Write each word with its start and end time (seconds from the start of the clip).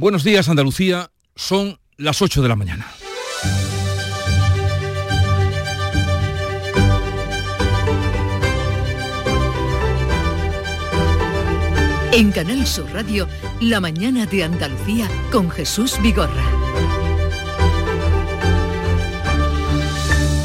Buenos 0.00 0.24
días 0.24 0.48
Andalucía, 0.48 1.10
son 1.36 1.78
las 1.98 2.22
8 2.22 2.40
de 2.40 2.48
la 2.48 2.56
mañana. 2.56 2.90
En 12.14 12.32
Canal 12.32 12.66
Sur 12.66 12.90
Radio, 12.94 13.28
La 13.60 13.80
mañana 13.80 14.24
de 14.24 14.42
Andalucía 14.42 15.06
con 15.30 15.50
Jesús 15.50 16.00
Vigorra. 16.00 16.44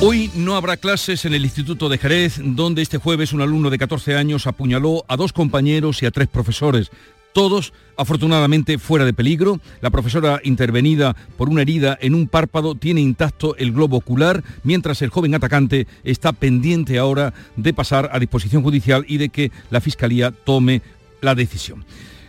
Hoy 0.01 0.29
no 0.35 0.57
habrá 0.57 0.75
clases 0.75 1.23
en 1.23 1.33
el 1.33 1.45
Instituto 1.45 1.87
de 1.87 1.97
Jerez, 1.97 2.41
donde 2.43 2.81
este 2.81 2.97
jueves 2.97 3.31
un 3.31 3.41
alumno 3.41 3.69
de 3.69 3.77
14 3.77 4.17
años 4.17 4.47
apuñaló 4.47 5.05
a 5.07 5.15
dos 5.15 5.31
compañeros 5.31 6.03
y 6.03 6.05
a 6.07 6.11
tres 6.11 6.27
profesores. 6.27 6.91
Todos, 7.35 7.73
afortunadamente, 7.97 8.77
fuera 8.77 9.03
de 9.03 9.11
peligro. 9.11 9.59
La 9.81 9.89
profesora 9.89 10.39
intervenida 10.45 11.17
por 11.35 11.49
una 11.49 11.63
herida 11.63 11.97
en 11.99 12.15
un 12.15 12.29
párpado 12.29 12.75
tiene 12.75 13.01
intacto 13.01 13.57
el 13.57 13.73
globo 13.73 13.97
ocular, 13.97 14.41
mientras 14.63 15.01
el 15.01 15.09
joven 15.09 15.35
atacante 15.35 15.85
está 16.05 16.31
pendiente 16.31 16.97
ahora 16.97 17.33
de 17.57 17.73
pasar 17.73 18.09
a 18.13 18.19
disposición 18.19 18.63
judicial 18.63 19.03
y 19.05 19.17
de 19.17 19.27
que 19.27 19.51
la 19.69 19.81
Fiscalía 19.81 20.31
tome 20.31 20.81
la 21.19 21.35
decisión. 21.35 21.83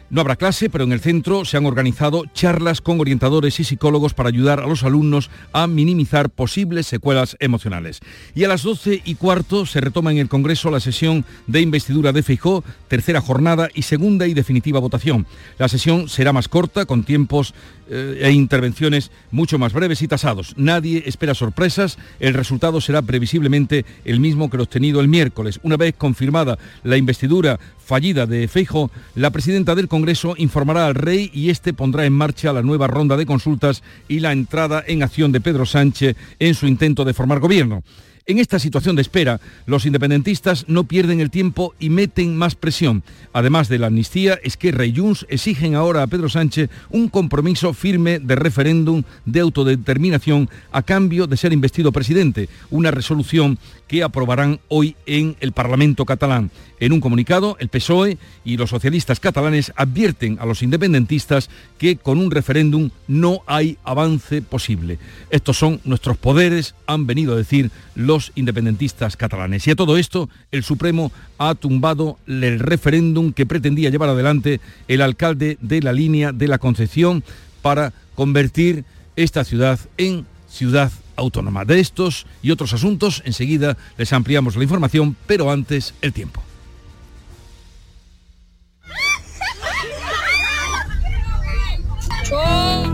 No 0.09 0.20
habrá 0.20 0.37
clase, 0.37 0.70
pero 0.70 0.84
en 0.84 0.92
el 0.92 1.01
centro 1.01 1.45
se 1.45 1.56
han 1.56 1.66
organizado 1.66 2.27
charlas 2.33 2.80
con 2.80 3.01
orientadores 3.01 3.59
y 3.59 3.64
psicólogos 3.64 4.14
para 4.14 4.28
ayudar 4.28 4.60
a 4.60 4.66
los 4.69 4.84
alumnos 4.84 5.30
a 5.52 5.66
minimizar 5.66 6.30
posibles 6.30 6.87
secuelas 6.87 7.37
emocionales. 7.41 7.98
Y 8.33 8.45
a 8.45 8.48
las 8.48 8.62
12 8.62 9.02
y 9.05 9.16
cuarto 9.16 9.66
se 9.66 9.80
retoma 9.80 10.12
en 10.12 10.19
el 10.19 10.28
Congreso 10.28 10.70
la 10.70 10.78
sesión 10.78 11.24
de 11.48 11.61
investidura 11.61 12.12
de 12.12 12.23
Feijó, 12.23 12.62
tercera 12.87 13.20
jornada 13.20 13.69
y 13.74 13.83
segunda 13.83 14.28
y 14.28 14.34
definitiva 14.34 14.78
votación. 14.78 15.27
La 15.59 15.69
sesión 15.69 16.09
será 16.09 16.33
más 16.33 16.47
corta, 16.47 16.86
con 16.86 17.02
tiempos 17.02 17.52
eh, 17.88 18.20
e 18.23 18.30
intervenciones 18.30 19.11
mucho 19.33 19.59
más 19.59 19.73
breves 19.73 20.02
y 20.02 20.09
tasados. 20.09 20.55
Nadie 20.56 21.02
espera 21.06 21.34
sorpresas, 21.34 21.98
el 22.20 22.34
resultado 22.34 22.80
será 22.80 23.02
previsiblemente 23.02 23.84
el 24.05 24.20
mismo 24.20 24.50
que 24.50 24.56
lo 24.56 24.62
obtenido 24.64 25.00
el 25.00 25.08
miércoles. 25.08 25.58
Una 25.64 25.77
vez 25.77 25.95
confirmada 25.97 26.58
la 26.84 26.97
investidura 26.97 27.58
fallida 27.87 28.27
de 28.27 28.48
Feijo, 28.48 28.91
la 29.15 29.31
presidenta 29.31 29.77
del 29.77 29.87
Congreso 29.87 30.34
informará 30.37 30.87
al 30.87 30.97
rey 30.97 31.31
y 31.33 31.51
este 31.51 31.73
pondrá 31.73 32.05
en 32.05 32.12
marcha 32.12 32.53
la 32.53 32.62
nueva 32.62 32.89
ronda 32.89 33.17
de 33.17 33.27
consultas 33.27 33.84
y 34.09 34.19
la 34.19 34.33
entrada 34.33 34.83
en 34.84 35.05
acción 35.05 35.31
de 35.31 35.41
Pedro 35.41 35.67
Sánchez 35.67 36.17
en 36.41 36.55
su 36.55 36.67
intento 36.67 37.05
de 37.05 37.14
formar 37.14 37.39
gobierno. 37.39 37.84
En 38.28 38.41
esta 38.41 38.58
situación 38.58 38.96
de 38.96 39.02
espera, 39.02 39.41
los 39.66 39.86
independentistas 39.86 40.64
no 40.66 40.82
pierden 40.82 41.20
el 41.20 41.30
tiempo 41.30 41.77
y 41.78 41.91
meten 41.91 42.36
más 42.36 42.56
presión. 42.56 43.05
Además 43.33 43.68
de 43.68 43.78
la 43.78 43.86
amnistía, 43.86 44.41
Esquerra 44.42 44.84
y 44.84 44.96
Junts 44.96 45.24
exigen 45.28 45.77
ahora 45.77 46.02
a 46.02 46.08
Pedro 46.08 46.28
Sánchez 46.28 46.68
un 46.91 47.08
compromiso 47.08 47.72
firme 47.72 48.18
de 48.18 48.34
referéndum 48.34 49.05
de 49.27 49.38
autodeterminación 49.38 50.50
a 50.72 50.83
cambio 50.83 51.28
de 51.28 51.36
ser 51.36 51.52
investido 51.52 51.92
presidente, 51.92 52.48
una 52.68 52.91
resolución 52.91 53.60
que 53.86 54.02
aprobarán 54.02 54.58
hoy 54.66 54.96
en 55.06 55.36
el 55.38 55.52
Parlamento 55.52 56.05
catalán. 56.05 56.50
En 56.78 56.92
un 56.92 57.00
comunicado, 57.00 57.56
el 57.61 57.68
PSOE 57.68 58.18
y 58.44 58.56
los 58.56 58.70
socialistas 58.70 59.20
catalanes 59.20 59.72
advierten 59.77 60.38
a 60.40 60.46
los 60.46 60.62
independentistas 60.62 61.48
que 61.78 61.96
con 61.96 62.18
un 62.18 62.30
referéndum 62.30 62.90
no 63.08 63.42
hay 63.46 63.78
avance 63.84 64.42
posible. 64.42 64.98
Estos 65.30 65.56
son 65.56 65.80
nuestros 65.84 66.18
poderes, 66.18 66.74
han 66.86 67.06
venido 67.06 67.33
a 67.33 67.36
decir 67.36 67.70
los 67.94 68.16
independentistas 68.34 69.17
catalanes. 69.17 69.67
Y 69.67 69.70
a 69.70 69.77
todo 69.77 69.97
esto, 69.97 70.28
el 70.50 70.62
Supremo 70.62 71.12
ha 71.39 71.55
tumbado 71.55 72.19
el 72.27 72.58
referéndum 72.58 73.33
que 73.33 73.47
pretendía 73.47 73.91
llevar 73.91 74.08
adelante 74.08 74.61
el 74.89 75.03
alcalde 75.03 75.58
de 75.61 75.83
la 75.83 75.92
línea 75.92 76.33
de 76.33 76.48
la 76.48 76.58
Concepción 76.58 77.23
para 77.62 77.92
convertir 78.14 78.84
esta 79.17 79.45
ciudad 79.45 79.78
en 79.97 80.27
ciudad 80.48 80.91
autónoma. 81.17 81.64
De 81.64 81.81
estos 81.81 82.27
y 82.42 82.50
otros 82.50 82.73
asuntos, 82.73 83.23
enseguida 83.25 83.77
les 83.97 84.12
ampliamos 84.12 84.56
la 84.56 84.62
información, 84.62 85.17
pero 85.27 85.51
antes 85.51 85.95
el 86.02 86.13
tiempo. 86.13 86.42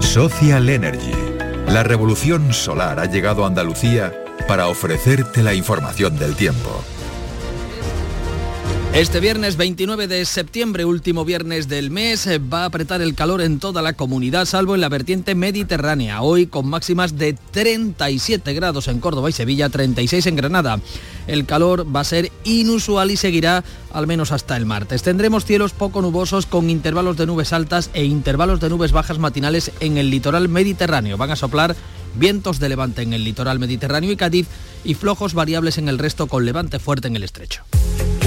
Social 0.00 0.68
Energy. 0.68 1.12
La 1.68 1.82
revolución 1.82 2.52
solar 2.52 3.00
ha 3.00 3.06
llegado 3.06 3.44
a 3.44 3.46
Andalucía 3.46 4.12
para 4.46 4.68
ofrecerte 4.68 5.42
la 5.42 5.54
información 5.54 6.18
del 6.18 6.34
tiempo. 6.36 6.82
Este 8.94 9.20
viernes 9.20 9.56
29 9.56 10.06
de 10.06 10.22
septiembre, 10.26 10.84
último 10.84 11.24
viernes 11.24 11.66
del 11.66 11.90
mes, 11.90 12.28
va 12.52 12.64
a 12.64 12.66
apretar 12.66 13.00
el 13.00 13.14
calor 13.14 13.40
en 13.40 13.58
toda 13.58 13.80
la 13.80 13.94
comunidad, 13.94 14.44
salvo 14.44 14.74
en 14.74 14.82
la 14.82 14.90
vertiente 14.90 15.34
mediterránea. 15.34 16.20
Hoy 16.20 16.46
con 16.46 16.68
máximas 16.68 17.16
de 17.16 17.32
37 17.52 18.52
grados 18.52 18.88
en 18.88 19.00
Córdoba 19.00 19.30
y 19.30 19.32
Sevilla, 19.32 19.70
36 19.70 20.26
en 20.26 20.36
Granada. 20.36 20.78
El 21.26 21.46
calor 21.46 21.86
va 21.94 22.00
a 22.00 22.04
ser 22.04 22.30
inusual 22.44 23.10
y 23.10 23.16
seguirá 23.16 23.64
al 23.92 24.06
menos 24.06 24.32
hasta 24.32 24.56
el 24.56 24.66
martes. 24.66 25.02
Tendremos 25.02 25.44
cielos 25.44 25.72
poco 25.72 26.02
nubosos 26.02 26.46
con 26.46 26.70
intervalos 26.70 27.16
de 27.16 27.26
nubes 27.26 27.52
altas 27.52 27.90
e 27.94 28.04
intervalos 28.04 28.60
de 28.60 28.70
nubes 28.70 28.92
bajas 28.92 29.18
matinales 29.18 29.72
en 29.80 29.98
el 29.98 30.10
litoral 30.10 30.48
mediterráneo. 30.48 31.16
Van 31.16 31.30
a 31.30 31.36
soplar 31.36 31.76
vientos 32.14 32.58
de 32.58 32.68
levante 32.68 33.02
en 33.02 33.12
el 33.12 33.24
litoral 33.24 33.58
mediterráneo 33.58 34.12
y 34.12 34.16
Cádiz 34.16 34.46
y 34.84 34.94
flojos 34.94 35.34
variables 35.34 35.78
en 35.78 35.88
el 35.88 35.98
resto 35.98 36.26
con 36.26 36.44
levante 36.44 36.78
fuerte 36.78 37.08
en 37.08 37.16
el 37.16 37.24
estrecho. 37.24 37.64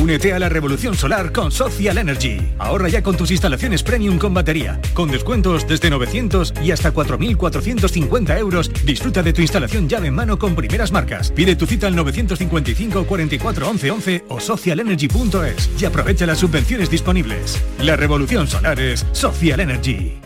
Únete 0.06 0.33
a 0.33 0.39
la 0.39 0.50
revolución 0.50 0.94
solar 0.95 1.31
con 1.31 1.51
Social 1.51 1.97
Energy. 1.97 2.38
Ahorra 2.59 2.89
ya 2.89 3.01
con 3.01 3.17
tus 3.17 3.31
instalaciones 3.31 3.81
premium 3.81 4.19
con 4.19 4.33
batería. 4.33 4.79
Con 4.94 5.09
descuentos 5.09 5.67
desde 5.67 5.89
900 5.89 6.53
y 6.63 6.72
hasta 6.72 6.94
4.450 6.94 8.38
euros. 8.38 8.69
Disfruta 8.85 9.23
de 9.23 9.33
tu 9.33 9.41
instalación 9.41 9.89
llave 9.89 10.09
en 10.09 10.13
mano 10.13 10.38
con 10.38 10.53
primeras 10.53 10.91
marcas. 10.91 11.31
Pide 11.31 11.56
tu 11.56 11.66
cita 11.66 11.88
al 11.88 11.95
955 11.95 12.94
44 13.03 13.69
11 13.69 13.91
11 13.91 14.25
o 14.29 14.39
socialenergy.es 14.39 15.69
y 15.79 15.85
aprovecha 15.85 16.25
las 16.25 16.39
subvenciones 16.39 16.89
disponibles. 16.89 17.61
La 17.79 17.95
revolución 17.97 18.47
solar 18.47 18.79
es 18.79 19.06
Social 19.11 19.59
Energy. 19.59 20.22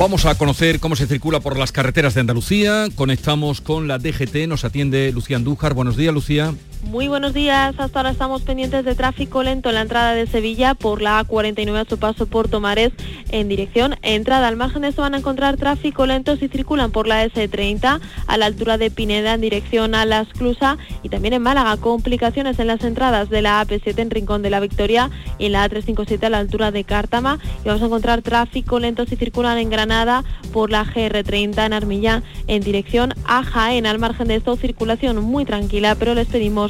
Vamos 0.00 0.24
a 0.24 0.34
conocer 0.34 0.80
cómo 0.80 0.96
se 0.96 1.06
circula 1.06 1.40
por 1.40 1.58
las 1.58 1.72
carreteras 1.72 2.14
de 2.14 2.22
Andalucía. 2.22 2.88
Conectamos 2.94 3.60
con 3.60 3.86
la 3.86 3.98
DGT, 3.98 4.48
nos 4.48 4.64
atiende 4.64 5.12
Lucía 5.12 5.36
Andújar. 5.36 5.74
Buenos 5.74 5.98
días, 5.98 6.14
Lucía. 6.14 6.54
Muy 6.82 7.08
buenos 7.08 7.34
días. 7.34 7.74
Hasta 7.78 7.98
ahora 7.98 8.10
estamos 8.10 8.42
pendientes 8.42 8.84
de 8.86 8.94
tráfico 8.94 9.42
lento 9.42 9.68
en 9.68 9.74
la 9.74 9.82
entrada 9.82 10.14
de 10.14 10.26
Sevilla 10.26 10.74
por 10.74 11.02
la 11.02 11.22
A49 11.24 11.76
a 11.76 11.84
su 11.84 11.98
paso 11.98 12.26
por 12.26 12.48
Tomares 12.48 12.92
en 13.30 13.48
dirección 13.48 13.96
entrada. 14.02 14.48
Al 14.48 14.56
margen 14.56 14.82
de 14.82 14.88
eso 14.88 15.02
van 15.02 15.14
a 15.14 15.18
encontrar 15.18 15.58
tráfico 15.58 16.06
lento 16.06 16.36
si 16.36 16.48
circulan 16.48 16.90
por 16.90 17.06
la 17.06 17.24
S30 17.26 18.00
a 18.26 18.36
la 18.38 18.46
altura 18.46 18.78
de 18.78 18.90
Pineda 18.90 19.34
en 19.34 19.42
dirección 19.42 19.94
a 19.94 20.06
la 20.06 20.22
Esclusa 20.22 20.78
y 21.02 21.10
también 21.10 21.34
en 21.34 21.42
Málaga. 21.42 21.76
Complicaciones 21.76 22.58
en 22.58 22.66
las 22.66 22.82
entradas 22.82 23.28
de 23.28 23.42
la 23.42 23.64
AP7 23.64 23.98
en 23.98 24.10
Rincón 24.10 24.42
de 24.42 24.50
la 24.50 24.58
Victoria 24.58 25.10
y 25.38 25.46
en 25.46 25.52
la 25.52 25.68
A357 25.68 26.24
a 26.24 26.30
la 26.30 26.38
altura 26.38 26.72
de 26.72 26.84
Cártama. 26.84 27.38
Y 27.62 27.68
vamos 27.68 27.82
a 27.82 27.86
encontrar 27.86 28.22
tráfico 28.22 28.80
lento 28.80 29.04
si 29.04 29.16
circulan 29.16 29.58
en 29.58 29.68
Granada 29.68 30.24
por 30.52 30.70
la 30.70 30.86
GR30 30.86 31.66
en 31.66 31.72
Armillán 31.74 32.24
en 32.46 32.62
dirección 32.62 33.14
a 33.26 33.44
Jaén. 33.44 33.86
Al 33.86 33.98
margen 33.98 34.28
de 34.28 34.36
esto, 34.36 34.56
circulación 34.56 35.22
muy 35.22 35.44
tranquila, 35.44 35.94
pero 35.94 36.14
les 36.14 36.26
pedimos 36.26 36.69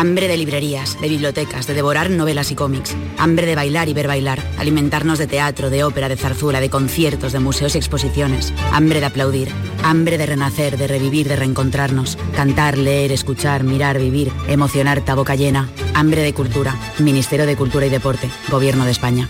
Hambre 0.00 0.28
de 0.28 0.38
librerías, 0.38 0.98
de 0.98 1.10
bibliotecas, 1.10 1.66
de 1.66 1.74
devorar 1.74 2.08
novelas 2.08 2.50
y 2.50 2.54
cómics. 2.54 2.96
Hambre 3.18 3.44
de 3.44 3.54
bailar 3.54 3.90
y 3.90 3.92
ver 3.92 4.06
bailar. 4.06 4.42
Alimentarnos 4.56 5.18
de 5.18 5.26
teatro, 5.26 5.68
de 5.68 5.84
ópera, 5.84 6.08
de 6.08 6.16
zarzuela, 6.16 6.58
de 6.58 6.70
conciertos, 6.70 7.34
de 7.34 7.38
museos 7.38 7.74
y 7.74 7.78
exposiciones. 7.78 8.54
Hambre 8.72 9.00
de 9.00 9.04
aplaudir. 9.04 9.50
Hambre 9.82 10.16
de 10.16 10.24
renacer, 10.24 10.78
de 10.78 10.86
revivir, 10.86 11.28
de 11.28 11.36
reencontrarnos. 11.36 12.16
Cantar, 12.34 12.78
leer, 12.78 13.12
escuchar, 13.12 13.62
mirar, 13.62 13.98
vivir. 13.98 14.32
Emocionar, 14.48 15.04
ta 15.04 15.14
boca 15.14 15.34
llena. 15.34 15.68
Hambre 15.92 16.22
de 16.22 16.32
cultura. 16.32 16.74
Ministerio 16.98 17.44
de 17.44 17.56
Cultura 17.56 17.84
y 17.84 17.90
Deporte. 17.90 18.30
Gobierno 18.50 18.86
de 18.86 18.92
España. 18.92 19.28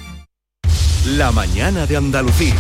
La 1.04 1.32
mañana 1.32 1.84
de 1.88 1.96
Andalucía. 1.96 2.54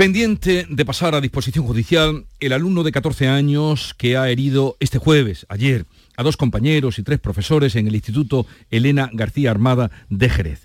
Pendiente 0.00 0.66
de 0.66 0.84
pasar 0.86 1.14
a 1.14 1.20
disposición 1.20 1.66
judicial 1.66 2.24
el 2.40 2.54
alumno 2.54 2.84
de 2.84 2.90
14 2.90 3.28
años 3.28 3.94
que 3.98 4.16
ha 4.16 4.30
herido 4.30 4.78
este 4.80 4.96
jueves, 4.96 5.44
ayer, 5.50 5.84
a 6.16 6.22
dos 6.22 6.36
compañeros 6.36 6.98
y 6.98 7.02
tres 7.02 7.18
profesores 7.18 7.76
en 7.76 7.86
el 7.86 7.94
Instituto 7.94 8.46
Elena 8.70 9.10
García 9.12 9.50
Armada 9.50 9.90
de 10.08 10.28
Jerez. 10.28 10.64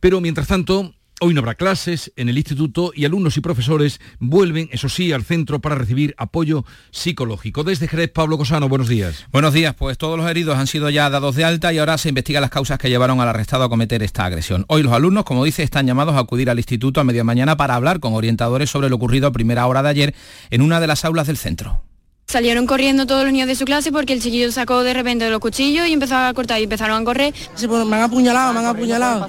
Pero 0.00 0.20
mientras 0.20 0.48
tanto, 0.48 0.94
Hoy 1.18 1.32
no 1.32 1.40
habrá 1.40 1.54
clases 1.54 2.12
en 2.16 2.28
el 2.28 2.36
instituto 2.36 2.92
y 2.94 3.06
alumnos 3.06 3.38
y 3.38 3.40
profesores 3.40 4.02
vuelven, 4.18 4.68
eso 4.70 4.90
sí, 4.90 5.12
al 5.12 5.24
centro 5.24 5.60
para 5.62 5.74
recibir 5.74 6.14
apoyo 6.18 6.66
psicológico. 6.90 7.64
Desde 7.64 7.88
Jerez, 7.88 8.10
Pablo 8.10 8.36
Cosano, 8.36 8.68
buenos 8.68 8.86
días. 8.86 9.24
Buenos 9.32 9.54
días, 9.54 9.74
pues 9.74 9.96
todos 9.96 10.18
los 10.18 10.28
heridos 10.28 10.58
han 10.58 10.66
sido 10.66 10.90
ya 10.90 11.08
dados 11.08 11.34
de 11.34 11.44
alta 11.44 11.72
y 11.72 11.78
ahora 11.78 11.96
se 11.96 12.10
investigan 12.10 12.42
las 12.42 12.50
causas 12.50 12.78
que 12.78 12.90
llevaron 12.90 13.18
al 13.22 13.28
arrestado 13.28 13.64
a 13.64 13.70
cometer 13.70 14.02
esta 14.02 14.26
agresión. 14.26 14.66
Hoy 14.68 14.82
los 14.82 14.92
alumnos, 14.92 15.24
como 15.24 15.42
dice, 15.42 15.62
están 15.62 15.86
llamados 15.86 16.16
a 16.16 16.18
acudir 16.18 16.50
al 16.50 16.58
instituto 16.58 17.00
a 17.00 17.04
media 17.04 17.24
mañana 17.24 17.56
para 17.56 17.76
hablar 17.76 17.98
con 17.98 18.12
orientadores 18.12 18.68
sobre 18.68 18.90
lo 18.90 18.96
ocurrido 18.96 19.26
a 19.26 19.32
primera 19.32 19.66
hora 19.66 19.82
de 19.82 19.88
ayer 19.88 20.14
en 20.50 20.60
una 20.60 20.80
de 20.80 20.86
las 20.86 21.06
aulas 21.06 21.28
del 21.28 21.38
centro. 21.38 21.82
Salieron 22.28 22.66
corriendo 22.66 23.06
todos 23.06 23.22
los 23.22 23.32
niños 23.32 23.46
de 23.46 23.54
su 23.54 23.64
clase 23.64 23.92
porque 23.92 24.12
el 24.12 24.20
chiquillo 24.20 24.50
sacó 24.50 24.82
de 24.82 24.92
repente 24.92 25.30
los 25.30 25.38
cuchillos 25.38 25.86
y 25.86 25.92
empezó 25.92 26.16
a 26.16 26.34
cortar 26.34 26.58
y 26.58 26.64
empezaron 26.64 27.00
a 27.00 27.04
correr. 27.04 27.32
Sí, 27.54 27.68
pues 27.68 27.86
me 27.86 27.94
han 27.94 28.02
apuñalado, 28.02 28.52
me 28.52 28.58
han 28.58 28.66
apuñalado. 28.66 29.28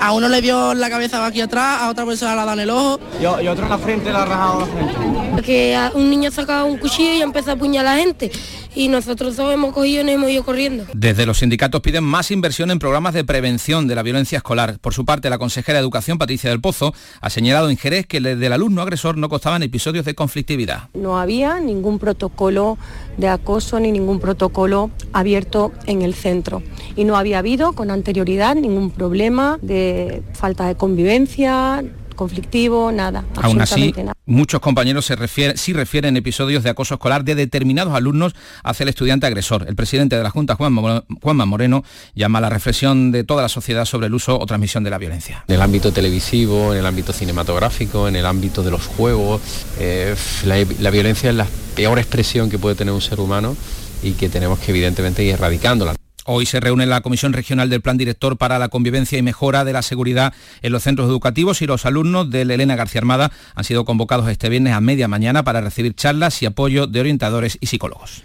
A 0.00 0.12
uno 0.12 0.28
le 0.28 0.40
vio 0.40 0.74
la 0.74 0.90
cabeza 0.90 1.24
aquí 1.24 1.40
atrás, 1.40 1.82
a 1.82 1.88
otra 1.88 2.04
persona 2.04 2.34
la 2.34 2.44
dan 2.44 2.58
el 2.58 2.70
ojo. 2.70 2.98
Y, 3.20 3.26
otro 3.26 3.62
en 3.62 3.70
la 3.70 3.78
frente 3.78 4.10
le 4.10 4.18
ha 4.18 4.24
rajado 4.24 4.58
la 4.58 4.66
frente. 4.66 4.94
Porque 5.34 5.78
un 5.94 6.10
niño 6.10 6.32
sacaba 6.32 6.64
un 6.64 6.78
cuchillo 6.78 7.14
y 7.14 7.22
empezó 7.22 7.50
a 7.50 7.54
apuñalar 7.54 7.92
a 7.92 7.96
la 7.96 8.02
gente 8.02 8.32
y 8.76 8.88
nosotros 8.88 9.36
dos 9.36 9.52
hemos 9.52 9.72
cogido 9.72 10.02
y 10.02 10.04
nos 10.04 10.14
hemos 10.14 10.30
ido 10.30 10.44
corriendo. 10.44 10.84
Desde 10.92 11.26
los 11.26 11.38
sindicatos 11.38 11.80
piden 11.80 12.04
más 12.04 12.30
inversión 12.30 12.70
en 12.70 12.78
programas 12.78 13.14
de 13.14 13.24
prevención 13.24 13.88
de 13.88 13.94
la 13.94 14.02
violencia 14.02 14.36
escolar. 14.36 14.78
Por 14.78 14.92
su 14.92 15.04
parte, 15.04 15.30
la 15.30 15.38
consejera 15.38 15.78
de 15.78 15.82
Educación, 15.82 16.18
Patricia 16.18 16.50
del 16.50 16.60
Pozo, 16.60 16.94
ha 17.20 17.30
señalado 17.30 17.70
en 17.70 17.78
Jerez 17.78 18.06
que 18.06 18.20
del 18.20 18.52
alumno 18.52 18.82
agresor 18.82 19.16
no 19.16 19.28
costaban 19.28 19.62
episodios 19.62 20.04
de 20.04 20.14
conflictividad. 20.14 20.90
No 20.94 21.18
había 21.18 21.58
ningún 21.58 21.98
protocolo 21.98 22.76
de 23.16 23.28
acoso 23.28 23.80
ni 23.80 23.90
ningún 23.90 24.20
protocolo 24.20 24.90
abierto 25.12 25.72
en 25.86 26.02
el 26.02 26.14
centro. 26.14 26.62
Y 26.96 27.04
no 27.04 27.16
había 27.16 27.38
habido 27.38 27.72
con 27.72 27.90
anterioridad 27.90 28.54
ningún 28.54 28.90
problema 28.90 29.58
de 29.62 30.22
falta 30.34 30.66
de 30.66 30.74
convivencia, 30.74 31.82
conflictivo, 32.16 32.90
nada. 32.90 33.24
Aún 33.36 33.60
así, 33.60 33.94
muchos 34.24 34.60
compañeros 34.60 35.06
se 35.06 35.14
refieren, 35.16 35.56
sí 35.56 35.72
refieren 35.72 36.16
episodios 36.16 36.64
de 36.64 36.70
acoso 36.70 36.94
escolar 36.94 37.24
de 37.24 37.34
determinados 37.34 37.94
alumnos 37.94 38.34
hacia 38.64 38.84
el 38.84 38.88
estudiante 38.88 39.26
agresor. 39.26 39.66
El 39.68 39.76
presidente 39.76 40.16
de 40.16 40.22
la 40.22 40.30
Junta, 40.30 40.56
Juanma 40.56 41.46
Moreno, 41.46 41.84
llama 42.14 42.38
a 42.38 42.42
la 42.42 42.50
reflexión 42.50 43.12
de 43.12 43.24
toda 43.24 43.42
la 43.42 43.48
sociedad 43.48 43.84
sobre 43.84 44.08
el 44.08 44.14
uso 44.14 44.38
o 44.38 44.46
transmisión 44.46 44.82
de 44.82 44.90
la 44.90 44.98
violencia. 44.98 45.44
En 45.46 45.54
el 45.54 45.62
ámbito 45.62 45.92
televisivo, 45.92 46.72
en 46.72 46.80
el 46.80 46.86
ámbito 46.86 47.12
cinematográfico, 47.12 48.08
en 48.08 48.16
el 48.16 48.26
ámbito 48.26 48.62
de 48.62 48.70
los 48.70 48.86
juegos, 48.86 49.40
eh, 49.78 50.14
la 50.44 50.90
violencia 50.90 51.30
es 51.30 51.36
la 51.36 51.46
peor 51.74 51.98
expresión 51.98 52.50
que 52.50 52.58
puede 52.58 52.74
tener 52.74 52.94
un 52.94 53.02
ser 53.02 53.20
humano 53.20 53.56
y 54.02 54.12
que 54.12 54.28
tenemos 54.28 54.58
que 54.58 54.72
evidentemente 54.72 55.22
ir 55.22 55.34
erradicándola. 55.34 55.94
Hoy 56.28 56.44
se 56.44 56.58
reúne 56.58 56.86
la 56.86 57.02
Comisión 57.02 57.32
Regional 57.32 57.70
del 57.70 57.80
Plan 57.80 57.96
Director 57.96 58.36
para 58.36 58.58
la 58.58 58.68
Convivencia 58.68 59.16
y 59.16 59.22
Mejora 59.22 59.64
de 59.64 59.72
la 59.72 59.82
Seguridad 59.82 60.34
en 60.60 60.72
los 60.72 60.82
centros 60.82 61.08
educativos 61.08 61.62
y 61.62 61.66
los 61.66 61.86
alumnos 61.86 62.28
de 62.30 62.42
Elena 62.42 62.74
García 62.74 62.98
Armada 62.98 63.30
han 63.54 63.62
sido 63.62 63.84
convocados 63.84 64.28
este 64.28 64.48
viernes 64.48 64.72
a 64.72 64.80
media 64.80 65.06
mañana 65.06 65.44
para 65.44 65.60
recibir 65.60 65.94
charlas 65.94 66.42
y 66.42 66.46
apoyo 66.46 66.88
de 66.88 66.98
orientadores 66.98 67.58
y 67.60 67.66
psicólogos. 67.66 68.24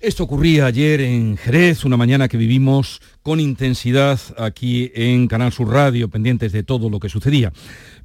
Esto 0.00 0.24
ocurría 0.24 0.66
ayer 0.66 1.00
en 1.00 1.36
Jerez, 1.38 1.84
una 1.84 1.96
mañana 1.96 2.28
que 2.28 2.36
vivimos 2.36 3.00
con 3.22 3.40
intensidad 3.40 4.20
aquí 4.36 4.92
en 4.94 5.26
Canal 5.26 5.50
Sur 5.50 5.72
Radio, 5.72 6.08
pendientes 6.08 6.52
de 6.52 6.62
todo 6.62 6.88
lo 6.90 7.00
que 7.00 7.08
sucedía. 7.08 7.52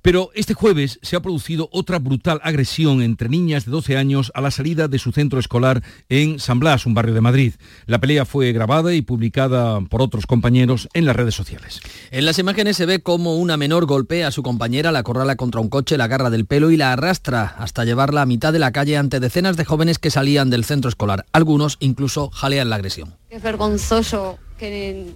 Pero 0.04 0.32
este 0.36 0.54
jueves 0.54 1.00
se 1.02 1.16
ha 1.16 1.22
producido 1.22 1.70
otra 1.72 1.98
brutal 1.98 2.42
agresión 2.44 3.02
entre 3.02 3.30
niñas 3.30 3.64
de 3.64 3.72
12 3.72 3.96
años 3.96 4.34
a 4.36 4.42
la 4.42 4.52
salida 4.52 4.90
de 4.90 5.00
su 5.00 5.14
centro 5.14 5.40
escolar 5.40 5.82
en 6.10 6.40
San 6.40 6.60
Blas, 6.60 6.86
un 6.86 6.94
barrio 6.94 7.14
de 7.14 7.22
Madrid. 7.22 7.54
La 7.86 8.02
pelea 8.02 8.26
fue 8.26 8.52
grabada 8.52 8.94
y 8.94 9.02
publicada 9.02 9.80
por 9.80 10.02
otros 10.02 10.26
compañeros 10.26 10.90
en 10.94 11.06
las 11.06 11.16
redes 11.16 11.36
sociales. 11.36 11.80
En 12.12 12.26
las 12.26 12.38
imágenes 12.38 12.76
se 12.76 12.86
ve 12.86 13.02
cómo 13.02 13.38
una 13.38 13.56
menor 13.56 13.86
golpea 13.86 14.28
a 14.28 14.32
su 14.32 14.44
compañera, 14.44 14.92
la 14.92 15.04
corrala 15.04 15.38
contra 15.38 15.62
un 15.62 15.70
coche, 15.70 15.96
la 15.96 16.04
agarra 16.04 16.30
del 16.30 16.46
pelo 16.46 16.70
y 16.70 16.76
la 16.76 16.92
arrastra 16.92 17.56
hasta 17.58 17.86
llevarla 17.86 18.24
a 18.24 18.26
mitad 18.26 18.52
de 18.52 18.60
la 18.60 18.74
calle 18.74 18.98
ante 18.98 19.22
decenas 19.22 19.56
de 19.56 19.64
jóvenes 19.64 20.00
que 20.00 20.12
salían 20.12 20.50
del 20.50 20.66
centro 20.66 20.90
escolar. 20.90 21.26
Algunos 21.32 21.78
incluso 21.80 22.30
jalean 22.30 22.70
la 22.70 22.76
agresión. 22.76 23.16
Es 23.30 23.42
vergonzoso 23.42 24.38
que 24.58 25.16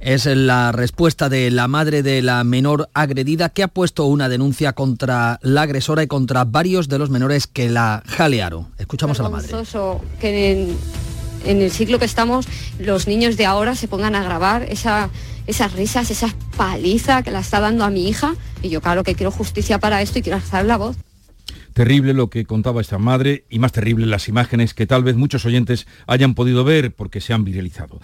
es 0.00 0.24
la 0.26 0.72
respuesta 0.72 1.28
de 1.28 1.50
la 1.50 1.68
madre 1.68 2.02
de 2.02 2.22
la 2.22 2.42
menor 2.42 2.88
agredida 2.94 3.50
que 3.50 3.62
ha 3.62 3.68
puesto 3.68 4.06
una 4.06 4.28
denuncia 4.28 4.72
contra 4.72 5.38
la 5.42 5.62
agresora 5.62 6.02
y 6.02 6.06
contra 6.06 6.44
varios 6.44 6.88
de 6.88 6.98
los 6.98 7.10
menores 7.10 7.46
que 7.46 7.68
la 7.68 8.02
jalearon. 8.06 8.68
Escuchamos 8.78 9.20
a 9.20 9.24
la 9.24 9.28
madre. 9.28 9.48
que 10.18 10.76
en, 11.44 11.62
el 11.62 11.70
ciclo 11.70 11.98
que 11.98 12.06
estamos 12.06 12.46
los 12.78 13.06
niños 13.06 13.36
de 13.36 13.46
ahora 13.46 13.74
se 13.74 13.88
pongan 13.88 14.14
a 14.14 14.22
grabar 14.22 14.62
esa, 14.64 15.10
esas 15.46 15.72
risas, 15.74 16.10
esa 16.10 16.34
paliza 16.56 17.22
que 17.22 17.30
la 17.30 17.40
está 17.40 17.60
dando 17.60 17.84
a 17.84 17.90
mi 17.90 18.08
hija 18.08 18.34
y 18.62 18.70
yo 18.70 18.80
claro 18.80 19.04
que 19.04 19.14
quiero 19.14 19.30
justicia 19.30 19.78
para 19.78 20.02
esto 20.02 20.18
y 20.18 20.22
quiero 20.22 20.36
alzar 20.36 20.64
la 20.64 20.76
voz. 20.78 20.96
Terrible 21.80 22.12
lo 22.12 22.28
que 22.28 22.44
contaba 22.44 22.82
esta 22.82 22.98
madre 22.98 23.46
y 23.48 23.58
más 23.58 23.72
terrible 23.72 24.04
las 24.04 24.28
imágenes 24.28 24.74
que 24.74 24.86
tal 24.86 25.02
vez 25.02 25.16
muchos 25.16 25.46
oyentes 25.46 25.86
hayan 26.06 26.34
podido 26.34 26.62
ver 26.62 26.94
porque 26.94 27.22
se 27.22 27.32
han 27.32 27.42
viralizado. 27.42 28.02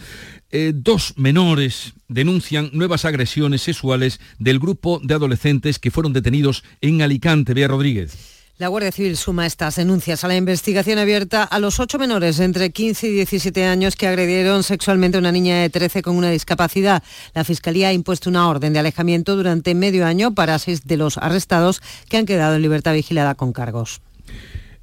Eh, 0.50 0.72
dos 0.74 1.12
menores 1.18 1.92
denuncian 2.08 2.70
nuevas 2.72 3.04
agresiones 3.04 3.60
sexuales 3.60 4.18
del 4.38 4.60
grupo 4.60 4.98
de 5.04 5.12
adolescentes 5.12 5.78
que 5.78 5.90
fueron 5.90 6.14
detenidos 6.14 6.64
en 6.80 7.02
Alicante. 7.02 7.52
Bea 7.52 7.68
Rodríguez. 7.68 8.35
La 8.58 8.68
Guardia 8.68 8.90
Civil 8.90 9.18
suma 9.18 9.44
estas 9.44 9.76
denuncias 9.76 10.24
a 10.24 10.28
la 10.28 10.36
investigación 10.36 10.98
abierta 10.98 11.42
a 11.42 11.58
los 11.58 11.78
ocho 11.78 11.98
menores 11.98 12.40
entre 12.40 12.70
15 12.70 13.08
y 13.08 13.10
17 13.12 13.66
años 13.66 13.96
que 13.96 14.06
agredieron 14.06 14.62
sexualmente 14.62 15.18
a 15.18 15.20
una 15.20 15.30
niña 15.30 15.60
de 15.60 15.68
13 15.68 16.00
con 16.00 16.16
una 16.16 16.30
discapacidad. 16.30 17.02
La 17.34 17.44
Fiscalía 17.44 17.88
ha 17.88 17.92
impuesto 17.92 18.30
una 18.30 18.48
orden 18.48 18.72
de 18.72 18.78
alejamiento 18.78 19.36
durante 19.36 19.74
medio 19.74 20.06
año 20.06 20.32
para 20.32 20.58
seis 20.58 20.86
de 20.86 20.96
los 20.96 21.18
arrestados 21.18 21.82
que 22.08 22.16
han 22.16 22.24
quedado 22.24 22.56
en 22.56 22.62
libertad 22.62 22.94
vigilada 22.94 23.34
con 23.34 23.52
cargos. 23.52 24.00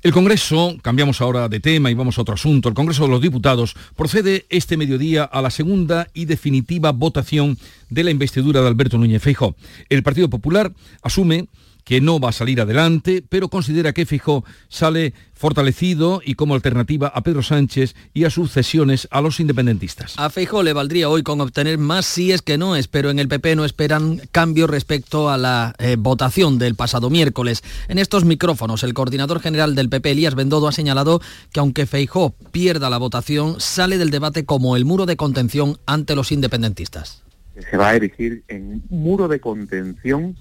El 0.04 0.12
Congreso, 0.12 0.76
cambiamos 0.84 1.19
ahora 1.19 1.50
de 1.50 1.60
tema 1.60 1.90
y 1.90 1.96
vamos 1.96 2.19
a 2.19 2.22
otro 2.22 2.36
asunto, 2.36 2.69
el 2.69 2.76
Congreso 2.76 3.06
de 3.06 3.10
los 3.10 3.22
Diputados 3.22 3.74
procede 3.96 4.46
este 4.50 4.78
mediodía 4.78 5.24
a 5.24 5.42
la 5.42 5.50
segunda 5.50 6.10
y 6.14 6.26
definitiva 6.26 6.92
votación 6.92 7.58
de 7.90 8.04
la 8.04 8.12
investidura 8.12 8.62
de 8.62 8.68
Alberto 8.68 9.00
Núñez 9.00 9.24
Feijóo. 9.24 9.56
El 9.90 10.04
Partido 10.04 10.30
Popular 10.30 10.72
asume 11.02 11.48
que 11.83 12.01
no 12.01 12.19
va 12.19 12.30
a 12.30 12.33
salir 12.33 12.62
adelante, 12.62 13.24
pero 13.27 13.50
considera 13.50 13.94
que 13.94 14.06
Fijó 14.06 14.44
sale 14.69 15.13
fortalecido 15.33 16.21
y 16.24 16.35
como 16.35 16.56
alternativa 16.56 17.07
a 17.07 17.21
Pedro 17.21 17.44
Sánchez 17.44 17.95
y 18.13 18.24
a 18.24 18.30
sus 18.30 18.51
cesiones 18.51 19.07
a 19.12 19.19
los 19.19 19.39
independentistas. 19.41 20.13
A 20.18 20.30
Feijóo 20.30 20.63
le 20.63 20.71
valdría 20.71 21.09
hoy 21.09 21.24
con 21.24 21.41
obtener 21.41 21.77
más 21.77 22.06
sí 22.06 22.31
es 22.31 22.41
que 22.41 22.57
no 22.57 22.75
es, 22.77 22.88
pero 22.88 23.09
en 23.09 23.19
el 23.19 23.27
PP 23.27 23.57
no 23.57 23.65
esperan 23.65 24.21
cambios 24.31 24.69
respecto 24.69 25.30
a 25.30 25.38
la 25.38 25.75
eh, 25.80 25.97
votación 26.00 26.59
del 26.59 26.75
pasado 26.75 27.09
miércoles. 27.09 27.62
En 27.89 28.00
estos 28.00 28.24
micrófonos, 28.24 28.83
el 28.83 28.94
coordinador 28.94 29.41
general 29.41 29.75
del 29.75 29.90
PP, 29.90 30.11
Elías 30.11 30.35
Bendodo, 30.35 30.68
ha 30.68 30.71
señalado 30.71 31.21
que 31.52 31.59
aunque 31.59 31.85
Feijó 31.87 32.33
pierda 32.52 32.90
la 32.90 32.97
votación, 32.97 33.59
sale 33.59 33.97
del 33.97 34.11
debate 34.11 34.45
como 34.45 34.78
el 34.78 34.85
muro 34.85 35.06
de 35.06 35.18
contención 35.18 35.78
ante 35.85 36.16
los 36.16 36.31
independentistas. 36.31 37.23
Se 37.69 37.78
va 37.78 37.90
a 37.90 37.95
erigir 37.95 38.44
en 38.47 38.81
muro 38.90 39.28
de 39.28 39.40
contención 39.40 40.35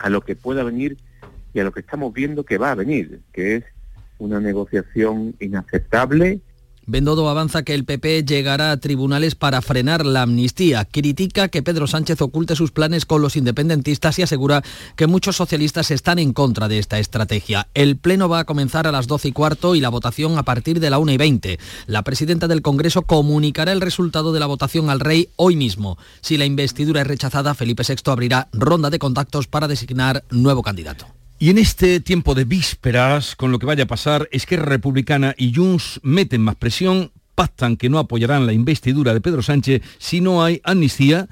a 0.00 0.10
lo 0.10 0.22
que 0.22 0.34
pueda 0.34 0.64
venir 0.64 0.96
y 1.52 1.60
a 1.60 1.64
lo 1.64 1.72
que 1.72 1.80
estamos 1.80 2.12
viendo 2.12 2.44
que 2.44 2.58
va 2.58 2.72
a 2.72 2.74
venir, 2.74 3.20
que 3.32 3.56
es 3.56 3.64
una 4.18 4.40
negociación 4.40 5.34
inaceptable. 5.40 6.40
Bendodo 6.90 7.28
avanza 7.28 7.62
que 7.62 7.72
el 7.74 7.84
PP 7.84 8.24
llegará 8.24 8.72
a 8.72 8.76
tribunales 8.78 9.36
para 9.36 9.62
frenar 9.62 10.04
la 10.04 10.22
amnistía. 10.22 10.84
Critica 10.84 11.46
que 11.46 11.62
Pedro 11.62 11.86
Sánchez 11.86 12.20
oculte 12.20 12.56
sus 12.56 12.72
planes 12.72 13.06
con 13.06 13.22
los 13.22 13.36
independentistas 13.36 14.18
y 14.18 14.22
asegura 14.22 14.64
que 14.96 15.06
muchos 15.06 15.36
socialistas 15.36 15.92
están 15.92 16.18
en 16.18 16.32
contra 16.32 16.66
de 16.66 16.80
esta 16.80 16.98
estrategia. 16.98 17.68
El 17.74 17.96
pleno 17.96 18.28
va 18.28 18.40
a 18.40 18.44
comenzar 18.44 18.88
a 18.88 18.92
las 18.92 19.06
12 19.06 19.28
y 19.28 19.32
cuarto 19.32 19.76
y 19.76 19.80
la 19.80 19.88
votación 19.88 20.36
a 20.36 20.42
partir 20.42 20.80
de 20.80 20.90
la 20.90 20.98
1 20.98 21.12
y 21.12 21.16
20. 21.16 21.58
La 21.86 22.02
presidenta 22.02 22.48
del 22.48 22.60
Congreso 22.60 23.02
comunicará 23.02 23.70
el 23.70 23.80
resultado 23.80 24.32
de 24.32 24.40
la 24.40 24.46
votación 24.46 24.90
al 24.90 24.98
rey 24.98 25.28
hoy 25.36 25.54
mismo. 25.54 25.96
Si 26.22 26.38
la 26.38 26.44
investidura 26.44 27.02
es 27.02 27.06
rechazada, 27.06 27.54
Felipe 27.54 27.84
VI 27.86 28.10
abrirá 28.10 28.48
ronda 28.52 28.90
de 28.90 28.98
contactos 28.98 29.46
para 29.46 29.68
designar 29.68 30.24
nuevo 30.30 30.64
candidato. 30.64 31.19
Y 31.42 31.48
en 31.48 31.56
este 31.56 32.00
tiempo 32.00 32.34
de 32.34 32.44
vísperas, 32.44 33.34
con 33.34 33.50
lo 33.50 33.58
que 33.58 33.64
vaya 33.64 33.84
a 33.84 33.86
pasar, 33.86 34.28
Esquerra 34.30 34.66
Republicana 34.66 35.34
y 35.38 35.54
Junts 35.54 35.98
meten 36.02 36.42
más 36.42 36.56
presión, 36.56 37.12
pactan 37.34 37.78
que 37.78 37.88
no 37.88 37.98
apoyarán 37.98 38.44
la 38.44 38.52
investidura 38.52 39.14
de 39.14 39.22
Pedro 39.22 39.40
Sánchez 39.40 39.80
si 39.96 40.20
no 40.20 40.44
hay 40.44 40.60
amnistía 40.64 41.30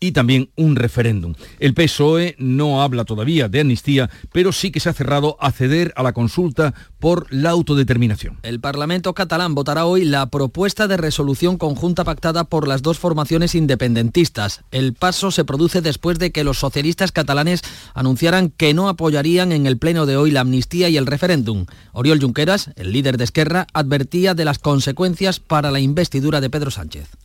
y 0.00 0.12
también 0.12 0.50
un 0.56 0.76
referéndum. 0.76 1.34
El 1.58 1.74
PSOE 1.74 2.34
no 2.38 2.82
habla 2.82 3.04
todavía 3.04 3.48
de 3.48 3.60
amnistía, 3.60 4.10
pero 4.32 4.50
sí 4.50 4.72
que 4.72 4.80
se 4.80 4.88
ha 4.88 4.94
cerrado 4.94 5.36
a 5.40 5.52
ceder 5.52 5.92
a 5.94 6.02
la 6.02 6.14
consulta 6.14 6.74
por 6.98 7.26
la 7.32 7.50
autodeterminación. 7.50 8.38
El 8.42 8.60
Parlamento 8.60 9.12
catalán 9.14 9.54
votará 9.54 9.84
hoy 9.84 10.04
la 10.04 10.26
propuesta 10.30 10.88
de 10.88 10.96
resolución 10.96 11.58
conjunta 11.58 12.04
pactada 12.04 12.44
por 12.44 12.66
las 12.66 12.80
dos 12.82 12.98
formaciones 12.98 13.54
independentistas. 13.54 14.62
El 14.70 14.94
paso 14.94 15.30
se 15.30 15.44
produce 15.44 15.82
después 15.82 16.18
de 16.18 16.32
que 16.32 16.44
los 16.44 16.58
socialistas 16.58 17.12
catalanes 17.12 17.62
anunciaran 17.94 18.48
que 18.48 18.72
no 18.72 18.88
apoyarían 18.88 19.52
en 19.52 19.66
el 19.66 19.78
pleno 19.78 20.06
de 20.06 20.16
hoy 20.16 20.30
la 20.30 20.40
amnistía 20.40 20.88
y 20.88 20.96
el 20.96 21.06
referéndum. 21.06 21.66
Oriol 21.92 22.20
Junqueras, 22.20 22.70
el 22.76 22.92
líder 22.92 23.18
de 23.18 23.24
Esquerra, 23.24 23.66
advertía 23.74 24.34
de 24.34 24.46
las 24.46 24.58
consecuencias 24.58 25.40
para 25.40 25.70
la 25.70 25.80
investidura 25.80 26.40
de 26.40 26.48
Pedro 26.48 26.70
Sánchez 26.70 27.19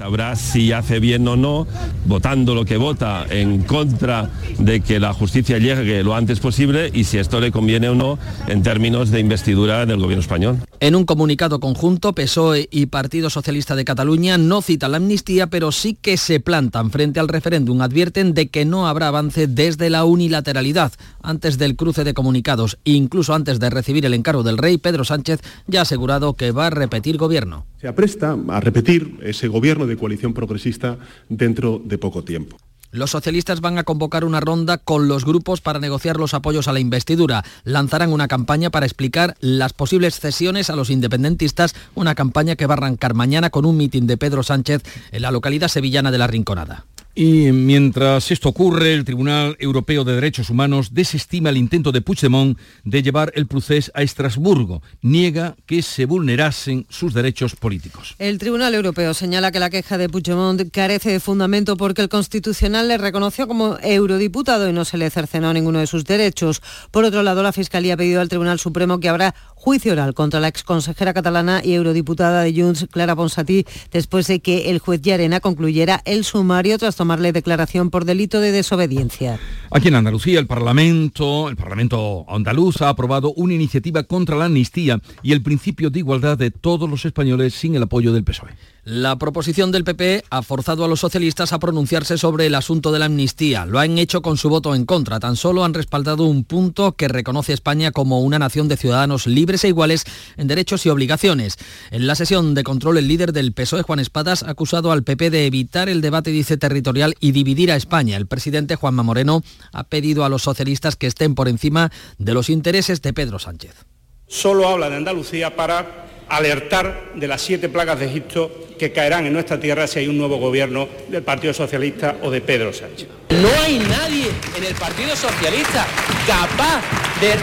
Sabrá 0.00 0.34
si 0.34 0.72
hace 0.72 0.98
bien 0.98 1.28
o 1.28 1.36
no, 1.36 1.66
votando 2.06 2.54
lo 2.54 2.64
que 2.64 2.78
vota 2.78 3.26
en 3.28 3.64
contra 3.64 4.30
de 4.58 4.80
que 4.80 4.98
la 4.98 5.12
justicia 5.12 5.58
llegue 5.58 6.02
lo 6.02 6.14
antes 6.14 6.40
posible 6.40 6.90
y 6.94 7.04
si 7.04 7.18
esto 7.18 7.38
le 7.38 7.52
conviene 7.52 7.90
o 7.90 7.94
no 7.94 8.18
en 8.48 8.62
términos 8.62 9.10
de 9.10 9.20
investidura 9.20 9.84
del 9.84 10.00
gobierno 10.00 10.22
español. 10.22 10.58
En 10.80 10.94
un 10.94 11.04
comunicado 11.04 11.60
conjunto, 11.60 12.14
PSOE 12.14 12.66
y 12.70 12.86
Partido 12.86 13.28
Socialista 13.28 13.76
de 13.76 13.84
Cataluña 13.84 14.38
no 14.38 14.62
citan 14.62 14.92
la 14.92 14.96
amnistía, 14.96 15.48
pero 15.48 15.70
sí 15.70 15.98
que 16.00 16.16
se 16.16 16.40
plantan 16.40 16.90
frente 16.90 17.20
al 17.20 17.28
referéndum. 17.28 17.82
Advierten 17.82 18.32
de 18.32 18.48
que 18.48 18.64
no 18.64 18.88
habrá 18.88 19.08
avance 19.08 19.48
desde 19.48 19.90
la 19.90 20.06
unilateralidad. 20.06 20.92
Antes 21.22 21.58
del 21.58 21.76
cruce 21.76 22.04
de 22.04 22.14
comunicados, 22.14 22.78
incluso 22.84 23.34
antes 23.34 23.60
de 23.60 23.68
recibir 23.68 24.06
el 24.06 24.14
encargo 24.14 24.44
del 24.44 24.56
rey, 24.56 24.78
Pedro 24.78 25.04
Sánchez 25.04 25.42
ya 25.66 25.80
ha 25.80 25.82
asegurado 25.82 26.32
que 26.32 26.52
va 26.52 26.68
a 26.68 26.70
repetir 26.70 27.18
gobierno. 27.18 27.66
Se 27.82 27.88
apresta 27.88 28.36
a 28.48 28.60
repetir 28.60 29.18
ese 29.22 29.48
gobierno 29.48 29.86
de 29.90 29.98
coalición 29.98 30.32
progresista 30.32 30.98
dentro 31.28 31.82
de 31.84 31.98
poco 31.98 32.24
tiempo. 32.24 32.56
Los 32.92 33.10
socialistas 33.10 33.60
van 33.60 33.78
a 33.78 33.84
convocar 33.84 34.24
una 34.24 34.40
ronda 34.40 34.78
con 34.78 35.06
los 35.06 35.24
grupos 35.24 35.60
para 35.60 35.78
negociar 35.78 36.16
los 36.16 36.34
apoyos 36.34 36.66
a 36.66 36.72
la 36.72 36.80
investidura. 36.80 37.44
Lanzarán 37.62 38.12
una 38.12 38.26
campaña 38.26 38.70
para 38.70 38.84
explicar 38.84 39.36
las 39.40 39.72
posibles 39.72 40.18
cesiones 40.18 40.70
a 40.70 40.76
los 40.76 40.90
independentistas, 40.90 41.76
una 41.94 42.16
campaña 42.16 42.56
que 42.56 42.66
va 42.66 42.74
a 42.74 42.78
arrancar 42.78 43.14
mañana 43.14 43.50
con 43.50 43.64
un 43.64 43.76
mitin 43.76 44.08
de 44.08 44.16
Pedro 44.16 44.42
Sánchez 44.42 44.82
en 45.12 45.22
la 45.22 45.30
localidad 45.30 45.68
sevillana 45.68 46.10
de 46.10 46.18
La 46.18 46.26
Rinconada. 46.26 46.86
Y 47.22 47.52
mientras 47.52 48.30
esto 48.30 48.48
ocurre, 48.48 48.94
el 48.94 49.04
Tribunal 49.04 49.54
Europeo 49.58 50.04
de 50.04 50.14
Derechos 50.14 50.48
Humanos 50.48 50.94
desestima 50.94 51.50
el 51.50 51.58
intento 51.58 51.92
de 51.92 52.00
Puigdemont 52.00 52.58
de 52.82 53.02
llevar 53.02 53.30
el 53.34 53.46
procés 53.46 53.92
a 53.94 54.00
Estrasburgo. 54.00 54.80
Niega 55.02 55.54
que 55.66 55.82
se 55.82 56.06
vulnerasen 56.06 56.86
sus 56.88 57.12
derechos 57.12 57.56
políticos. 57.56 58.14
El 58.18 58.38
Tribunal 58.38 58.74
Europeo 58.74 59.12
señala 59.12 59.52
que 59.52 59.60
la 59.60 59.68
queja 59.68 59.98
de 59.98 60.08
Puigdemont 60.08 60.70
carece 60.72 61.10
de 61.10 61.20
fundamento 61.20 61.76
porque 61.76 62.00
el 62.00 62.08
Constitucional 62.08 62.88
le 62.88 62.96
reconoció 62.96 63.46
como 63.46 63.76
eurodiputado 63.82 64.66
y 64.70 64.72
no 64.72 64.86
se 64.86 64.96
le 64.96 65.10
cercenó 65.10 65.52
ninguno 65.52 65.80
de 65.80 65.86
sus 65.86 66.06
derechos. 66.06 66.62
Por 66.90 67.04
otro 67.04 67.22
lado, 67.22 67.42
la 67.42 67.52
Fiscalía 67.52 67.92
ha 67.92 67.98
pedido 67.98 68.22
al 68.22 68.30
Tribunal 68.30 68.58
Supremo 68.58 68.98
que 68.98 69.10
habrá 69.10 69.34
juicio 69.54 69.92
oral 69.92 70.14
contra 70.14 70.40
la 70.40 70.48
exconsejera 70.48 71.12
catalana 71.12 71.60
y 71.62 71.74
eurodiputada 71.74 72.40
de 72.44 72.54
Junts, 72.54 72.86
Clara 72.90 73.14
Ponsatí, 73.14 73.66
después 73.92 74.26
de 74.26 74.40
que 74.40 74.70
el 74.70 74.78
juez 74.78 75.02
Llarena 75.02 75.40
concluyera 75.40 76.00
el 76.06 76.24
sumario 76.24 76.78
tras 76.78 76.96
tomarle 77.10 77.32
declaración 77.32 77.90
por 77.90 78.04
delito 78.04 78.40
de 78.40 78.52
desobediencia. 78.52 79.40
Aquí 79.72 79.88
en 79.88 79.96
Andalucía, 79.96 80.38
el 80.38 80.46
Parlamento, 80.46 81.48
el 81.48 81.56
Parlamento 81.56 82.24
andaluz 82.28 82.82
ha 82.82 82.88
aprobado 82.88 83.32
una 83.32 83.52
iniciativa 83.52 84.04
contra 84.04 84.36
la 84.36 84.44
amnistía 84.44 85.00
y 85.20 85.32
el 85.32 85.42
principio 85.42 85.90
de 85.90 85.98
igualdad 85.98 86.38
de 86.38 86.52
todos 86.52 86.88
los 86.88 87.04
españoles 87.04 87.52
sin 87.54 87.74
el 87.74 87.82
apoyo 87.82 88.12
del 88.12 88.22
PSOE. 88.22 88.50
La 88.84 89.16
proposición 89.16 89.72
del 89.72 89.84
PP 89.84 90.24
ha 90.30 90.42
forzado 90.42 90.84
a 90.84 90.88
los 90.88 91.00
socialistas 91.00 91.52
a 91.52 91.58
pronunciarse 91.58 92.16
sobre 92.16 92.46
el 92.46 92.54
asunto 92.54 92.92
de 92.92 92.98
la 92.98 93.04
amnistía. 93.04 93.66
Lo 93.66 93.78
han 93.78 93.98
hecho 93.98 94.22
con 94.22 94.38
su 94.38 94.48
voto 94.48 94.74
en 94.74 94.86
contra. 94.86 95.20
Tan 95.20 95.36
solo 95.36 95.64
han 95.64 95.74
respaldado 95.74 96.24
un 96.24 96.44
punto 96.44 96.92
que 96.92 97.06
reconoce 97.06 97.52
a 97.52 97.54
España 97.54 97.90
como 97.90 98.20
una 98.20 98.38
nación 98.38 98.68
de 98.68 98.78
ciudadanos 98.78 99.26
libres 99.26 99.64
e 99.64 99.68
iguales 99.68 100.04
en 100.38 100.48
derechos 100.48 100.86
y 100.86 100.88
obligaciones. 100.88 101.58
En 101.90 102.06
la 102.06 102.14
sesión 102.14 102.54
de 102.54 102.64
control, 102.64 102.96
el 102.96 103.06
líder 103.06 103.34
del 103.34 103.52
PSOE, 103.52 103.82
Juan 103.82 104.00
Espadas, 104.00 104.42
ha 104.42 104.50
acusado 104.50 104.92
al 104.92 105.02
PP 105.02 105.28
de 105.28 105.44
evitar 105.44 105.90
el 105.90 106.00
debate, 106.00 106.30
dice, 106.30 106.56
territorial 106.56 107.14
y 107.20 107.32
dividir 107.32 107.70
a 107.72 107.76
España. 107.76 108.16
El 108.16 108.26
presidente 108.26 108.76
Juanma 108.76 109.02
Moreno 109.02 109.42
ha 109.72 109.84
pedido 109.84 110.24
a 110.24 110.30
los 110.30 110.42
socialistas 110.42 110.96
que 110.96 111.06
estén 111.06 111.34
por 111.34 111.48
encima 111.48 111.92
de 112.16 112.32
los 112.32 112.48
intereses 112.48 113.02
de 113.02 113.12
Pedro 113.12 113.38
Sánchez. 113.38 113.84
Solo 114.26 114.68
habla 114.68 114.88
de 114.88 114.96
Andalucía 114.96 115.54
para 115.54 116.06
alertar 116.30 117.12
de 117.14 117.28
las 117.28 117.42
siete 117.42 117.68
plagas 117.68 117.98
de 117.98 118.06
Egipto 118.06 118.50
que 118.78 118.92
caerán 118.92 119.26
en 119.26 119.32
nuestra 119.32 119.60
tierra 119.60 119.86
si 119.86 119.98
hay 119.98 120.08
un 120.08 120.16
nuevo 120.16 120.38
gobierno 120.38 120.88
del 121.08 121.22
Partido 121.22 121.52
Socialista 121.52 122.16
o 122.22 122.30
de 122.30 122.40
Pedro 122.40 122.72
Sánchez. 122.72 123.08
No 123.30 123.48
hay 123.62 123.78
nadie 123.78 124.28
en 124.56 124.64
el 124.64 124.74
Partido 124.74 125.14
Socialista 125.14 125.86
capaz 126.26 126.82
de, 127.20 127.34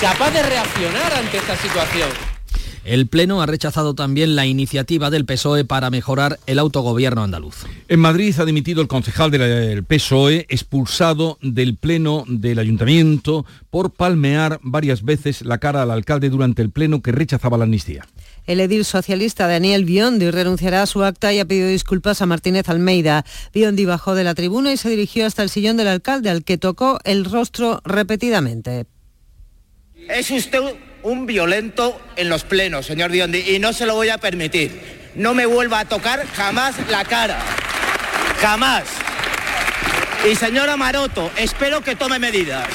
capaz 0.00 0.30
de 0.30 0.42
reaccionar 0.42 1.12
ante 1.12 1.36
esta 1.36 1.56
situación. 1.56 2.08
El 2.86 3.08
Pleno 3.08 3.42
ha 3.42 3.46
rechazado 3.46 3.94
también 3.94 4.36
la 4.36 4.46
iniciativa 4.46 5.10
del 5.10 5.24
PSOE 5.24 5.64
para 5.64 5.90
mejorar 5.90 6.38
el 6.46 6.60
autogobierno 6.60 7.24
andaluz. 7.24 7.66
En 7.88 7.98
Madrid 7.98 8.32
ha 8.38 8.44
dimitido 8.44 8.80
el 8.80 8.86
concejal 8.86 9.32
del 9.32 9.82
PSOE 9.82 10.46
expulsado 10.48 11.36
del 11.42 11.76
Pleno 11.76 12.24
del 12.28 12.60
Ayuntamiento 12.60 13.44
por 13.70 13.90
palmear 13.90 14.60
varias 14.62 15.02
veces 15.02 15.42
la 15.42 15.58
cara 15.58 15.82
al 15.82 15.90
alcalde 15.90 16.30
durante 16.30 16.62
el 16.62 16.70
Pleno 16.70 17.02
que 17.02 17.10
rechazaba 17.10 17.58
la 17.58 17.64
amnistía. 17.64 18.06
El 18.46 18.60
edil 18.60 18.84
socialista 18.84 19.48
Daniel 19.48 19.84
Biondi 19.84 20.30
renunciará 20.30 20.82
a 20.82 20.86
su 20.86 21.02
acta 21.02 21.32
y 21.32 21.40
ha 21.40 21.44
pedido 21.44 21.68
disculpas 21.68 22.22
a 22.22 22.26
Martínez 22.26 22.68
Almeida. 22.68 23.24
Biondi 23.52 23.84
bajó 23.84 24.14
de 24.14 24.24
la 24.24 24.34
tribuna 24.34 24.72
y 24.72 24.76
se 24.76 24.88
dirigió 24.88 25.26
hasta 25.26 25.42
el 25.42 25.50
sillón 25.50 25.76
del 25.76 25.88
alcalde, 25.88 26.30
al 26.30 26.44
que 26.44 26.56
tocó 26.58 27.00
el 27.04 27.24
rostro 27.24 27.80
repetidamente. 27.84 28.86
Es 30.08 30.30
usted 30.30 30.60
un 31.02 31.26
violento 31.26 32.00
en 32.16 32.28
los 32.28 32.44
plenos, 32.44 32.86
señor 32.86 33.10
Biondi, 33.10 33.38
y 33.38 33.58
no 33.58 33.72
se 33.72 33.86
lo 33.86 33.94
voy 33.94 34.10
a 34.10 34.18
permitir. 34.18 34.80
No 35.16 35.34
me 35.34 35.46
vuelva 35.46 35.80
a 35.80 35.84
tocar 35.84 36.26
jamás 36.26 36.76
la 36.88 37.04
cara. 37.04 37.38
Jamás. 38.40 38.84
Y 40.30 40.36
señora 40.36 40.76
Maroto, 40.76 41.30
espero 41.36 41.80
que 41.80 41.96
tome 41.96 42.18
medidas. 42.18 42.68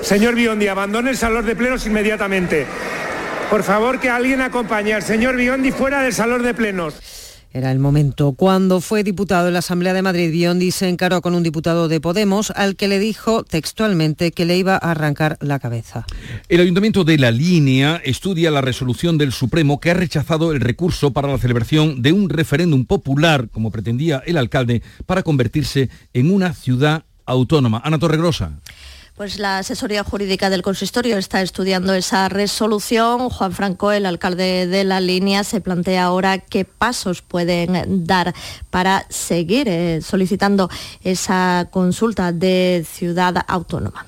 Señor 0.00 0.34
Biondi, 0.34 0.68
abandone 0.68 1.10
el 1.10 1.16
salón 1.16 1.44
de 1.44 1.56
plenos 1.56 1.86
inmediatamente. 1.86 2.66
Por 3.50 3.62
favor, 3.62 4.00
que 4.00 4.10
alguien 4.10 4.40
acompañe 4.40 4.92
al 4.92 5.02
señor 5.02 5.36
Biondi 5.36 5.70
fuera 5.70 6.02
del 6.02 6.12
salón 6.12 6.42
de 6.42 6.52
plenos. 6.52 6.94
Era 7.52 7.70
el 7.70 7.78
momento. 7.78 8.32
Cuando 8.32 8.80
fue 8.80 9.04
diputado 9.04 9.46
en 9.46 9.54
la 9.54 9.60
Asamblea 9.60 9.94
de 9.94 10.02
Madrid, 10.02 10.30
Biondi 10.30 10.72
se 10.72 10.88
encaró 10.88 11.22
con 11.22 11.34
un 11.34 11.42
diputado 11.42 11.88
de 11.88 12.00
Podemos 12.00 12.50
al 12.50 12.76
que 12.76 12.88
le 12.88 12.98
dijo 12.98 13.44
textualmente 13.44 14.32
que 14.32 14.44
le 14.44 14.58
iba 14.58 14.74
a 14.74 14.90
arrancar 14.90 15.38
la 15.40 15.58
cabeza. 15.58 16.04
El 16.48 16.60
Ayuntamiento 16.60 17.04
de 17.04 17.18
La 17.18 17.30
Línea 17.30 18.02
estudia 18.04 18.50
la 18.50 18.60
resolución 18.60 19.16
del 19.16 19.32
Supremo 19.32 19.80
que 19.80 19.92
ha 19.92 19.94
rechazado 19.94 20.52
el 20.52 20.60
recurso 20.60 21.12
para 21.12 21.28
la 21.28 21.38
celebración 21.38 22.02
de 22.02 22.12
un 22.12 22.28
referéndum 22.28 22.84
popular, 22.84 23.48
como 23.50 23.70
pretendía 23.70 24.22
el 24.26 24.36
alcalde, 24.36 24.82
para 25.06 25.22
convertirse 25.22 25.88
en 26.12 26.30
una 26.30 26.52
ciudad 26.52 27.04
autónoma. 27.24 27.80
Ana 27.84 27.98
Torregrosa. 27.98 28.58
Pues 29.16 29.38
la 29.38 29.56
asesoría 29.56 30.04
jurídica 30.04 30.50
del 30.50 30.60
consistorio 30.60 31.16
está 31.16 31.40
estudiando 31.40 31.94
esa 31.94 32.28
resolución. 32.28 33.30
Juan 33.30 33.52
Franco, 33.52 33.90
el 33.90 34.04
alcalde 34.04 34.66
de 34.66 34.84
la 34.84 35.00
línea, 35.00 35.42
se 35.42 35.62
plantea 35.62 36.04
ahora 36.04 36.36
qué 36.36 36.66
pasos 36.66 37.22
pueden 37.22 38.04
dar 38.04 38.34
para 38.68 39.06
seguir 39.08 39.68
eh, 39.68 40.02
solicitando 40.02 40.68
esa 41.02 41.66
consulta 41.70 42.30
de 42.30 42.86
ciudad 42.86 43.42
autónoma. 43.48 44.04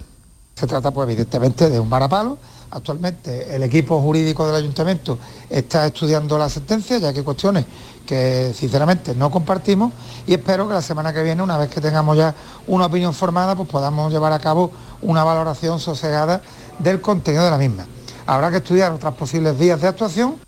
Se 0.55 0.67
trata, 0.67 0.91
pues, 0.91 1.09
evidentemente, 1.09 1.71
de 1.71 1.81
un 1.81 1.89
varapalo. 1.89 2.37
Actualmente 2.71 3.57
el 3.57 3.63
equipo 3.63 4.03
jurídico 4.03 4.47
del 4.47 4.57
ayuntamiento 4.57 5.19
está 5.49 5.87
estudiando 5.87 6.37
la 6.37 6.51
sentencia, 6.51 6.99
ya 6.99 7.15
que 7.15 7.25
cuestiones 7.25 7.65
que 8.09 8.55
sinceramente 8.55 9.15
no 9.15 9.31
compartimos 9.31 9.93
y 10.27 10.33
espero 10.33 10.67
que 10.67 10.73
la 10.73 10.81
semana 10.81 11.13
que 11.13 11.23
viene, 11.23 11.43
una 11.43 11.59
vez 11.59 11.69
que 11.69 11.79
tengamos 11.79 12.17
ya 12.17 12.35
una 12.67 12.87
opinión 12.87 13.13
formada, 13.13 13.55
pues 13.55 13.69
podamos 13.69 14.11
llevar 14.11 14.33
a 14.33 14.39
cabo 14.39 14.73
una 15.03 15.25
valoración 15.25 15.79
sosegada 15.79 16.41
del 16.79 17.03
contenido 17.03 17.45
de 17.45 17.51
la 17.51 17.59
misma. 17.59 17.87
Habrá 18.27 18.51
que 18.51 18.57
estudiar 18.57 18.93
otras 18.93 19.13
posibles 19.13 19.59
vías 19.59 19.79
de 19.83 19.89
actuación 19.89 20.48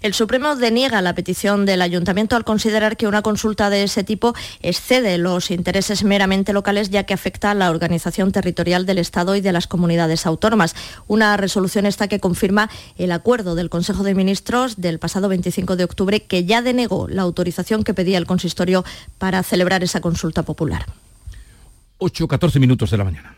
el 0.00 0.14
Supremo 0.14 0.56
deniega 0.56 1.02
la 1.02 1.14
petición 1.14 1.66
del 1.66 1.82
Ayuntamiento 1.82 2.36
al 2.36 2.44
considerar 2.44 2.96
que 2.96 3.06
una 3.06 3.22
consulta 3.22 3.70
de 3.70 3.82
ese 3.82 4.04
tipo 4.04 4.34
excede 4.60 5.18
los 5.18 5.50
intereses 5.50 6.04
meramente 6.04 6.52
locales 6.52 6.90
ya 6.90 7.04
que 7.04 7.14
afecta 7.14 7.50
a 7.50 7.54
la 7.54 7.70
organización 7.70 8.32
territorial 8.32 8.86
del 8.86 8.98
Estado 8.98 9.34
y 9.36 9.40
de 9.40 9.52
las 9.52 9.66
comunidades 9.66 10.26
autónomas. 10.26 10.74
Una 11.06 11.36
resolución 11.36 11.86
esta 11.86 12.08
que 12.08 12.20
confirma 12.20 12.70
el 12.96 13.12
acuerdo 13.12 13.54
del 13.54 13.70
Consejo 13.70 14.02
de 14.02 14.14
Ministros 14.14 14.80
del 14.80 14.98
pasado 14.98 15.28
25 15.28 15.76
de 15.76 15.84
octubre 15.84 16.22
que 16.22 16.44
ya 16.44 16.62
denegó 16.62 17.08
la 17.08 17.22
autorización 17.22 17.84
que 17.84 17.94
pedía 17.94 18.18
el 18.18 18.26
consistorio 18.26 18.84
para 19.18 19.42
celebrar 19.42 19.82
esa 19.82 20.00
consulta 20.00 20.42
popular. 20.42 20.86
8-14 21.98 22.60
minutos 22.60 22.90
de 22.90 22.96
la 22.96 23.04
mañana. 23.04 23.37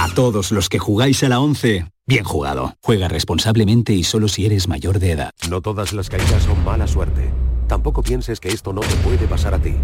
A 0.00 0.08
todos 0.08 0.50
los 0.50 0.70
que 0.70 0.78
jugáis 0.78 1.22
a 1.24 1.28
la 1.28 1.40
11, 1.40 1.84
bien 2.06 2.24
jugado. 2.24 2.74
Juega 2.80 3.06
responsablemente 3.06 3.92
y 3.92 4.02
solo 4.02 4.28
si 4.28 4.46
eres 4.46 4.66
mayor 4.66 4.98
de 4.98 5.12
edad. 5.12 5.30
No 5.50 5.60
todas 5.60 5.92
las 5.92 6.08
caídas 6.08 6.44
son 6.44 6.64
mala 6.64 6.86
suerte. 6.86 7.30
Tampoco 7.68 8.02
pienses 8.02 8.40
que 8.40 8.48
esto 8.48 8.72
no 8.72 8.80
te 8.80 8.94
puede 9.04 9.26
pasar 9.26 9.52
a 9.52 9.58
ti. 9.58 9.74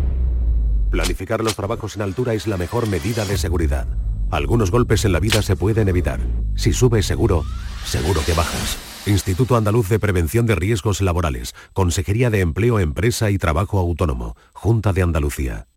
Planificar 0.88 1.44
los 1.44 1.54
trabajos 1.54 1.96
en 1.96 2.02
altura 2.02 2.32
es 2.32 2.46
la 2.46 2.56
mejor 2.56 2.88
medida 2.88 3.26
de 3.26 3.36
seguridad. 3.36 3.86
Algunos 4.30 4.70
golpes 4.70 5.04
en 5.04 5.12
la 5.12 5.20
vida 5.20 5.42
se 5.42 5.54
pueden 5.54 5.86
evitar. 5.86 6.20
Si 6.54 6.72
subes 6.72 7.04
seguro, 7.04 7.44
seguro 7.84 8.22
que 8.24 8.32
bajas. 8.32 8.78
Instituto 9.04 9.54
Andaluz 9.54 9.90
de 9.90 9.98
Prevención 9.98 10.46
de 10.46 10.54
Riesgos 10.54 11.02
Laborales, 11.02 11.54
Consejería 11.74 12.30
de 12.30 12.40
Empleo, 12.40 12.80
Empresa 12.80 13.30
y 13.30 13.36
Trabajo 13.36 13.78
Autónomo, 13.78 14.34
Junta 14.54 14.94
de 14.94 15.02
Andalucía. 15.02 15.68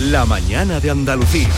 La 0.00 0.24
mañana 0.24 0.80
de 0.80 0.90
Andalucía. 0.90 1.50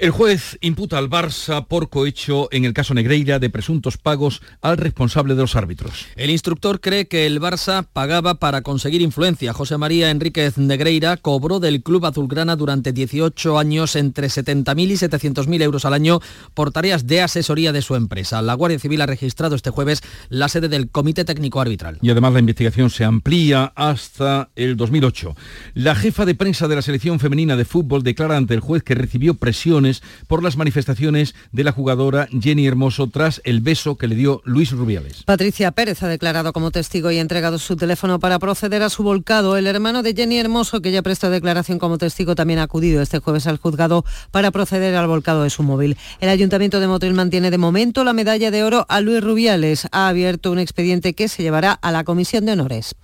El 0.00 0.12
juez 0.12 0.56
imputa 0.62 0.96
al 0.96 1.10
Barça 1.10 1.66
por 1.66 1.90
cohecho 1.90 2.48
en 2.52 2.64
el 2.64 2.72
caso 2.72 2.94
Negreira 2.94 3.38
de 3.38 3.50
presuntos 3.50 3.98
pagos 3.98 4.40
al 4.62 4.78
responsable 4.78 5.34
de 5.34 5.42
los 5.42 5.56
árbitros. 5.56 6.06
El 6.16 6.30
instructor 6.30 6.80
cree 6.80 7.06
que 7.06 7.26
el 7.26 7.38
Barça 7.38 7.84
pagaba 7.92 8.36
para 8.36 8.62
conseguir 8.62 9.02
influencia. 9.02 9.52
José 9.52 9.76
María 9.76 10.10
Enríquez 10.10 10.56
Negreira 10.56 11.18
cobró 11.18 11.60
del 11.60 11.82
club 11.82 12.06
azulgrana 12.06 12.56
durante 12.56 12.94
18 12.94 13.58
años 13.58 13.94
entre 13.94 14.28
70.000 14.28 14.90
y 14.90 14.94
700.000 14.94 15.60
euros 15.60 15.84
al 15.84 15.92
año 15.92 16.20
por 16.54 16.72
tareas 16.72 17.06
de 17.06 17.20
asesoría 17.20 17.70
de 17.72 17.82
su 17.82 17.94
empresa. 17.94 18.40
La 18.40 18.54
Guardia 18.54 18.78
Civil 18.78 19.02
ha 19.02 19.06
registrado 19.06 19.54
este 19.54 19.68
jueves 19.68 20.00
la 20.30 20.48
sede 20.48 20.70
del 20.70 20.88
Comité 20.88 21.26
Técnico 21.26 21.60
Arbitral. 21.60 21.98
Y 22.00 22.08
además 22.08 22.32
la 22.32 22.40
investigación 22.40 22.88
se 22.88 23.04
amplía 23.04 23.70
hasta 23.76 24.48
el 24.56 24.78
2008. 24.78 25.36
La 25.74 25.94
jefa 25.94 26.24
de 26.24 26.34
prensa 26.34 26.68
de 26.68 26.76
la 26.76 26.80
selección 26.80 27.20
femenina 27.20 27.54
de 27.54 27.66
fútbol 27.66 28.02
declara 28.02 28.38
ante 28.38 28.54
el 28.54 28.60
juez 28.60 28.82
que 28.82 28.94
recibió 28.94 29.34
presiones 29.34 29.89
por 30.26 30.42
las 30.42 30.56
manifestaciones 30.56 31.34
de 31.52 31.64
la 31.64 31.72
jugadora 31.72 32.28
Jenny 32.30 32.66
Hermoso 32.66 33.08
tras 33.08 33.40
el 33.44 33.60
beso 33.60 33.96
que 33.96 34.06
le 34.06 34.14
dio 34.14 34.42
Luis 34.44 34.70
Rubiales. 34.72 35.22
Patricia 35.24 35.72
Pérez 35.72 36.02
ha 36.02 36.08
declarado 36.08 36.52
como 36.52 36.70
testigo 36.70 37.10
y 37.10 37.18
ha 37.18 37.20
entregado 37.20 37.58
su 37.58 37.76
teléfono 37.76 38.20
para 38.20 38.38
proceder 38.38 38.82
a 38.82 38.90
su 38.90 39.02
volcado. 39.02 39.56
El 39.56 39.66
hermano 39.66 40.02
de 40.02 40.14
Jenny 40.14 40.38
Hermoso, 40.38 40.80
que 40.80 40.92
ya 40.92 41.02
prestó 41.02 41.30
declaración 41.30 41.78
como 41.78 41.98
testigo, 41.98 42.34
también 42.34 42.60
ha 42.60 42.64
acudido 42.64 43.02
este 43.02 43.18
jueves 43.18 43.46
al 43.46 43.58
juzgado 43.58 44.04
para 44.30 44.50
proceder 44.50 44.94
al 44.94 45.06
volcado 45.06 45.42
de 45.42 45.50
su 45.50 45.62
móvil. 45.62 45.96
El 46.20 46.28
Ayuntamiento 46.28 46.80
de 46.80 46.88
Motril 46.88 47.14
mantiene 47.14 47.50
de 47.50 47.58
momento 47.58 48.04
la 48.04 48.12
medalla 48.12 48.50
de 48.50 48.62
oro 48.62 48.86
a 48.88 49.00
Luis 49.00 49.22
Rubiales. 49.22 49.88
Ha 49.92 50.08
abierto 50.08 50.50
un 50.52 50.58
expediente 50.58 51.14
que 51.14 51.28
se 51.28 51.42
llevará 51.42 51.72
a 51.72 51.92
la 51.92 52.04
Comisión 52.04 52.46
de 52.46 52.52
Honores. 52.52 52.94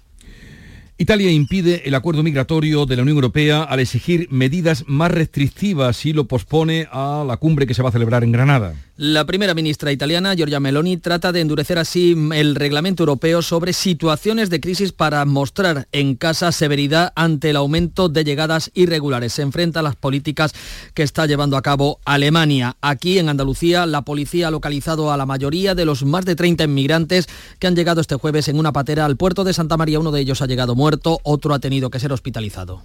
Italia 0.99 1.31
impide 1.31 1.83
el 1.87 1.95
acuerdo 1.95 2.23
migratorio 2.23 2.87
de 2.87 2.97
la 2.97 3.03
Unión 3.03 3.19
Europea 3.19 3.63
al 3.63 3.81
exigir 3.81 4.29
medidas 4.31 4.85
más 4.87 5.11
restrictivas 5.11 6.07
y 6.07 6.15
lo 6.15 6.25
pospone 6.25 6.89
a 6.91 7.23
la 7.27 7.37
cumbre 7.37 7.67
que 7.67 7.75
se 7.75 7.83
va 7.83 7.91
a 7.91 7.93
celebrar 7.93 8.25
en 8.25 8.33
Granada. 8.33 8.75
La 8.99 9.27
primera 9.27 9.53
ministra 9.53 9.93
italiana, 9.93 10.35
Giorgia 10.35 10.59
Meloni, 10.59 10.97
trata 10.97 11.31
de 11.31 11.43
endurecer 11.43 11.79
así 11.79 12.17
el 12.33 12.55
reglamento 12.55 13.03
europeo 13.03 13.43
sobre 13.43 13.75
situaciones 13.75 14.49
de 14.49 14.59
crisis 14.59 14.93
para 14.93 15.23
mostrar 15.27 15.87
en 15.93 16.15
casa 16.15 16.51
severidad 16.51 17.13
ante 17.15 17.51
el 17.51 17.57
aumento 17.57 18.09
de 18.09 18.25
llegadas 18.25 18.71
irregulares. 18.73 19.35
Se 19.35 19.43
enfrenta 19.43 19.81
a 19.81 19.83
las 19.83 19.97
políticas 19.97 20.55
que 20.95 21.03
está 21.03 21.27
llevando 21.27 21.59
a 21.59 21.63
cabo 21.63 22.01
Alemania. 22.07 22.79
Aquí 22.81 23.19
en 23.19 23.29
Andalucía, 23.29 23.85
la 23.85 24.01
policía 24.01 24.49
ha 24.49 24.51
localizado 24.51 25.13
a 25.13 25.19
la 25.19 25.27
mayoría 25.27 25.75
de 25.75 25.85
los 25.85 26.07
más 26.07 26.25
de 26.25 26.35
30 26.35 26.65
inmigrantes 26.65 27.29
que 27.59 27.67
han 27.67 27.77
llegado 27.77 28.01
este 28.01 28.15
jueves 28.15 28.49
en 28.49 28.59
una 28.59 28.73
patera 28.73 29.05
al 29.05 29.19
puerto 29.19 29.45
de 29.45 29.53
Santa 29.53 29.77
María. 29.77 30.01
Uno 30.01 30.11
de 30.11 30.23
ellos 30.23 30.41
ha 30.41 30.47
llegado 30.47 30.75
muerto, 30.75 30.86
otro 31.23 31.55
ha 31.55 31.59
tenido 31.59 31.91
que 31.91 32.01
ser 32.01 32.13
hospitalizado. 32.13 32.83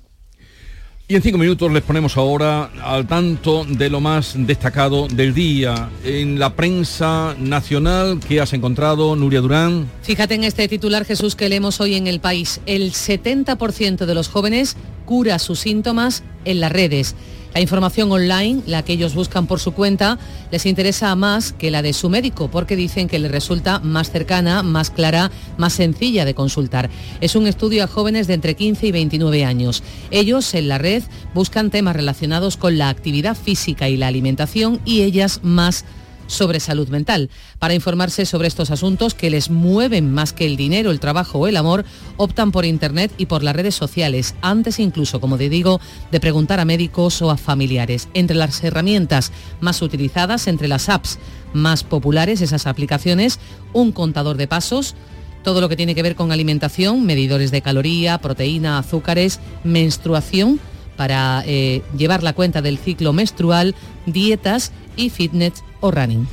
Y 1.12 1.15
en 1.15 1.22
cinco 1.22 1.38
minutos 1.38 1.70
les 1.74 1.84
ponemos 1.84 2.15
ahora 2.15 2.72
al 2.81 3.05
tanto 3.05 3.65
de 3.65 3.89
lo 3.89 4.00
más 4.00 4.34
destacado 4.38 5.10
del 5.10 5.34
día. 5.34 5.89
En 6.05 6.39
la 6.39 6.55
prensa 6.55 7.36
nacional, 7.38 8.22
¿qué 8.25 8.39
has 8.39 8.53
encontrado, 8.53 9.13
Nuria 9.17 9.41
Durán? 9.41 9.89
Fíjate 10.03 10.36
en 10.36 10.46
este 10.46 10.70
titular, 10.70 11.03
Jesús, 11.03 11.36
que 11.36 11.50
leemos 11.50 11.81
hoy 11.81 11.96
en 11.96 12.08
El 12.08 12.22
País. 12.22 12.62
El 12.65 12.93
70% 12.93 14.05
de 14.05 14.15
los 14.15 14.29
jóvenes 14.29 14.77
cura 15.05 15.38
sus 15.39 15.60
síntomas 15.60 16.24
en 16.46 16.62
las 16.62 16.72
redes. 16.72 17.15
La 17.53 17.60
información 17.60 18.10
online, 18.12 18.62
la 18.65 18.84
que 18.84 18.93
ellos 18.93 19.13
buscan 19.13 19.46
por 19.46 19.60
su 19.60 19.74
cuenta, 19.74 20.17
les 20.51 20.65
interesa 20.65 21.13
más 21.15 21.51
que 21.51 21.70
la 21.70 21.81
de 21.81 21.91
su 21.91 22.10
médico 22.10 22.50
porque 22.50 22.77
dicen 22.77 23.10
que 23.10 23.20
les 23.20 23.29
resulta 23.29 23.79
más 23.79 24.10
cercana, 24.10 24.63
más 24.63 24.89
clara, 24.89 25.31
más 25.58 25.74
sencilla 25.74 26.24
de 26.24 26.34
consultar. 26.34 26.89
Es 27.20 27.36
un 27.36 27.48
estudio 27.48 27.84
a 27.84 27.88
jóvenes 27.88 28.27
de 28.27 28.36
entre 28.36 28.55
15 28.55 28.88
y 28.88 28.91
29 28.93 29.43
años. 29.43 29.83
Ellos 30.11 30.53
en 30.53 30.70
la 30.70 30.77
red 30.77 31.03
buscan 31.33 31.72
temas 31.72 31.96
relacionados 31.96 32.55
con 32.55 32.77
la 32.77 32.87
actividad 32.87 33.35
física 33.35 33.90
y 33.90 33.98
la 33.98 34.07
alimentación 34.07 34.79
y 34.85 35.01
ellas 35.01 35.42
más 35.44 35.83
sobre 36.31 36.59
salud 36.59 36.87
mental. 36.87 37.29
Para 37.59 37.74
informarse 37.74 38.25
sobre 38.25 38.48
estos 38.48 38.72
asuntos 38.72 39.13
que 39.13 39.29
les 39.29 39.50
mueven 39.50 40.11
más 40.11 40.33
que 40.33 40.46
el 40.46 40.55
dinero, 40.55 40.91
el 40.91 41.00
trabajo 41.00 41.39
o 41.39 41.48
el 41.48 41.57
amor, 41.57 41.85
optan 42.17 42.51
por 42.51 42.65
Internet 42.65 43.11
y 43.17 43.27
por 43.27 43.44
las 43.44 43.55
redes 43.55 43.75
sociales, 43.75 44.35
antes 44.41 44.79
incluso, 44.79 45.20
como 45.20 45.37
te 45.37 45.50
digo, 45.50 45.79
de 46.11 46.20
preguntar 46.20 46.59
a 46.59 46.65
médicos 46.65 47.22
o 47.22 47.29
a 47.29 47.37
familiares. 47.37 48.07
Entre 48.13 48.35
las 48.35 48.63
herramientas 48.63 49.31
más 49.59 49.81
utilizadas, 49.81 50.48
entre 50.48 50.67
las 50.67 50.89
apps 50.89 51.20
más 51.53 51.83
populares, 51.83 52.41
esas 52.41 52.65
aplicaciones, 52.65 53.39
un 53.74 53.91
contador 53.91 54.37
de 54.37 54.48
pasos, 54.48 54.96
todo 55.44 55.59
lo 55.59 55.70
que 55.70 55.75
tiene 55.75 55.96
que 55.96 56.03
ver 56.03 56.15
con 56.15 56.31
alimentación, 56.31 57.05
medidores 57.05 57.51
de 57.51 57.61
caloría, 57.61 58.20
proteína, 58.20 58.77
azúcares, 58.77 59.39
menstruación, 59.63 60.59
para 60.96 61.44
eh, 61.48 61.81
llevar 61.98 62.22
la 62.22 62.33
cuenta 62.33 62.61
del 62.61 62.77
ciclo 62.77 63.11
menstrual, 63.11 63.74
dietas 64.05 64.72
y 64.96 65.09
fitness 65.09 65.63
o 65.81 65.91
running. 65.91 66.27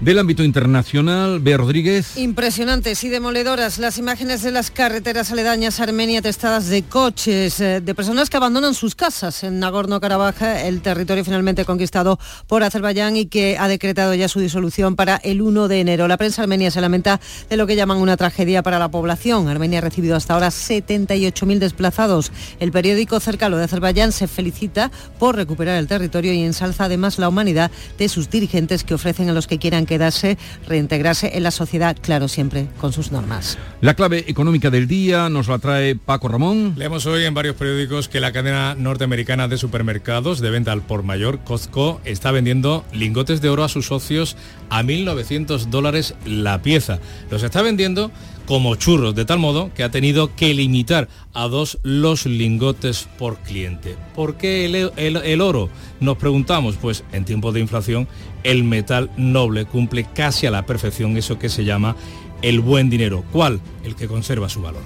Del 0.00 0.18
ámbito 0.18 0.42
internacional, 0.42 1.40
Bea 1.40 1.58
Rodríguez. 1.58 2.16
Impresionantes 2.16 3.04
y 3.04 3.10
demoledoras 3.10 3.78
las 3.78 3.98
imágenes 3.98 4.42
de 4.42 4.50
las 4.50 4.70
carreteras 4.70 5.30
aledañas 5.30 5.78
a 5.78 5.82
Armenia 5.82 6.22
testadas 6.22 6.68
de 6.68 6.82
coches, 6.84 7.60
eh, 7.60 7.82
de 7.82 7.94
personas 7.94 8.30
que 8.30 8.38
abandonan 8.38 8.72
sus 8.72 8.94
casas 8.94 9.44
en 9.44 9.60
Nagorno-Karabaj, 9.60 10.64
el 10.64 10.80
territorio 10.80 11.22
finalmente 11.22 11.66
conquistado 11.66 12.18
por 12.46 12.62
Azerbaiyán 12.62 13.14
y 13.18 13.26
que 13.26 13.58
ha 13.58 13.68
decretado 13.68 14.14
ya 14.14 14.28
su 14.28 14.40
disolución 14.40 14.96
para 14.96 15.16
el 15.16 15.42
1 15.42 15.68
de 15.68 15.80
enero. 15.80 16.08
La 16.08 16.16
prensa 16.16 16.40
armenia 16.40 16.70
se 16.70 16.80
lamenta 16.80 17.20
de 17.50 17.58
lo 17.58 17.66
que 17.66 17.76
llaman 17.76 17.98
una 17.98 18.16
tragedia 18.16 18.62
para 18.62 18.78
la 18.78 18.90
población. 18.90 19.48
Armenia 19.48 19.80
ha 19.80 19.82
recibido 19.82 20.16
hasta 20.16 20.32
ahora 20.32 20.48
78.000 20.48 21.58
desplazados. 21.58 22.32
El 22.58 22.72
periódico 22.72 23.20
cercano 23.20 23.58
de 23.58 23.64
Azerbaiyán 23.64 24.12
se 24.12 24.28
felicita 24.28 24.90
por 25.18 25.36
recuperar 25.36 25.76
el 25.76 25.88
territorio 25.88 26.32
y 26.32 26.42
ensalza 26.42 26.86
además 26.86 27.18
la 27.18 27.28
humanidad 27.28 27.70
de 27.98 28.08
sus 28.08 28.30
dirigentes 28.30 28.82
que 28.82 28.94
ofrecen 28.94 29.28
a 29.28 29.34
los 29.34 29.46
que 29.46 29.58
quieran 29.58 29.84
quedarse, 29.90 30.38
reintegrarse 30.68 31.32
en 31.36 31.42
la 31.42 31.50
sociedad, 31.50 31.96
claro, 32.00 32.28
siempre 32.28 32.68
con 32.80 32.92
sus 32.92 33.10
normas. 33.10 33.58
La 33.80 33.94
clave 33.94 34.24
económica 34.28 34.70
del 34.70 34.86
día 34.86 35.28
nos 35.28 35.48
la 35.48 35.58
trae 35.58 35.96
Paco 35.96 36.28
Ramón. 36.28 36.74
Leemos 36.76 37.06
hoy 37.06 37.24
en 37.24 37.34
varios 37.34 37.56
periódicos 37.56 38.08
que 38.08 38.20
la 38.20 38.30
cadena 38.30 38.76
norteamericana 38.76 39.48
de 39.48 39.58
supermercados 39.58 40.40
de 40.40 40.50
venta 40.50 40.70
al 40.70 40.82
por 40.82 41.02
mayor, 41.02 41.40
Costco, 41.40 42.00
está 42.04 42.30
vendiendo 42.30 42.84
lingotes 42.92 43.40
de 43.40 43.48
oro 43.48 43.64
a 43.64 43.68
sus 43.68 43.86
socios 43.86 44.36
a 44.68 44.84
1.900 44.84 45.66
dólares 45.70 46.14
la 46.24 46.62
pieza. 46.62 47.00
Los 47.28 47.42
está 47.42 47.60
vendiendo 47.60 48.12
como 48.50 48.74
churros, 48.74 49.14
de 49.14 49.24
tal 49.24 49.38
modo 49.38 49.70
que 49.76 49.84
ha 49.84 49.92
tenido 49.92 50.34
que 50.34 50.52
limitar 50.54 51.06
a 51.34 51.46
dos 51.46 51.78
los 51.84 52.26
lingotes 52.26 53.06
por 53.16 53.38
cliente. 53.38 53.96
¿Por 54.16 54.38
qué 54.38 54.64
el, 54.64 54.74
el, 54.96 55.18
el, 55.18 55.40
oro? 55.40 55.70
Nos 56.00 56.16
preguntamos, 56.16 56.74
pues 56.74 57.04
en 57.12 57.24
tiempos 57.24 57.54
de 57.54 57.60
inflación 57.60 58.08
el 58.42 58.64
metal 58.64 59.08
noble 59.16 59.66
cumple 59.66 60.02
casi 60.02 60.48
a 60.48 60.50
la 60.50 60.66
perfección 60.66 61.16
eso 61.16 61.38
que 61.38 61.48
se 61.48 61.64
llama 61.64 61.94
el 62.42 62.58
buen 62.58 62.90
dinero. 62.90 63.24
¿Cuál? 63.30 63.60
El 63.84 63.94
que 63.94 64.08
conserva 64.08 64.48
su 64.48 64.60
valor. 64.62 64.82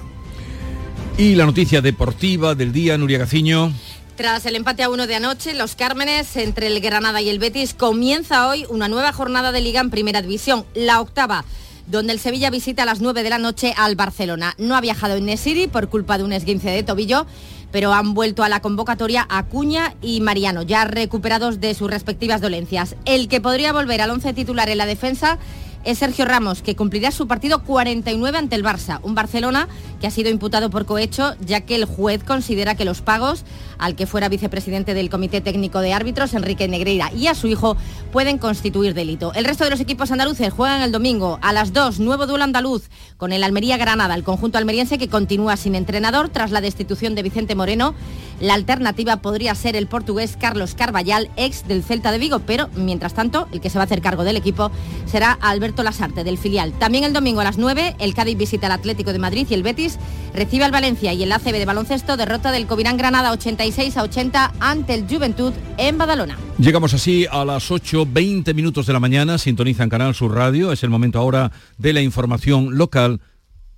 Y 1.16 1.34
la 1.34 1.46
noticia 1.46 1.80
deportiva 1.80 2.54
del 2.54 2.70
día, 2.70 2.98
Nuria 2.98 3.16
Gaciño. 3.16 3.72
Tras 4.14 4.44
el 4.44 4.56
empate 4.56 4.82
a 4.82 4.90
uno 4.90 5.06
de 5.06 5.14
anoche, 5.14 5.54
los 5.54 5.74
Cármenes 5.74 6.36
entre 6.36 6.66
el 6.66 6.80
Granada 6.82 7.22
y 7.22 7.30
el 7.30 7.38
Betis 7.38 7.72
comienza 7.72 8.46
hoy 8.46 8.66
una 8.68 8.88
nueva 8.88 9.14
jornada 9.14 9.52
de 9.52 9.62
liga 9.62 9.80
en 9.80 9.88
Primera 9.88 10.20
División, 10.20 10.66
la 10.74 11.00
octava 11.00 11.46
donde 11.86 12.12
el 12.12 12.18
Sevilla 12.18 12.50
visita 12.50 12.82
a 12.82 12.86
las 12.86 13.00
9 13.00 13.22
de 13.22 13.30
la 13.30 13.38
noche 13.38 13.74
al 13.76 13.96
Barcelona. 13.96 14.54
No 14.58 14.76
ha 14.76 14.80
viajado 14.80 15.16
en 15.16 15.26
Nesiri 15.26 15.66
por 15.66 15.88
culpa 15.88 16.18
de 16.18 16.24
un 16.24 16.32
esguince 16.32 16.70
de 16.70 16.82
tobillo, 16.82 17.26
pero 17.70 17.92
han 17.92 18.14
vuelto 18.14 18.42
a 18.42 18.48
la 18.48 18.60
convocatoria 18.60 19.26
Acuña 19.28 19.94
y 20.00 20.20
Mariano, 20.20 20.62
ya 20.62 20.84
recuperados 20.84 21.60
de 21.60 21.74
sus 21.74 21.90
respectivas 21.90 22.40
dolencias. 22.40 22.96
El 23.04 23.28
que 23.28 23.40
podría 23.40 23.72
volver 23.72 24.00
al 24.00 24.10
once 24.10 24.32
titular 24.32 24.68
en 24.68 24.78
la 24.78 24.86
defensa 24.86 25.38
es 25.84 25.98
Sergio 25.98 26.24
Ramos, 26.24 26.62
que 26.62 26.76
cumplirá 26.76 27.10
su 27.10 27.26
partido 27.26 27.62
49 27.62 28.38
ante 28.38 28.56
el 28.56 28.64
Barça, 28.64 29.00
un 29.02 29.14
Barcelona 29.14 29.68
que 30.04 30.08
ha 30.08 30.10
sido 30.10 30.28
imputado 30.28 30.68
por 30.68 30.84
cohecho, 30.84 31.34
ya 31.40 31.62
que 31.62 31.76
el 31.76 31.86
juez 31.86 32.22
considera 32.24 32.74
que 32.74 32.84
los 32.84 33.00
pagos 33.00 33.42
al 33.78 33.96
que 33.96 34.06
fuera 34.06 34.28
vicepresidente 34.28 34.92
del 34.92 35.08
Comité 35.08 35.40
Técnico 35.40 35.80
de 35.80 35.94
Árbitros, 35.94 36.34
Enrique 36.34 36.68
Negreira, 36.68 37.10
y 37.10 37.26
a 37.28 37.34
su 37.34 37.46
hijo 37.46 37.78
pueden 38.12 38.36
constituir 38.36 38.92
delito. 38.92 39.32
El 39.34 39.46
resto 39.46 39.64
de 39.64 39.70
los 39.70 39.80
equipos 39.80 40.10
andaluces 40.10 40.52
juegan 40.52 40.82
el 40.82 40.92
domingo 40.92 41.38
a 41.40 41.54
las 41.54 41.72
2, 41.72 42.00
nuevo 42.00 42.26
duelo 42.26 42.44
andaluz, 42.44 42.90
con 43.16 43.32
el 43.32 43.42
Almería 43.42 43.78
Granada, 43.78 44.14
el 44.14 44.24
conjunto 44.24 44.58
almeriense 44.58 44.98
que 44.98 45.08
continúa 45.08 45.56
sin 45.56 45.74
entrenador 45.74 46.28
tras 46.28 46.50
la 46.50 46.60
destitución 46.60 47.14
de 47.14 47.22
Vicente 47.22 47.54
Moreno 47.54 47.94
La 48.40 48.54
alternativa 48.54 49.18
podría 49.18 49.54
ser 49.54 49.74
el 49.74 49.86
portugués 49.86 50.36
Carlos 50.38 50.74
Carballal, 50.74 51.30
ex 51.36 51.66
del 51.66 51.82
Celta 51.82 52.12
de 52.12 52.18
Vigo, 52.18 52.40
pero 52.40 52.68
mientras 52.76 53.14
tanto, 53.14 53.48
el 53.52 53.60
que 53.60 53.70
se 53.70 53.78
va 53.78 53.82
a 53.82 53.86
hacer 53.86 54.02
cargo 54.02 54.24
del 54.24 54.36
equipo 54.36 54.70
será 55.06 55.32
Alberto 55.40 55.82
Lasarte, 55.82 56.24
del 56.24 56.36
filial. 56.36 56.72
También 56.78 57.04
el 57.04 57.12
domingo 57.12 57.40
a 57.40 57.44
las 57.44 57.56
9, 57.56 57.96
el 57.98 58.14
Cádiz 58.14 58.36
visita 58.36 58.66
al 58.66 58.72
Atlético 58.72 59.12
de 59.12 59.18
Madrid 59.18 59.46
y 59.48 59.54
el 59.54 59.62
Betis 59.62 59.93
recibe 60.34 60.64
al 60.64 60.72
Valencia 60.72 61.12
y 61.12 61.22
el 61.22 61.32
ACB 61.32 61.52
de 61.52 61.64
baloncesto 61.64 62.16
derrota 62.16 62.52
del 62.52 62.66
Covirán 62.66 62.96
Granada 62.96 63.32
86 63.32 63.96
a 63.96 64.02
80 64.02 64.52
ante 64.60 64.94
el 64.94 65.06
Juventud 65.08 65.52
en 65.78 65.98
Badalona. 65.98 66.36
Llegamos 66.58 66.94
así 66.94 67.26
a 67.30 67.44
las 67.44 67.70
8.20 67.70 68.54
minutos 68.54 68.86
de 68.86 68.92
la 68.92 69.00
mañana, 69.00 69.38
sintonizan 69.38 69.88
Canal 69.88 70.14
Sur 70.14 70.34
Radio, 70.34 70.72
es 70.72 70.82
el 70.82 70.90
momento 70.90 71.18
ahora 71.18 71.52
de 71.78 71.92
la 71.92 72.00
información 72.00 72.76
local. 72.76 73.20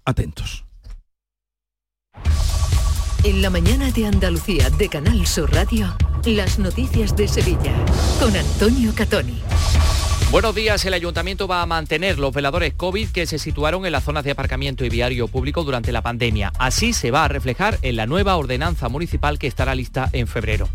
Atentos. 0.05 0.65
En 3.25 3.43
la 3.43 3.51
mañana 3.51 3.91
de 3.91 4.07
Andalucía 4.07 4.71
de 4.71 4.89
Canal 4.89 5.27
Sur 5.27 5.53
Radio, 5.53 5.97
las 6.27 6.59
noticias 6.59 7.17
de 7.17 7.29
Sevilla 7.29 7.73
con 8.21 8.37
Antonio 8.37 8.93
Catoni. 8.95 9.41
Buenos 10.33 10.57
días, 10.57 10.85
el 10.85 10.93
ayuntamiento 10.93 11.47
va 11.47 11.63
a 11.63 11.67
mantener 11.67 12.19
los 12.19 12.35
veladores 12.35 12.75
COVID 12.75 13.11
que 13.11 13.27
se 13.27 13.39
situaron 13.39 13.87
en 13.87 13.93
las 13.93 14.03
zonas 14.03 14.25
de 14.25 14.33
aparcamiento 14.33 14.85
y 14.85 14.89
viario 14.89 15.29
público 15.29 15.63
durante 15.63 15.93
la 15.93 16.03
pandemia. 16.03 16.53
Así 16.59 16.93
se 16.93 17.13
va 17.13 17.25
a 17.25 17.29
reflejar 17.29 17.79
en 17.83 17.95
la 17.95 18.07
nueva 18.07 18.37
ordenanza 18.37 18.89
municipal 18.89 19.39
que 19.39 19.47
estará 19.47 19.77
lista 19.77 20.11
en 20.13 20.27
febrero. 20.27 20.69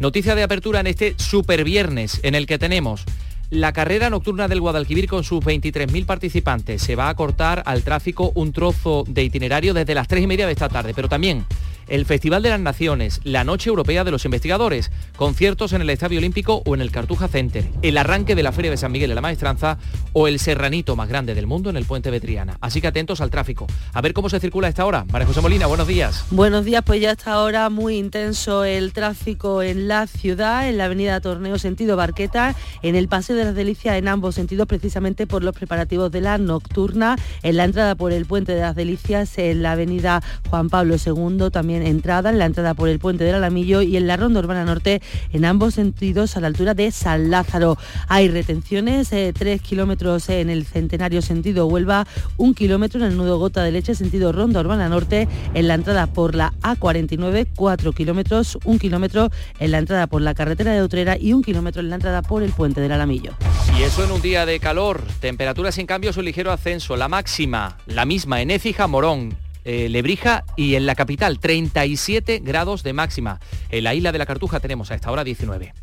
Noticia 0.00 0.34
de 0.34 0.42
apertura 0.42 0.80
en 0.80 0.88
este 0.88 1.14
super 1.18 1.62
viernes 1.62 2.18
en 2.24 2.34
el 2.34 2.46
que 2.46 2.58
tenemos 2.58 3.04
la 3.48 3.72
carrera 3.72 4.10
nocturna 4.10 4.48
del 4.48 4.60
Guadalquivir 4.60 5.08
con 5.08 5.22
sus 5.22 5.38
23.000 5.38 6.04
participantes. 6.04 6.82
Se 6.82 6.96
va 6.96 7.08
a 7.08 7.14
cortar 7.14 7.62
al 7.64 7.84
tráfico 7.84 8.32
un 8.34 8.52
trozo 8.52 9.04
de 9.06 9.22
itinerario 9.22 9.72
desde 9.72 9.94
las 9.94 10.08
3 10.08 10.24
y 10.24 10.26
media 10.26 10.46
de 10.46 10.52
esta 10.52 10.68
tarde, 10.68 10.94
pero 10.94 11.08
también 11.08 11.46
el 11.88 12.06
Festival 12.06 12.42
de 12.42 12.50
las 12.50 12.60
Naciones, 12.60 13.20
la 13.24 13.44
Noche 13.44 13.70
Europea 13.70 14.04
de 14.04 14.10
los 14.10 14.24
Investigadores, 14.24 14.90
conciertos 15.16 15.72
en 15.72 15.82
el 15.82 15.90
Estadio 15.90 16.18
Olímpico 16.18 16.62
o 16.64 16.74
en 16.74 16.80
el 16.80 16.90
Cartuja 16.90 17.28
Center, 17.28 17.64
el 17.82 17.98
arranque 17.98 18.34
de 18.34 18.42
la 18.42 18.52
Feria 18.52 18.70
de 18.70 18.76
San 18.76 18.92
Miguel 18.92 19.10
de 19.10 19.14
la 19.14 19.20
Maestranza 19.20 19.78
o 20.12 20.28
el 20.28 20.38
serranito 20.38 20.96
más 20.96 21.08
grande 21.08 21.34
del 21.34 21.46
mundo 21.46 21.70
en 21.70 21.76
el 21.76 21.84
Puente 21.84 22.10
Vetriana. 22.10 22.58
Así 22.60 22.80
que 22.80 22.88
atentos 22.88 23.20
al 23.20 23.30
tráfico. 23.30 23.66
A 23.92 24.00
ver 24.00 24.12
cómo 24.12 24.28
se 24.28 24.40
circula 24.40 24.68
esta 24.68 24.84
hora. 24.84 25.04
María 25.12 25.26
José 25.26 25.40
Molina, 25.40 25.66
buenos 25.66 25.86
días. 25.86 26.24
Buenos 26.30 26.64
días, 26.64 26.82
pues 26.84 27.00
ya 27.00 27.12
está 27.12 27.34
ahora 27.34 27.70
muy 27.70 27.96
intenso 27.96 28.64
el 28.64 28.92
tráfico 28.92 29.62
en 29.62 29.88
la 29.88 30.06
ciudad, 30.06 30.68
en 30.68 30.78
la 30.78 30.86
avenida 30.86 31.20
Torneo 31.20 31.58
sentido 31.58 31.96
Barqueta, 31.96 32.54
en 32.82 32.96
el 32.96 33.08
Paseo 33.08 33.36
de 33.36 33.44
las 33.44 33.54
Delicias 33.54 33.96
en 33.96 34.08
ambos 34.08 34.34
sentidos, 34.34 34.66
precisamente 34.66 35.26
por 35.26 35.42
los 35.42 35.54
preparativos 35.54 36.10
de 36.10 36.20
la 36.20 36.38
nocturna, 36.38 37.16
en 37.42 37.56
la 37.56 37.64
entrada 37.64 37.94
por 37.94 38.12
el 38.12 38.26
Puente 38.26 38.54
de 38.54 38.60
las 38.60 38.74
Delicias, 38.74 39.38
en 39.38 39.62
la 39.62 39.72
avenida 39.72 40.22
Juan 40.50 40.68
Pablo 40.68 40.96
II, 41.04 41.50
también 41.50 41.75
entrada, 41.82 42.30
en 42.30 42.38
la 42.38 42.46
entrada 42.46 42.74
por 42.74 42.88
el 42.88 42.98
puente 42.98 43.24
del 43.24 43.34
Alamillo 43.34 43.82
y 43.82 43.96
en 43.96 44.06
la 44.06 44.16
ronda 44.16 44.40
urbana 44.40 44.64
norte 44.64 45.02
en 45.32 45.44
ambos 45.44 45.74
sentidos 45.74 46.36
a 46.36 46.40
la 46.40 46.46
altura 46.46 46.74
de 46.74 46.90
San 46.90 47.30
Lázaro. 47.30 47.76
Hay 48.08 48.28
retenciones, 48.28 49.12
eh, 49.12 49.32
tres 49.36 49.62
kilómetros 49.62 50.28
en 50.28 50.50
el 50.50 50.64
centenario 50.64 51.22
sentido 51.22 51.66
Huelva, 51.66 52.06
un 52.36 52.54
kilómetro 52.54 53.00
en 53.00 53.12
el 53.12 53.16
nudo 53.16 53.38
Gota 53.38 53.62
de 53.62 53.72
Leche 53.72 53.94
sentido 53.94 54.32
ronda 54.32 54.60
urbana 54.60 54.88
norte, 54.88 55.28
en 55.54 55.68
la 55.68 55.74
entrada 55.74 56.06
por 56.06 56.34
la 56.34 56.52
A49, 56.62 57.46
cuatro 57.54 57.92
kilómetros, 57.92 58.58
un 58.64 58.78
kilómetro 58.78 59.30
en 59.58 59.70
la 59.70 59.78
entrada 59.78 60.06
por 60.06 60.22
la 60.22 60.34
carretera 60.34 60.72
de 60.72 60.82
Utrera 60.82 61.16
y 61.18 61.32
un 61.32 61.42
kilómetro 61.42 61.80
en 61.80 61.90
la 61.90 61.96
entrada 61.96 62.22
por 62.22 62.42
el 62.42 62.52
puente 62.52 62.80
del 62.80 62.92
Alamillo. 62.92 63.32
Y 63.78 63.82
eso 63.82 64.04
en 64.04 64.10
un 64.10 64.22
día 64.22 64.46
de 64.46 64.58
calor, 64.60 65.02
temperaturas 65.20 65.78
en 65.78 65.86
cambio 65.86 66.12
su 66.12 66.22
ligero 66.22 66.52
ascenso, 66.52 66.96
la 66.96 67.08
máxima, 67.08 67.76
la 67.86 68.04
misma 68.04 68.40
en 68.40 68.50
Écija, 68.50 68.86
Morón, 68.86 69.36
eh, 69.66 69.88
Lebrija 69.88 70.44
y 70.56 70.76
en 70.76 70.86
la 70.86 70.94
capital 70.94 71.40
37 71.40 72.38
grados 72.38 72.84
de 72.84 72.92
máxima. 72.92 73.40
En 73.70 73.82
la 73.82 73.94
isla 73.94 74.12
de 74.12 74.18
la 74.18 74.26
Cartuja 74.26 74.60
tenemos 74.60 74.92
a 74.92 74.94
esta 74.94 75.10
hora 75.10 75.24
19. 75.24 75.74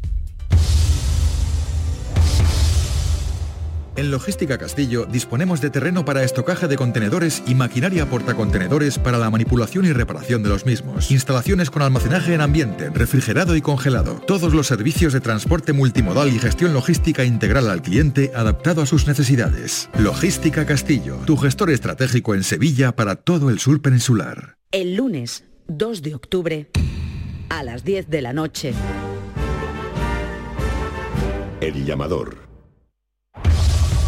En 3.96 4.10
Logística 4.10 4.58
Castillo 4.58 5.06
disponemos 5.06 5.62
de 5.62 5.70
terreno 5.70 6.04
para 6.04 6.24
estocaje 6.24 6.68
de 6.68 6.78
contenedores 6.78 7.44
y 7.46 7.54
maquinaria 7.54 8.10
portacontenedores 8.10 8.98
para 8.98 9.20
la 9.20 9.30
manipulación 9.30 9.86
y 9.86 9.94
reparación 9.94 10.42
de 10.42 10.50
los 10.50 10.66
mismos. 10.66 11.12
Instalaciones 11.12 11.70
con 11.70 11.84
almacenaje 11.84 12.34
en 12.34 12.42
ambiente, 12.42 12.90
refrigerado 12.90 13.56
y 13.56 13.62
congelado. 13.62 14.16
Todos 14.26 14.54
los 14.54 14.66
servicios 14.66 15.14
de 15.14 15.22
transporte 15.22 15.74
multimodal 15.74 16.30
y 16.30 16.40
gestión 16.40 16.74
logística 16.74 17.24
integral 17.24 17.70
al 17.70 17.84
cliente 17.84 18.32
adaptado 18.36 18.82
a 18.82 18.86
sus 18.88 19.08
necesidades. 19.08 19.90
Logística 20.00 20.66
Castillo, 20.66 21.18
tu 21.26 21.38
gestor 21.38 21.70
estratégico 21.70 22.34
en 22.34 22.44
Sevilla 22.44 22.96
para 22.96 23.16
todo 23.16 23.52
el 23.52 23.60
sur 23.60 23.80
peninsular. 23.82 24.58
El 24.72 24.96
lunes 24.96 25.46
2 25.68 26.02
de 26.02 26.16
octubre 26.16 26.72
a 27.50 27.62
las 27.62 27.84
10 27.84 28.10
de 28.10 28.22
la 28.24 28.34
noche. 28.34 28.74
El 31.62 31.86
llamador. 31.86 32.43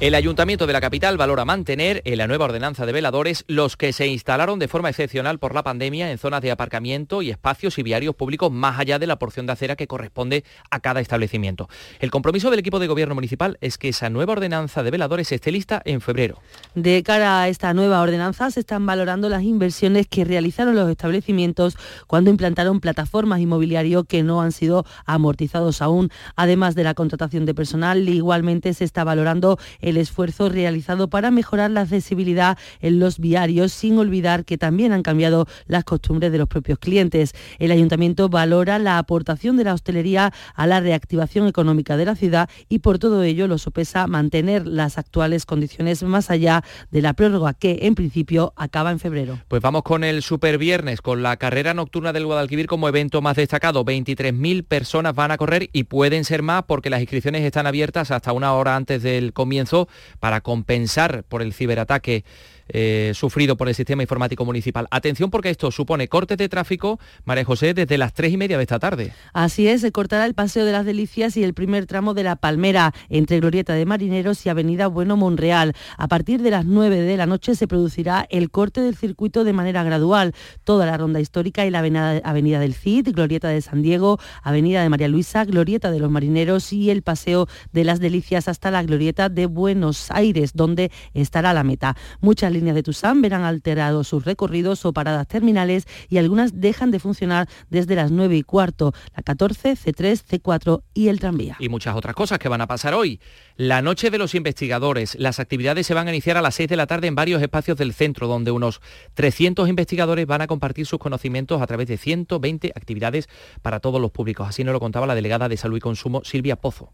El 0.00 0.14
Ayuntamiento 0.14 0.66
de 0.66 0.72
la 0.72 0.80
capital 0.80 1.18
valora 1.18 1.44
mantener 1.44 2.00
en 2.06 2.16
la 2.16 2.26
nueva 2.26 2.46
ordenanza 2.46 2.86
de 2.86 2.92
veladores 2.92 3.44
los 3.48 3.76
que 3.76 3.92
se 3.92 4.06
instalaron 4.06 4.58
de 4.58 4.66
forma 4.66 4.88
excepcional 4.88 5.38
por 5.38 5.54
la 5.54 5.62
pandemia 5.62 6.10
en 6.10 6.16
zonas 6.16 6.40
de 6.40 6.50
aparcamiento 6.50 7.20
y 7.20 7.28
espacios 7.28 7.78
y 7.78 7.82
viarios 7.82 8.14
públicos 8.14 8.50
más 8.50 8.80
allá 8.80 8.98
de 8.98 9.06
la 9.06 9.18
porción 9.18 9.44
de 9.44 9.52
acera 9.52 9.76
que 9.76 9.86
corresponde 9.86 10.42
a 10.70 10.80
cada 10.80 11.02
establecimiento. 11.02 11.68
El 11.98 12.10
compromiso 12.10 12.48
del 12.48 12.60
equipo 12.60 12.78
de 12.78 12.86
gobierno 12.86 13.14
municipal 13.14 13.58
es 13.60 13.76
que 13.76 13.90
esa 13.90 14.08
nueva 14.08 14.32
ordenanza 14.32 14.82
de 14.82 14.90
veladores 14.90 15.32
esté 15.32 15.52
lista 15.52 15.82
en 15.84 16.00
febrero. 16.00 16.38
De 16.74 17.02
cara 17.02 17.42
a 17.42 17.48
esta 17.48 17.74
nueva 17.74 18.00
ordenanza 18.00 18.50
se 18.50 18.60
están 18.60 18.86
valorando 18.86 19.28
las 19.28 19.42
inversiones 19.42 20.06
que 20.08 20.24
realizaron 20.24 20.76
los 20.76 20.88
establecimientos 20.88 21.76
cuando 22.06 22.30
implantaron 22.30 22.80
plataformas 22.80 23.40
inmobiliario 23.40 24.04
que 24.04 24.22
no 24.22 24.40
han 24.40 24.52
sido 24.52 24.86
amortizados 25.04 25.82
aún. 25.82 26.08
Además 26.36 26.74
de 26.74 26.84
la 26.84 26.94
contratación 26.94 27.44
de 27.44 27.52
personal, 27.52 28.08
igualmente 28.08 28.72
se 28.72 28.84
está 28.84 29.04
valorando 29.04 29.58
el 29.89 29.89
esfuerzo 29.96 30.48
realizado 30.48 31.08
para 31.08 31.30
mejorar 31.30 31.70
la 31.70 31.82
accesibilidad 31.82 32.58
en 32.80 32.98
los 32.98 33.18
viarios, 33.18 33.72
sin 33.72 33.98
olvidar 33.98 34.44
que 34.44 34.58
también 34.58 34.92
han 34.92 35.02
cambiado 35.02 35.46
las 35.66 35.84
costumbres 35.84 36.32
de 36.32 36.38
los 36.38 36.48
propios 36.48 36.78
clientes. 36.78 37.34
El 37.58 37.70
ayuntamiento 37.70 38.28
valora 38.28 38.78
la 38.78 38.98
aportación 38.98 39.56
de 39.56 39.64
la 39.64 39.74
hostelería 39.74 40.32
a 40.54 40.66
la 40.66 40.80
reactivación 40.80 41.46
económica 41.46 41.96
de 41.96 42.04
la 42.04 42.14
ciudad 42.14 42.48
y 42.68 42.80
por 42.80 42.98
todo 42.98 43.22
ello 43.22 43.46
lo 43.46 43.58
sopesa 43.58 44.06
mantener 44.06 44.66
las 44.66 44.98
actuales 44.98 45.46
condiciones 45.46 46.02
más 46.02 46.30
allá 46.30 46.64
de 46.90 47.02
la 47.02 47.12
prórroga 47.12 47.54
que 47.54 47.80
en 47.82 47.94
principio 47.94 48.52
acaba 48.56 48.90
en 48.90 48.98
febrero. 48.98 49.38
Pues 49.48 49.62
vamos 49.62 49.82
con 49.82 50.04
el 50.04 50.22
super 50.22 50.58
viernes, 50.58 51.00
con 51.00 51.22
la 51.22 51.36
carrera 51.36 51.74
nocturna 51.74 52.12
del 52.12 52.26
Guadalquivir 52.26 52.66
como 52.66 52.88
evento 52.88 53.22
más 53.22 53.36
destacado. 53.36 53.84
23.000 53.84 54.64
personas 54.64 55.14
van 55.14 55.30
a 55.30 55.36
correr 55.36 55.70
y 55.72 55.84
pueden 55.84 56.24
ser 56.24 56.42
más 56.42 56.64
porque 56.64 56.90
las 56.90 57.00
inscripciones 57.00 57.42
están 57.42 57.66
abiertas 57.66 58.10
hasta 58.10 58.32
una 58.32 58.52
hora 58.54 58.76
antes 58.76 59.02
del 59.02 59.32
comienzo 59.32 59.79
para 60.18 60.40
compensar 60.40 61.24
por 61.24 61.42
el 61.42 61.54
ciberataque 61.54 62.24
eh, 62.72 63.12
sufrido 63.14 63.56
por 63.56 63.68
el 63.68 63.74
sistema 63.74 64.02
informático 64.02 64.44
municipal. 64.44 64.86
Atención 64.90 65.30
porque 65.30 65.50
esto 65.50 65.70
supone 65.70 66.08
cortes 66.08 66.38
de 66.38 66.48
tráfico, 66.48 66.98
María 67.24 67.44
José, 67.44 67.74
desde 67.74 67.98
las 67.98 68.12
tres 68.14 68.32
y 68.32 68.36
media 68.36 68.56
de 68.56 68.62
esta 68.62 68.78
tarde. 68.78 69.12
Así 69.32 69.68
es, 69.68 69.80
se 69.80 69.92
cortará 69.92 70.26
el 70.26 70.34
Paseo 70.34 70.64
de 70.64 70.72
las 70.72 70.84
Delicias 70.84 71.36
y 71.36 71.44
el 71.44 71.54
primer 71.54 71.86
tramo 71.86 72.14
de 72.14 72.22
La 72.22 72.36
Palmera, 72.36 72.92
entre 73.08 73.40
Glorieta 73.40 73.74
de 73.74 73.86
Marineros 73.86 74.44
y 74.46 74.48
Avenida 74.48 74.86
Bueno 74.86 75.16
Monreal. 75.16 75.74
A 75.96 76.08
partir 76.08 76.42
de 76.42 76.50
las 76.50 76.64
9 76.64 77.00
de 77.00 77.16
la 77.16 77.26
noche 77.26 77.54
se 77.54 77.66
producirá 77.66 78.26
el 78.30 78.50
corte 78.50 78.80
del 78.80 78.96
circuito 78.96 79.44
de 79.44 79.52
manera 79.52 79.82
gradual. 79.82 80.34
Toda 80.64 80.86
la 80.86 80.96
ronda 80.96 81.20
histórica 81.20 81.66
y 81.66 81.70
la 81.70 81.78
Avenida 81.78 82.60
del 82.60 82.74
Cid, 82.74 83.08
Glorieta 83.12 83.48
de 83.48 83.60
San 83.60 83.82
Diego, 83.82 84.18
Avenida 84.42 84.82
de 84.82 84.88
María 84.88 85.08
Luisa, 85.08 85.44
Glorieta 85.44 85.90
de 85.90 85.98
los 85.98 86.10
Marineros 86.10 86.72
y 86.72 86.90
el 86.90 87.02
Paseo 87.02 87.48
de 87.72 87.84
las 87.84 88.00
Delicias 88.00 88.48
hasta 88.48 88.70
la 88.70 88.82
Glorieta 88.82 89.28
de 89.28 89.46
Buenos 89.46 90.10
Aires, 90.10 90.52
donde 90.54 90.90
estará 91.14 91.52
la 91.52 91.64
meta. 91.64 91.96
Muchas 92.20 92.52
líneas 92.60 92.76
de 92.76 92.82
Tusam 92.82 93.22
verán 93.22 93.42
alterados 93.42 94.08
sus 94.08 94.24
recorridos 94.24 94.84
o 94.84 94.92
paradas 94.92 95.26
terminales 95.26 95.86
y 96.08 96.18
algunas 96.18 96.60
dejan 96.60 96.90
de 96.90 96.98
funcionar 96.98 97.48
desde 97.68 97.96
las 97.96 98.10
9 98.10 98.36
y 98.36 98.42
cuarto, 98.42 98.92
la 99.16 99.22
14, 99.22 99.72
C3, 99.72 100.22
C4 100.24 100.82
y 100.94 101.08
el 101.08 101.18
tranvía. 101.20 101.56
Y 101.58 101.68
muchas 101.68 101.96
otras 101.96 102.14
cosas 102.14 102.38
que 102.38 102.48
van 102.48 102.60
a 102.60 102.66
pasar 102.66 102.94
hoy. 102.94 103.20
La 103.56 103.82
noche 103.82 104.10
de 104.10 104.18
los 104.18 104.34
investigadores. 104.34 105.16
Las 105.18 105.40
actividades 105.40 105.86
se 105.86 105.94
van 105.94 106.08
a 106.08 106.10
iniciar 106.10 106.36
a 106.36 106.42
las 106.42 106.54
6 106.54 106.68
de 106.68 106.76
la 106.76 106.86
tarde 106.86 107.08
en 107.08 107.14
varios 107.14 107.42
espacios 107.42 107.76
del 107.76 107.92
centro, 107.92 108.26
donde 108.26 108.50
unos 108.50 108.80
300 109.14 109.68
investigadores 109.68 110.26
van 110.26 110.42
a 110.42 110.46
compartir 110.46 110.86
sus 110.86 110.98
conocimientos 110.98 111.60
a 111.60 111.66
través 111.66 111.86
de 111.88 111.96
120 111.96 112.72
actividades 112.74 113.28
para 113.62 113.80
todos 113.80 114.00
los 114.00 114.10
públicos. 114.10 114.48
Así 114.48 114.64
nos 114.64 114.72
lo 114.72 114.80
contaba 114.80 115.06
la 115.06 115.14
delegada 115.14 115.48
de 115.48 115.56
Salud 115.56 115.76
y 115.76 115.80
Consumo, 115.80 116.22
Silvia 116.24 116.56
Pozo. 116.56 116.92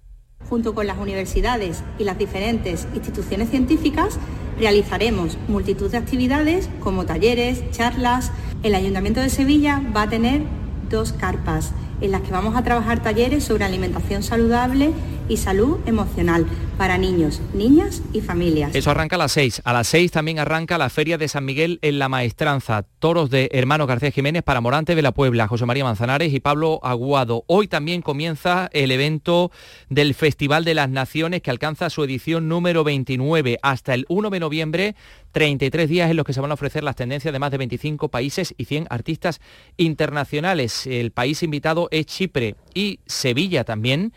Junto 0.48 0.74
con 0.74 0.86
las 0.86 0.98
universidades 0.98 1.82
y 1.98 2.04
las 2.04 2.18
diferentes 2.18 2.86
instituciones 2.94 3.50
científicas, 3.50 4.18
realizaremos 4.58 5.36
multitud 5.48 5.90
de 5.90 5.98
actividades 5.98 6.70
como 6.78 7.04
talleres, 7.04 7.68
charlas. 7.72 8.30
El 8.62 8.76
Ayuntamiento 8.76 9.20
de 9.20 9.28
Sevilla 9.28 9.82
va 9.94 10.02
a 10.02 10.08
tener 10.08 10.42
dos 10.88 11.12
carpas 11.12 11.72
en 12.00 12.12
las 12.12 12.20
que 12.20 12.30
vamos 12.30 12.54
a 12.54 12.62
trabajar 12.62 13.02
talleres 13.02 13.42
sobre 13.42 13.64
alimentación 13.64 14.22
saludable 14.22 14.92
y 15.28 15.36
salud 15.36 15.78
emocional 15.86 16.46
para 16.78 16.98
niños, 16.98 17.40
niñas 17.54 18.02
y 18.12 18.20
familias. 18.20 18.74
Eso 18.74 18.90
arranca 18.90 19.16
a 19.16 19.18
las 19.18 19.32
6. 19.32 19.62
A 19.64 19.72
las 19.72 19.88
6 19.88 20.12
también 20.12 20.38
arranca 20.38 20.78
la 20.78 20.90
Feria 20.90 21.18
de 21.18 21.28
San 21.28 21.44
Miguel 21.44 21.78
en 21.82 21.98
La 21.98 22.08
Maestranza. 22.08 22.84
Toros 22.98 23.30
de 23.30 23.48
Hermano 23.52 23.86
García 23.86 24.10
Jiménez 24.10 24.42
para 24.42 24.60
Morante 24.60 24.94
de 24.94 25.02
la 25.02 25.12
Puebla, 25.12 25.48
José 25.48 25.64
María 25.66 25.84
Manzanares 25.84 26.32
y 26.32 26.40
Pablo 26.40 26.80
Aguado. 26.82 27.44
Hoy 27.46 27.66
también 27.66 28.02
comienza 28.02 28.68
el 28.72 28.90
evento 28.90 29.50
del 29.88 30.14
Festival 30.14 30.64
de 30.64 30.74
las 30.74 30.90
Naciones 30.90 31.42
que 31.42 31.50
alcanza 31.50 31.90
su 31.90 32.04
edición 32.04 32.48
número 32.48 32.84
29 32.84 33.58
hasta 33.62 33.94
el 33.94 34.04
1 34.08 34.30
de 34.30 34.40
noviembre 34.40 34.94
33 35.32 35.88
días 35.88 36.10
en 36.10 36.16
los 36.16 36.24
que 36.24 36.32
se 36.32 36.40
van 36.40 36.50
a 36.50 36.54
ofrecer 36.54 36.82
las 36.84 36.96
tendencias 36.96 37.32
de 37.32 37.38
más 37.38 37.50
de 37.50 37.58
25 37.58 38.08
países 38.08 38.54
y 38.56 38.64
100 38.64 38.86
artistas 38.90 39.40
internacionales. 39.76 40.86
El 40.86 41.10
país 41.10 41.42
invitado 41.42 41.88
es 41.90 42.06
Chipre 42.06 42.56
y 42.74 43.00
Sevilla 43.06 43.64
también 43.64 44.12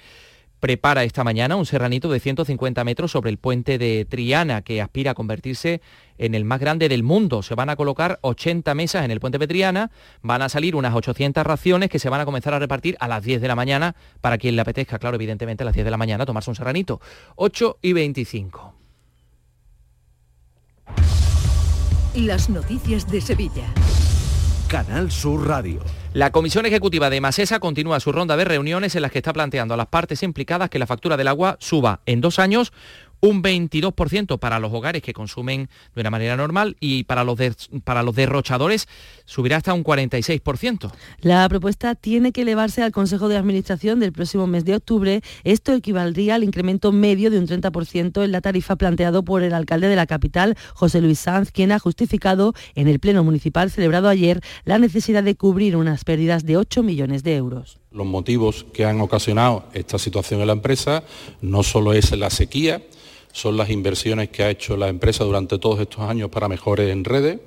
prepara 0.59 1.03
esta 1.03 1.23
mañana 1.23 1.55
un 1.55 1.65
serranito 1.65 2.09
de 2.09 2.19
150 2.19 2.83
metros 2.83 3.11
sobre 3.11 3.29
el 3.29 3.37
puente 3.37 3.77
de 3.77 4.05
Triana, 4.05 4.61
que 4.61 4.81
aspira 4.81 5.11
a 5.11 5.13
convertirse 5.13 5.81
en 6.17 6.35
el 6.35 6.45
más 6.45 6.59
grande 6.59 6.89
del 6.89 7.03
mundo. 7.03 7.41
Se 7.41 7.55
van 7.55 7.69
a 7.69 7.75
colocar 7.75 8.19
80 8.21 8.73
mesas 8.75 9.05
en 9.05 9.11
el 9.11 9.19
puente 9.19 9.37
de 9.37 9.47
Triana, 9.47 9.91
van 10.21 10.41
a 10.41 10.49
salir 10.49 10.75
unas 10.75 10.93
800 10.93 11.43
raciones 11.45 11.89
que 11.89 11.99
se 11.99 12.09
van 12.09 12.21
a 12.21 12.25
comenzar 12.25 12.53
a 12.53 12.59
repartir 12.59 12.97
a 12.99 13.07
las 13.07 13.23
10 13.23 13.41
de 13.41 13.47
la 13.47 13.55
mañana, 13.55 13.95
para 14.21 14.37
quien 14.37 14.55
le 14.55 14.61
apetezca, 14.61 14.99
claro, 14.99 15.15
evidentemente 15.15 15.63
a 15.63 15.65
las 15.65 15.73
10 15.73 15.85
de 15.85 15.91
la 15.91 15.97
mañana 15.97 16.25
tomarse 16.25 16.49
un 16.49 16.55
serranito. 16.55 16.99
8 17.35 17.79
y 17.81 17.93
25. 17.93 18.75
Las 22.15 22.49
noticias 22.49 23.09
de 23.09 23.21
Sevilla. 23.21 23.65
Canal 24.67 25.11
Sur 25.11 25.47
Radio. 25.47 25.79
La 26.13 26.31
Comisión 26.31 26.65
Ejecutiva 26.65 27.11
de 27.11 27.21
Masesa 27.21 27.59
continúa 27.59 27.99
su 27.99 28.11
ronda 28.11 28.35
de 28.35 28.43
reuniones 28.43 28.95
en 28.95 29.03
las 29.03 29.11
que 29.11 29.19
está 29.19 29.31
planteando 29.31 29.75
a 29.75 29.77
las 29.77 29.85
partes 29.85 30.23
implicadas 30.23 30.71
que 30.71 30.79
la 30.79 30.87
factura 30.87 31.17
del 31.17 31.27
agua 31.27 31.55
suba 31.59 32.01
en 32.07 32.19
dos 32.19 32.39
años 32.39 32.73
un 33.21 33.43
22% 33.43 34.39
para 34.39 34.59
los 34.59 34.73
hogares 34.73 35.01
que 35.01 35.13
consumen 35.13 35.69
de 35.95 36.01
una 36.01 36.09
manera 36.09 36.37
normal 36.37 36.77
y 36.79 37.03
para 37.03 37.23
los, 37.23 37.39
para 37.83 38.03
los 38.03 38.15
derrochadores 38.15 38.87
subirá 39.25 39.57
hasta 39.57 39.73
un 39.73 39.83
46%. 39.83 40.91
La 41.21 41.47
propuesta 41.49 41.95
tiene 41.95 42.31
que 42.31 42.41
elevarse 42.41 42.81
al 42.81 42.91
Consejo 42.91 43.27
de 43.27 43.37
Administración 43.37 43.99
del 43.99 44.13
próximo 44.13 44.47
mes 44.47 44.65
de 44.65 44.75
octubre. 44.75 45.21
Esto 45.43 45.73
equivaldría 45.73 46.35
al 46.35 46.43
incremento 46.43 46.91
medio 46.91 47.29
de 47.29 47.39
un 47.39 47.47
30% 47.47 48.23
en 48.23 48.31
la 48.31 48.41
tarifa 48.41 48.75
planteado 48.75 49.23
por 49.23 49.43
el 49.43 49.53
alcalde 49.53 49.87
de 49.87 49.95
la 49.95 50.07
capital, 50.07 50.57
José 50.73 51.01
Luis 51.01 51.19
Sanz, 51.19 51.51
quien 51.51 51.71
ha 51.71 51.79
justificado 51.79 52.53
en 52.75 52.87
el 52.87 52.99
Pleno 52.99 53.23
Municipal 53.23 53.71
celebrado 53.71 54.07
ayer 54.07 54.41
la 54.65 54.79
necesidad 54.79 55.23
de 55.23 55.35
cubrir 55.35 55.75
unas 55.75 56.03
pérdidas 56.03 56.45
de 56.45 56.57
8 56.57 56.83
millones 56.83 57.23
de 57.23 57.35
euros. 57.35 57.79
Los 57.91 58.05
motivos 58.05 58.65
que 58.73 58.85
han 58.85 59.01
ocasionado 59.01 59.65
esta 59.73 59.97
situación 59.97 60.41
en 60.41 60.47
la 60.47 60.53
empresa 60.53 61.03
no 61.41 61.63
solo 61.63 61.93
es 61.93 62.11
la 62.11 62.29
sequía, 62.29 62.81
son 63.31 63.57
las 63.57 63.69
inversiones 63.69 64.29
que 64.29 64.43
ha 64.43 64.49
hecho 64.49 64.77
la 64.77 64.87
empresa 64.87 65.23
durante 65.23 65.59
todos 65.59 65.79
estos 65.79 66.01
años 66.01 66.29
para 66.29 66.47
mejores 66.47 66.91
en 66.91 67.03
redes, 67.03 67.39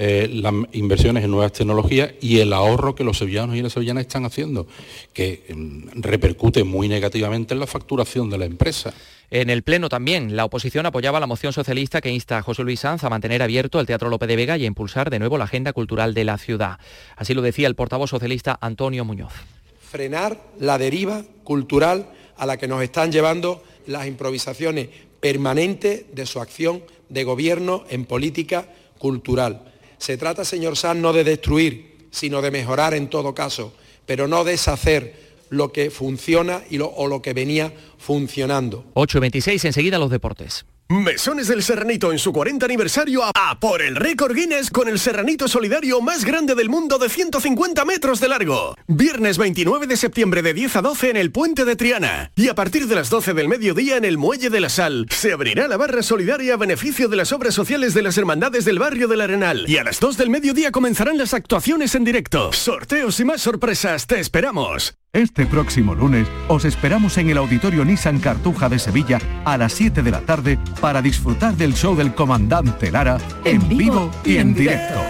eh, 0.00 0.30
las 0.32 0.54
inversiones 0.72 1.24
en 1.24 1.30
nuevas 1.32 1.52
tecnologías 1.52 2.12
y 2.20 2.38
el 2.38 2.52
ahorro 2.52 2.94
que 2.94 3.02
los 3.02 3.18
sevillanos 3.18 3.56
y 3.56 3.62
las 3.62 3.72
sevillanas 3.72 4.02
están 4.02 4.24
haciendo, 4.24 4.68
que 5.12 5.42
mm, 5.48 6.00
repercute 6.00 6.62
muy 6.62 6.88
negativamente 6.88 7.54
en 7.54 7.60
la 7.60 7.66
facturación 7.66 8.30
de 8.30 8.38
la 8.38 8.44
empresa. 8.44 8.94
En 9.30 9.50
el 9.50 9.62
Pleno 9.62 9.88
también, 9.88 10.36
la 10.36 10.44
oposición 10.44 10.86
apoyaba 10.86 11.20
la 11.20 11.26
moción 11.26 11.52
socialista 11.52 12.00
que 12.00 12.10
insta 12.10 12.38
a 12.38 12.42
José 12.42 12.62
Luis 12.62 12.80
Sanz 12.80 13.02
a 13.04 13.10
mantener 13.10 13.42
abierto 13.42 13.80
el 13.80 13.86
Teatro 13.86 14.08
López 14.08 14.28
de 14.28 14.36
Vega 14.36 14.56
y 14.56 14.64
a 14.64 14.66
impulsar 14.66 15.10
de 15.10 15.18
nuevo 15.18 15.36
la 15.36 15.44
agenda 15.44 15.72
cultural 15.72 16.14
de 16.14 16.24
la 16.24 16.38
ciudad. 16.38 16.78
Así 17.16 17.34
lo 17.34 17.42
decía 17.42 17.66
el 17.66 17.74
portavoz 17.74 18.08
socialista 18.08 18.56
Antonio 18.60 19.04
Muñoz. 19.04 19.32
Frenar 19.80 20.40
la 20.60 20.78
deriva 20.78 21.24
cultural 21.44 22.08
a 22.36 22.46
la 22.46 22.56
que 22.56 22.68
nos 22.68 22.82
están 22.82 23.10
llevando 23.10 23.64
las 23.86 24.06
improvisaciones 24.06 24.88
permanente 25.20 26.06
de 26.12 26.26
su 26.26 26.40
acción 26.40 26.82
de 27.08 27.24
gobierno 27.24 27.84
en 27.90 28.04
política 28.04 28.72
cultural. 28.98 29.72
Se 29.98 30.16
trata, 30.16 30.44
señor 30.44 30.76
Sanz, 30.76 31.00
no 31.00 31.12
de 31.12 31.24
destruir, 31.24 32.08
sino 32.10 32.40
de 32.42 32.50
mejorar 32.50 32.94
en 32.94 33.08
todo 33.08 33.34
caso, 33.34 33.72
pero 34.06 34.28
no 34.28 34.44
deshacer 34.44 35.28
lo 35.50 35.72
que 35.72 35.90
funciona 35.90 36.62
y 36.70 36.78
o 36.78 37.06
lo 37.06 37.22
que 37.22 37.32
venía 37.32 37.72
funcionando. 37.98 38.84
8.26, 38.94 39.64
enseguida 39.64 39.98
los 39.98 40.10
deportes. 40.10 40.66
Mesones 40.90 41.48
del 41.48 41.62
Serranito 41.62 42.12
en 42.12 42.18
su 42.18 42.32
40 42.32 42.64
aniversario 42.64 43.20
a, 43.22 43.60
por 43.60 43.82
el 43.82 43.94
récord 43.94 44.34
Guinness 44.34 44.70
con 44.70 44.88
el 44.88 44.98
Serranito 44.98 45.46
solidario 45.46 46.00
más 46.00 46.24
grande 46.24 46.54
del 46.54 46.70
mundo 46.70 46.96
de 46.96 47.10
150 47.10 47.84
metros 47.84 48.20
de 48.20 48.28
largo. 48.28 48.74
Viernes 48.86 49.36
29 49.36 49.86
de 49.86 49.98
septiembre 49.98 50.40
de 50.40 50.54
10 50.54 50.76
a 50.76 50.80
12 50.80 51.10
en 51.10 51.16
el 51.18 51.30
Puente 51.30 51.66
de 51.66 51.76
Triana. 51.76 52.32
Y 52.36 52.48
a 52.48 52.54
partir 52.54 52.86
de 52.86 52.94
las 52.94 53.10
12 53.10 53.34
del 53.34 53.48
mediodía 53.48 53.98
en 53.98 54.06
el 54.06 54.16
Muelle 54.16 54.48
de 54.48 54.60
la 54.60 54.70
Sal 54.70 55.06
se 55.10 55.34
abrirá 55.34 55.68
la 55.68 55.76
barra 55.76 56.02
solidaria 56.02 56.54
a 56.54 56.56
beneficio 56.56 57.08
de 57.08 57.16
las 57.16 57.32
obras 57.32 57.52
sociales 57.52 57.92
de 57.92 58.00
las 58.00 58.16
hermandades 58.16 58.64
del 58.64 58.78
barrio 58.78 59.08
del 59.08 59.20
Arenal. 59.20 59.66
Y 59.68 59.76
a 59.76 59.84
las 59.84 60.00
2 60.00 60.16
del 60.16 60.30
mediodía 60.30 60.72
comenzarán 60.72 61.18
las 61.18 61.34
actuaciones 61.34 61.94
en 61.96 62.04
directo. 62.04 62.50
Sorteos 62.54 63.20
y 63.20 63.26
más 63.26 63.42
sorpresas, 63.42 64.06
te 64.06 64.20
esperamos. 64.20 64.94
Este 65.14 65.46
próximo 65.46 65.94
lunes 65.94 66.28
os 66.48 66.66
esperamos 66.66 67.16
en 67.16 67.30
el 67.30 67.38
Auditorio 67.38 67.82
Nissan 67.82 68.18
Cartuja 68.18 68.68
de 68.68 68.78
Sevilla 68.78 69.18
a 69.46 69.56
las 69.56 69.72
7 69.72 70.02
de 70.02 70.10
la 70.10 70.20
tarde 70.20 70.58
para 70.82 71.00
disfrutar 71.00 71.54
del 71.54 71.72
show 71.72 71.96
del 71.96 72.14
comandante 72.14 72.90
Lara 72.90 73.16
en, 73.42 73.66
vivo 73.70 74.10
y 74.22 74.36
en 74.36 74.52
directo. 74.52 75.00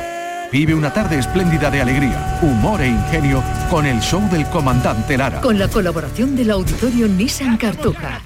Vive 0.52 0.72
una 0.72 0.92
tarde 0.92 1.18
espléndida 1.18 1.68
de 1.68 1.82
alegría, 1.82 2.38
humor 2.42 2.80
e 2.80 2.86
ingenio 2.86 3.42
con 3.68 3.86
el 3.86 3.98
show 3.98 4.22
del 4.30 4.46
comandante 4.46 5.18
Lara. 5.18 5.40
Con 5.40 5.58
la 5.58 5.66
colaboración 5.66 6.36
del 6.36 6.52
Auditorio 6.52 7.08
Nissan 7.08 7.56
Cartuja. 7.56 8.20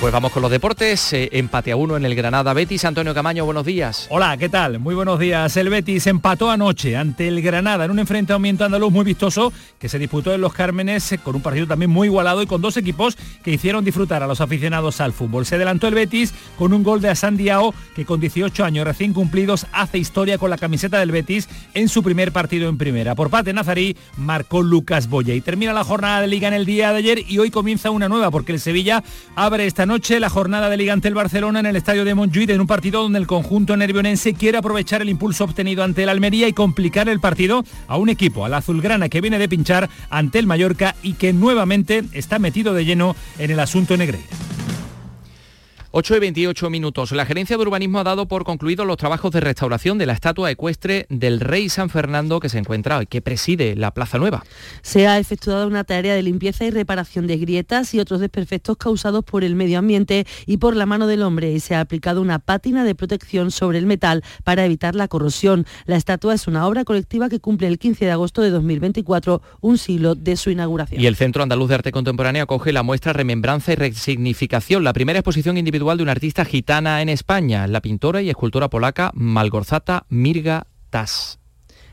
Pues 0.00 0.14
vamos 0.14 0.32
con 0.32 0.40
los 0.40 0.50
deportes. 0.50 1.12
Eh, 1.12 1.28
empate 1.32 1.72
a 1.72 1.76
uno 1.76 1.94
en 1.94 2.06
el 2.06 2.14
Granada 2.14 2.54
Betis. 2.54 2.86
Antonio 2.86 3.12
Camaño, 3.12 3.44
buenos 3.44 3.66
días. 3.66 4.06
Hola, 4.08 4.34
¿qué 4.38 4.48
tal? 4.48 4.78
Muy 4.78 4.94
buenos 4.94 5.18
días. 5.18 5.54
El 5.58 5.68
Betis 5.68 6.06
empató 6.06 6.50
anoche 6.50 6.96
ante 6.96 7.28
el 7.28 7.42
Granada 7.42 7.84
en 7.84 7.90
un 7.90 7.98
enfrentamiento 7.98 8.64
andaluz 8.64 8.90
muy 8.90 9.04
vistoso 9.04 9.52
que 9.78 9.90
se 9.90 9.98
disputó 9.98 10.32
en 10.32 10.40
Los 10.40 10.54
Cármenes 10.54 11.12
eh, 11.12 11.18
con 11.18 11.36
un 11.36 11.42
partido 11.42 11.66
también 11.66 11.90
muy 11.90 12.08
igualado 12.08 12.40
y 12.40 12.46
con 12.46 12.62
dos 12.62 12.78
equipos 12.78 13.18
que 13.44 13.50
hicieron 13.50 13.84
disfrutar 13.84 14.22
a 14.22 14.26
los 14.26 14.40
aficionados 14.40 15.02
al 15.02 15.12
fútbol. 15.12 15.44
Se 15.44 15.56
adelantó 15.56 15.86
el 15.86 15.94
Betis 15.94 16.32
con 16.56 16.72
un 16.72 16.82
gol 16.82 17.02
de 17.02 17.10
Asan 17.10 17.36
Diao 17.36 17.74
que 17.94 18.06
con 18.06 18.20
18 18.20 18.64
años 18.64 18.86
recién 18.86 19.12
cumplidos 19.12 19.66
hace 19.70 19.98
historia 19.98 20.38
con 20.38 20.48
la 20.48 20.56
camiseta 20.56 20.98
del 20.98 21.10
Betis 21.10 21.46
en 21.74 21.90
su 21.90 22.02
primer 22.02 22.32
partido 22.32 22.70
en 22.70 22.78
primera. 22.78 23.14
Por 23.14 23.28
parte 23.28 23.52
Nazarí 23.52 23.98
marcó 24.16 24.62
Lucas 24.62 25.10
Boya 25.10 25.34
y 25.34 25.42
termina 25.42 25.74
la 25.74 25.84
jornada 25.84 26.22
de 26.22 26.26
liga 26.26 26.48
en 26.48 26.54
el 26.54 26.64
día 26.64 26.90
de 26.90 26.98
ayer 27.00 27.18
y 27.28 27.36
hoy 27.36 27.50
comienza 27.50 27.90
una 27.90 28.08
nueva 28.08 28.30
porque 28.30 28.52
el 28.52 28.60
Sevilla 28.60 29.04
abre 29.36 29.66
esta 29.66 29.89
noche 29.90 30.20
la 30.20 30.30
jornada 30.30 30.70
de 30.70 30.76
Liga 30.76 30.92
ante 30.92 31.08
el 31.08 31.14
Barcelona 31.14 31.58
en 31.58 31.66
el 31.66 31.74
estadio 31.74 32.04
de 32.04 32.14
Montjuic 32.14 32.50
en 32.50 32.60
un 32.60 32.68
partido 32.68 33.02
donde 33.02 33.18
el 33.18 33.26
conjunto 33.26 33.76
nervionense 33.76 34.34
quiere 34.34 34.56
aprovechar 34.56 35.02
el 35.02 35.08
impulso 35.08 35.42
obtenido 35.42 35.82
ante 35.82 36.04
el 36.04 36.08
Almería 36.08 36.46
y 36.46 36.52
complicar 36.52 37.08
el 37.08 37.18
partido 37.18 37.64
a 37.88 37.96
un 37.96 38.08
equipo, 38.08 38.44
al 38.44 38.54
azulgrana 38.54 39.08
que 39.08 39.20
viene 39.20 39.40
de 39.40 39.48
pinchar 39.48 39.90
ante 40.08 40.38
el 40.38 40.46
Mallorca 40.46 40.94
y 41.02 41.14
que 41.14 41.32
nuevamente 41.32 42.04
está 42.12 42.38
metido 42.38 42.72
de 42.72 42.84
lleno 42.84 43.16
en 43.40 43.50
el 43.50 43.58
asunto 43.58 43.96
Negreira. 43.96 44.28
8 45.92 46.16
y 46.16 46.20
28 46.20 46.70
minutos. 46.70 47.10
La 47.10 47.26
Gerencia 47.26 47.56
de 47.56 47.62
Urbanismo 47.62 47.98
ha 47.98 48.04
dado 48.04 48.28
por 48.28 48.44
concluidos 48.44 48.86
los 48.86 48.96
trabajos 48.96 49.32
de 49.32 49.40
restauración 49.40 49.98
de 49.98 50.06
la 50.06 50.12
estatua 50.12 50.48
ecuestre 50.48 51.06
del 51.08 51.40
Rey 51.40 51.68
San 51.68 51.90
Fernando 51.90 52.38
que 52.38 52.48
se 52.48 52.58
encuentra 52.58 53.02
y 53.02 53.06
que 53.06 53.20
preside 53.20 53.74
la 53.74 53.90
Plaza 53.92 54.16
Nueva. 54.18 54.44
Se 54.82 55.08
ha 55.08 55.18
efectuado 55.18 55.66
una 55.66 55.82
tarea 55.82 56.14
de 56.14 56.22
limpieza 56.22 56.64
y 56.64 56.70
reparación 56.70 57.26
de 57.26 57.38
grietas 57.38 57.92
y 57.92 57.98
otros 57.98 58.20
desperfectos 58.20 58.76
causados 58.76 59.24
por 59.24 59.42
el 59.42 59.56
medio 59.56 59.80
ambiente 59.80 60.28
y 60.46 60.58
por 60.58 60.76
la 60.76 60.86
mano 60.86 61.08
del 61.08 61.22
hombre 61.22 61.50
y 61.50 61.58
se 61.58 61.74
ha 61.74 61.80
aplicado 61.80 62.22
una 62.22 62.38
pátina 62.38 62.84
de 62.84 62.94
protección 62.94 63.50
sobre 63.50 63.78
el 63.78 63.86
metal 63.86 64.22
para 64.44 64.64
evitar 64.64 64.94
la 64.94 65.08
corrosión. 65.08 65.66
La 65.86 65.96
estatua 65.96 66.34
es 66.34 66.46
una 66.46 66.68
obra 66.68 66.84
colectiva 66.84 67.28
que 67.28 67.40
cumple 67.40 67.66
el 67.66 67.80
15 67.80 68.04
de 68.04 68.12
agosto 68.12 68.42
de 68.42 68.50
2024, 68.50 69.42
un 69.60 69.76
siglo 69.76 70.14
de 70.14 70.36
su 70.36 70.50
inauguración. 70.50 71.00
Y 71.00 71.06
el 71.06 71.16
Centro 71.16 71.42
Andaluz 71.42 71.68
de 71.68 71.74
Arte 71.74 71.90
Contemporáneo 71.90 72.44
acoge 72.44 72.72
la 72.72 72.84
muestra 72.84 73.12
Remembranza 73.12 73.72
y 73.72 73.74
Resignificación, 73.74 74.84
la 74.84 74.92
primera 74.92 75.18
exposición 75.18 75.58
individual 75.58 75.79
de 75.80 76.02
una 76.02 76.12
artista 76.12 76.44
gitana 76.44 77.00
en 77.00 77.08
España, 77.08 77.66
la 77.66 77.80
pintora 77.80 78.20
y 78.20 78.28
escultora 78.28 78.68
polaca 78.68 79.12
Malgorzata 79.14 80.04
Mirga 80.10 80.66
Tas 80.90 81.40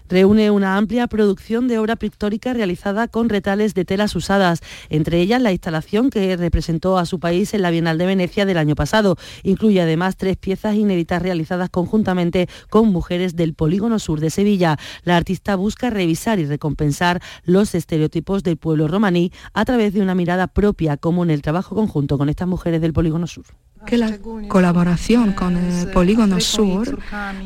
reúne 0.09 0.51
una 0.51 0.77
amplia 0.77 1.07
producción 1.07 1.67
de 1.67 1.79
obra 1.79 1.95
pictórica 1.95 2.53
realizada 2.53 3.07
con 3.07 3.29
retales 3.29 3.73
de 3.73 3.85
telas 3.85 4.15
usadas, 4.15 4.61
entre 4.89 5.19
ellas 5.19 5.41
la 5.41 5.51
instalación 5.51 6.09
que 6.09 6.37
representó 6.37 6.97
a 6.97 7.05
su 7.05 7.19
país 7.19 7.53
en 7.53 7.61
la 7.61 7.71
Bienal 7.71 7.97
de 7.97 8.05
Venecia 8.05 8.45
del 8.45 8.57
año 8.57 8.75
pasado. 8.75 9.17
Incluye 9.43 9.81
además 9.81 10.17
tres 10.17 10.37
piezas 10.37 10.75
inéditas 10.75 11.21
realizadas 11.21 11.69
conjuntamente 11.69 12.47
con 12.69 12.87
mujeres 12.87 13.35
del 13.35 13.53
Polígono 13.53 13.99
Sur 13.99 14.19
de 14.19 14.29
Sevilla. 14.29 14.77
La 15.03 15.17
artista 15.17 15.55
busca 15.55 15.89
revisar 15.89 16.39
y 16.39 16.45
recompensar 16.45 17.21
los 17.43 17.75
estereotipos 17.75 18.43
del 18.43 18.57
pueblo 18.57 18.87
romaní 18.87 19.31
a 19.53 19.65
través 19.65 19.93
de 19.93 20.01
una 20.01 20.15
mirada 20.15 20.47
propia, 20.47 20.97
como 20.97 21.23
en 21.23 21.31
el 21.31 21.41
trabajo 21.41 21.75
conjunto 21.75 22.17
con 22.17 22.29
estas 22.29 22.47
mujeres 22.47 22.81
del 22.81 22.93
Polígono 22.93 23.27
Sur 23.27 23.45
que 23.85 23.97
la 23.97 24.17
colaboración 24.47 25.33
con 25.33 25.57
el 25.57 25.89
Polígono 25.91 26.39
Sur 26.39 26.99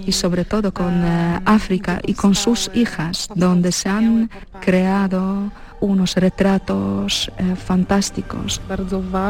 y 0.05 0.11
sobre 0.11 0.45
todo 0.45 0.73
con 0.73 1.03
eh, 1.03 1.39
África 1.45 1.99
y 2.05 2.13
con 2.13 2.35
sus 2.35 2.71
hijas, 2.73 3.29
donde 3.35 3.71
se 3.71 3.89
han 3.89 4.29
creado 4.59 5.51
unos 5.81 6.15
retratos 6.15 7.31
eh, 7.37 7.55
fantásticos. 7.55 8.61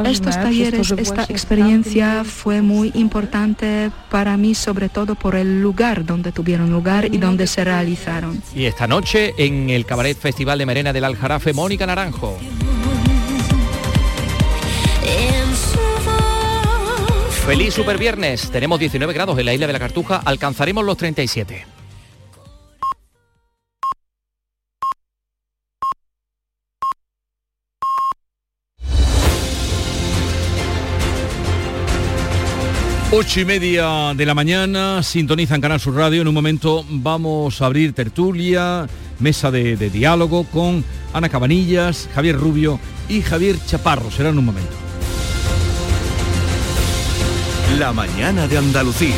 Estos 0.05 0.35
talleres, 0.35 0.91
esta 0.91 1.23
experiencia 1.23 2.23
fue 2.23 2.61
muy 2.61 2.91
importante 2.93 3.89
para 4.09 4.37
mí, 4.37 4.53
sobre 4.53 4.89
todo 4.89 5.15
por 5.15 5.35
el 5.35 5.61
lugar 5.61 6.05
donde 6.05 6.31
tuvieron 6.31 6.69
lugar 6.69 7.05
y 7.05 7.17
donde 7.17 7.47
se 7.47 7.63
realizaron. 7.63 8.43
Y 8.53 8.65
esta 8.65 8.85
noche 8.85 9.33
en 9.37 9.69
el 9.69 9.85
Cabaret 9.85 10.17
Festival 10.17 10.59
de 10.59 10.65
Merena 10.65 10.93
del 10.93 11.05
Aljarafe, 11.05 11.53
Mónica 11.53 11.85
Naranjo. 11.85 12.37
Feliz 17.45 17.73
super 17.73 17.97
viernes. 17.97 18.49
Tenemos 18.51 18.79
19 18.79 19.13
grados 19.13 19.37
en 19.37 19.45
la 19.45 19.53
isla 19.53 19.67
de 19.67 19.73
la 19.73 19.79
Cartuja. 19.79 20.21
Alcanzaremos 20.23 20.85
los 20.85 20.95
37. 20.95 21.65
Ocho 33.13 33.41
y 33.41 33.45
media 33.45 34.13
de 34.15 34.25
la 34.25 34.33
mañana, 34.33 35.03
sintonizan 35.03 35.59
Canal 35.59 35.81
Sur 35.81 35.95
Radio. 35.95 36.21
En 36.21 36.29
un 36.29 36.33
momento 36.33 36.85
vamos 36.87 37.61
a 37.61 37.65
abrir 37.65 37.91
tertulia, 37.91 38.87
mesa 39.19 39.51
de, 39.51 39.75
de 39.75 39.89
diálogo 39.89 40.45
con 40.45 40.85
Ana 41.11 41.27
Cabanillas, 41.27 42.07
Javier 42.15 42.37
Rubio 42.37 42.79
y 43.09 43.21
Javier 43.21 43.57
Chaparro. 43.65 44.09
Será 44.11 44.29
en 44.29 44.37
un 44.37 44.45
momento. 44.45 44.90
La 47.79 47.93
mañana 47.93 48.47
de 48.47 48.57
Andalucía. 48.57 49.15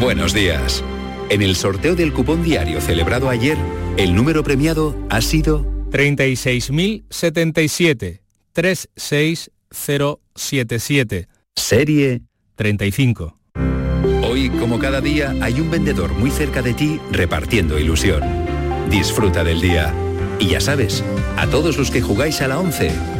Buenos 0.00 0.32
días. 0.32 0.82
En 1.28 1.42
el 1.42 1.56
sorteo 1.56 1.94
del 1.94 2.14
cupón 2.14 2.42
diario 2.42 2.80
celebrado 2.80 3.28
ayer, 3.28 3.58
el 3.98 4.14
número 4.14 4.42
premiado 4.42 4.96
ha 5.10 5.20
sido 5.20 5.66
36.077 5.90 8.20
36077. 8.52 11.28
Serie 11.54 12.22
35. 12.54 13.36
Hoy, 14.22 14.48
como 14.50 14.78
cada 14.78 15.00
día, 15.00 15.34
hay 15.40 15.60
un 15.60 15.70
vendedor 15.70 16.12
muy 16.12 16.30
cerca 16.30 16.62
de 16.62 16.74
ti 16.74 17.00
repartiendo 17.10 17.76
ilusión. 17.78 18.22
Disfruta 18.88 19.42
del 19.44 19.60
día. 19.60 19.92
Y 20.38 20.48
ya 20.48 20.60
sabes, 20.60 21.04
a 21.36 21.46
todos 21.46 21.76
los 21.76 21.90
que 21.90 22.00
jugáis 22.00 22.40
a 22.40 22.48
la 22.48 22.58
11, 22.58 22.92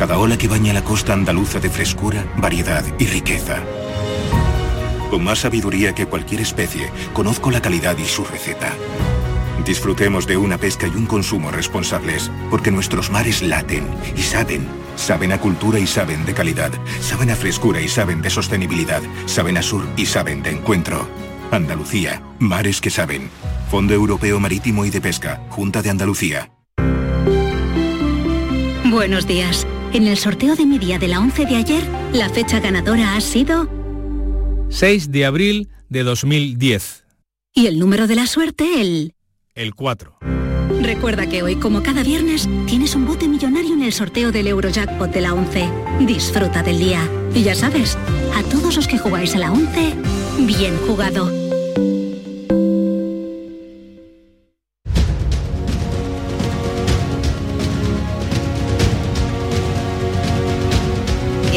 Cada 0.00 0.16
ola 0.16 0.38
que 0.38 0.48
baña 0.48 0.72
la 0.72 0.82
costa 0.82 1.12
andaluza 1.12 1.60
de 1.60 1.68
frescura, 1.68 2.24
variedad 2.38 2.82
y 2.98 3.04
riqueza. 3.04 3.58
Con 5.10 5.22
más 5.22 5.40
sabiduría 5.40 5.94
que 5.94 6.06
cualquier 6.06 6.40
especie, 6.40 6.90
conozco 7.12 7.50
la 7.50 7.60
calidad 7.60 7.98
y 7.98 8.06
su 8.06 8.24
receta. 8.24 8.72
Disfrutemos 9.62 10.26
de 10.26 10.38
una 10.38 10.56
pesca 10.56 10.86
y 10.86 10.96
un 10.96 11.04
consumo 11.04 11.50
responsables, 11.50 12.30
porque 12.48 12.70
nuestros 12.70 13.10
mares 13.10 13.42
laten 13.42 13.86
y 14.16 14.22
saben. 14.22 14.66
Saben 14.96 15.32
a 15.32 15.38
cultura 15.38 15.78
y 15.78 15.86
saben 15.86 16.24
de 16.24 16.32
calidad. 16.32 16.72
Saben 17.02 17.28
a 17.28 17.36
frescura 17.36 17.82
y 17.82 17.88
saben 17.88 18.22
de 18.22 18.30
sostenibilidad. 18.30 19.02
Saben 19.26 19.58
a 19.58 19.62
sur 19.62 19.86
y 19.98 20.06
saben 20.06 20.42
de 20.42 20.52
encuentro. 20.52 21.06
Andalucía, 21.50 22.22
mares 22.38 22.80
que 22.80 22.88
saben. 22.88 23.28
Fondo 23.70 23.92
Europeo 23.92 24.40
Marítimo 24.40 24.86
y 24.86 24.90
de 24.90 25.02
Pesca, 25.02 25.42
Junta 25.50 25.82
de 25.82 25.90
Andalucía. 25.90 26.52
Buenos 28.86 29.26
días. 29.26 29.66
En 29.92 30.06
el 30.06 30.16
sorteo 30.16 30.54
de 30.54 30.66
mi 30.66 30.78
día 30.78 30.98
de 30.98 31.08
la 31.08 31.18
11 31.20 31.46
de 31.46 31.56
ayer, 31.56 31.82
la 32.12 32.28
fecha 32.28 32.60
ganadora 32.60 33.16
ha 33.16 33.20
sido 33.20 33.68
6 34.68 35.10
de 35.10 35.24
abril 35.26 35.68
de 35.88 36.04
2010. 36.04 37.04
y 37.52 37.66
el 37.66 37.78
número 37.80 38.06
de 38.06 38.14
la 38.14 38.26
suerte 38.26 38.80
el... 38.80 39.14
El 39.54 39.74
4. 39.74 40.18
Recuerda 40.80 41.26
que 41.26 41.42
hoy, 41.42 41.56
como 41.56 41.82
cada 41.82 42.04
viernes, 42.04 42.48
tienes 42.66 42.94
un 42.94 43.04
bote 43.04 43.26
millonario 43.26 43.74
en 43.74 43.82
el 43.82 43.92
sorteo 43.92 44.30
del 44.30 44.46
Eurojackpot 44.46 45.10
de 45.10 45.20
la 45.20 45.34
11. 45.34 45.68
Disfruta 46.06 46.62
del 46.62 46.78
día. 46.78 47.00
Y 47.34 47.42
ya 47.42 47.56
sabes, 47.56 47.98
a 48.36 48.42
todos 48.44 48.76
los 48.76 48.86
que 48.86 48.98
jugáis 48.98 49.34
a 49.34 49.38
la 49.38 49.52
11, 49.52 49.94
bien 50.46 50.76
jugado. 50.86 51.28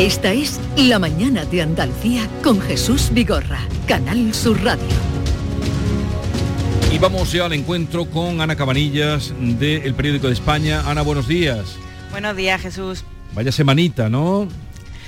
Esta 0.04 0.34
es 0.34 0.60
La 0.76 1.00
mañana 1.00 1.46
de 1.46 1.62
Andalucía 1.62 2.28
con 2.44 2.60
Jesús 2.60 3.10
Vigorra, 3.14 3.60
Canal 3.88 4.34
Sur 4.34 4.62
Radio. 4.62 4.84
Y 6.92 6.98
vamos 6.98 7.32
ya 7.32 7.46
al 7.46 7.54
encuentro 7.54 8.04
con 8.04 8.42
Ana 8.42 8.58
Cabanillas 8.58 9.32
del 9.40 9.94
Periódico 9.96 10.28
de 10.28 10.34
España. 10.34 10.84
Ana, 10.90 11.04
buenos 11.04 11.30
días. 11.30 11.78
Buenos 12.12 12.36
días, 12.36 12.60
Jesús. 12.60 13.06
Vaya 13.34 13.54
semanita, 13.54 14.10
¿no? 14.10 14.50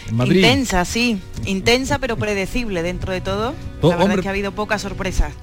En 0.07 0.15
Madrid. 0.15 0.37
Intensa, 0.37 0.85
sí. 0.85 1.19
Intensa, 1.45 1.99
pero 1.99 2.15
predecible 2.15 2.81
dentro 2.81 3.11
de 3.11 3.19
todo. 3.19 3.53
Oh, 3.81 3.89
La 3.89 3.95
verdad 3.97 4.01
hombre. 4.03 4.15
es 4.19 4.21
que 4.21 4.27
ha 4.29 4.31
habido 4.31 4.53
pocas 4.53 4.81
sorpresas. 4.81 5.33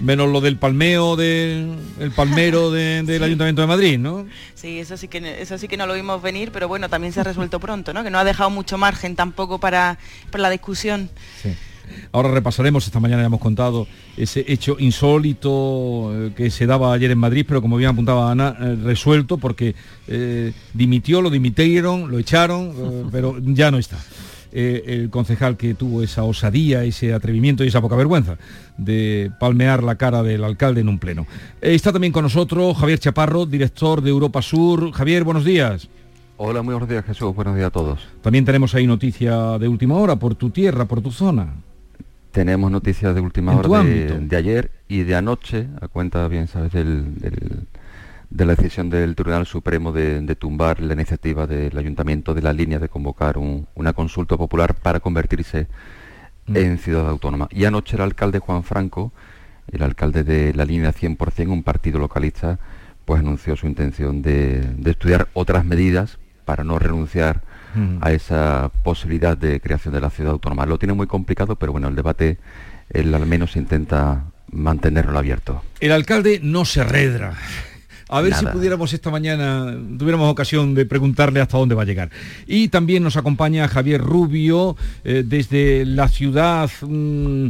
Menos 0.00 0.28
lo 0.30 0.40
del 0.40 0.56
palmeo 0.56 1.16
de, 1.16 1.74
el 1.98 2.10
palmero 2.12 2.70
de- 2.70 3.02
del 3.06 3.22
Ayuntamiento 3.22 3.62
de 3.62 3.66
Madrid, 3.66 3.98
¿no? 3.98 4.26
Sí, 4.54 4.78
eso 4.78 4.96
sí 4.96 5.08
que 5.08 5.42
eso 5.42 5.58
sí 5.58 5.66
que 5.68 5.76
no 5.76 5.86
lo 5.86 5.94
vimos 5.94 6.22
venir, 6.22 6.50
pero 6.52 6.68
bueno, 6.68 6.88
también 6.88 7.12
se 7.12 7.20
ha 7.20 7.24
resuelto 7.24 7.58
pronto, 7.60 7.92
¿no? 7.92 8.04
Que 8.04 8.10
no 8.10 8.18
ha 8.18 8.24
dejado 8.24 8.50
mucho 8.50 8.78
margen 8.78 9.16
tampoco 9.16 9.58
para, 9.58 9.98
para 10.30 10.42
la 10.42 10.50
discusión. 10.50 11.10
Ahora 12.12 12.30
repasaremos, 12.30 12.84
esta 12.86 13.00
mañana 13.00 13.22
ya 13.22 13.26
hemos 13.26 13.40
contado 13.40 13.86
ese 14.16 14.44
hecho 14.46 14.76
insólito 14.78 16.10
eh, 16.14 16.32
que 16.36 16.50
se 16.50 16.66
daba 16.66 16.92
ayer 16.92 17.10
en 17.10 17.18
Madrid, 17.18 17.46
pero 17.48 17.62
como 17.62 17.76
bien 17.78 17.90
apuntaba 17.90 18.30
Ana, 18.30 18.54
eh, 18.60 18.76
resuelto 18.84 19.38
porque 19.38 19.74
eh, 20.06 20.52
dimitió, 20.74 21.22
lo 21.22 21.30
dimitieron, 21.30 22.10
lo 22.10 22.18
echaron, 22.18 22.74
eh, 22.76 23.04
pero 23.12 23.36
ya 23.42 23.70
no 23.70 23.78
está. 23.78 23.96
Eh, 24.52 24.84
el 24.86 25.10
concejal 25.10 25.56
que 25.58 25.74
tuvo 25.74 26.02
esa 26.02 26.24
osadía, 26.24 26.82
ese 26.84 27.12
atrevimiento 27.12 27.64
y 27.64 27.68
esa 27.68 27.80
poca 27.82 27.96
vergüenza 27.96 28.38
de 28.78 29.30
palmear 29.38 29.82
la 29.82 29.96
cara 29.96 30.22
del 30.22 30.42
alcalde 30.42 30.80
en 30.80 30.88
un 30.88 30.98
pleno. 30.98 31.26
Eh, 31.60 31.74
está 31.74 31.92
también 31.92 32.12
con 32.12 32.22
nosotros 32.22 32.76
Javier 32.78 32.98
Chaparro, 32.98 33.44
director 33.44 34.00
de 34.00 34.10
Europa 34.10 34.40
Sur. 34.40 34.90
Javier, 34.92 35.24
buenos 35.24 35.44
días. 35.44 35.88
Hola, 36.38 36.62
muy 36.62 36.72
buenos 36.72 36.88
días 36.88 37.04
Jesús, 37.04 37.34
buenos 37.34 37.56
días 37.56 37.66
a 37.66 37.70
todos. 37.70 38.00
También 38.22 38.44
tenemos 38.44 38.74
ahí 38.74 38.86
noticia 38.86 39.58
de 39.58 39.68
última 39.68 39.96
hora 39.96 40.16
por 40.16 40.34
tu 40.34 40.50
tierra, 40.50 40.84
por 40.86 41.00
tu 41.02 41.10
zona. 41.10 41.48
Tenemos 42.30 42.70
noticias 42.70 43.14
de 43.14 43.20
última 43.20 43.56
hora 43.56 43.82
de, 43.82 44.18
de 44.20 44.36
ayer 44.36 44.70
y 44.86 45.02
de 45.02 45.16
anoche, 45.16 45.66
a 45.80 45.88
cuenta, 45.88 46.28
bien 46.28 46.46
sabes, 46.46 46.72
del- 46.72 47.18
del- 47.18 47.66
de 48.30 48.44
la 48.44 48.54
decisión 48.54 48.90
del 48.90 49.14
Tribunal 49.14 49.46
Supremo 49.46 49.90
de, 49.92 50.20
de 50.20 50.34
tumbar 50.36 50.80
la 50.80 50.92
iniciativa 50.94 51.46
del 51.46 51.76
Ayuntamiento 51.78 52.34
de 52.34 52.42
la 52.42 52.52
línea 52.52 52.78
de 52.78 52.88
convocar 52.88 53.38
un- 53.38 53.66
una 53.74 53.92
consulta 53.94 54.36
popular 54.36 54.74
para 54.74 55.00
convertirse 55.00 55.66
Mm. 56.46 56.56
en 56.56 56.78
ciudad 56.78 57.08
autónoma. 57.08 57.48
Y 57.50 57.64
anoche 57.66 57.96
el 57.96 58.02
alcalde 58.02 58.38
Juan 58.38 58.64
Franco, 58.64 59.12
el 59.70 59.82
alcalde 59.82 60.24
de 60.24 60.54
la 60.54 60.64
línea 60.64 60.92
100%, 60.92 61.52
un 61.52 61.62
partido 61.62 61.98
localista, 61.98 62.58
pues 63.04 63.20
anunció 63.20 63.54
su 63.56 63.66
intención 63.66 64.22
de, 64.22 64.60
de 64.76 64.90
estudiar 64.90 65.28
otras 65.34 65.64
medidas 65.64 66.18
para 66.44 66.64
no 66.64 66.78
renunciar 66.78 67.42
Mm. 67.74 67.98
a 68.00 68.12
esa 68.12 68.70
posibilidad 68.82 69.36
de 69.36 69.60
creación 69.60 69.92
de 69.92 70.00
la 70.00 70.08
ciudad 70.08 70.32
autónoma. 70.32 70.64
Lo 70.64 70.78
tiene 70.78 70.94
muy 70.94 71.06
complicado, 71.06 71.56
pero 71.56 71.72
bueno, 71.72 71.88
el 71.88 71.94
debate 71.94 72.38
él 72.88 73.14
al 73.14 73.26
menos 73.26 73.56
intenta 73.56 74.24
mantenerlo 74.50 75.18
abierto. 75.18 75.62
El 75.80 75.92
alcalde 75.92 76.40
no 76.42 76.64
se 76.64 76.82
redra. 76.82 77.34
A 78.08 78.20
ver 78.22 78.30
Nada. 78.30 78.40
si 78.40 78.56
pudiéramos 78.56 78.92
esta 78.92 79.10
mañana, 79.10 79.76
tuviéramos 79.98 80.30
ocasión 80.30 80.74
de 80.74 80.86
preguntarle 80.86 81.40
hasta 81.40 81.58
dónde 81.58 81.74
va 81.74 81.82
a 81.82 81.84
llegar. 81.84 82.10
Y 82.46 82.68
también 82.68 83.02
nos 83.02 83.16
acompaña 83.16 83.68
Javier 83.68 84.00
Rubio 84.00 84.76
eh, 85.04 85.22
desde 85.26 85.84
la 85.84 86.08
ciudad 86.08 86.70
mm, 86.80 87.48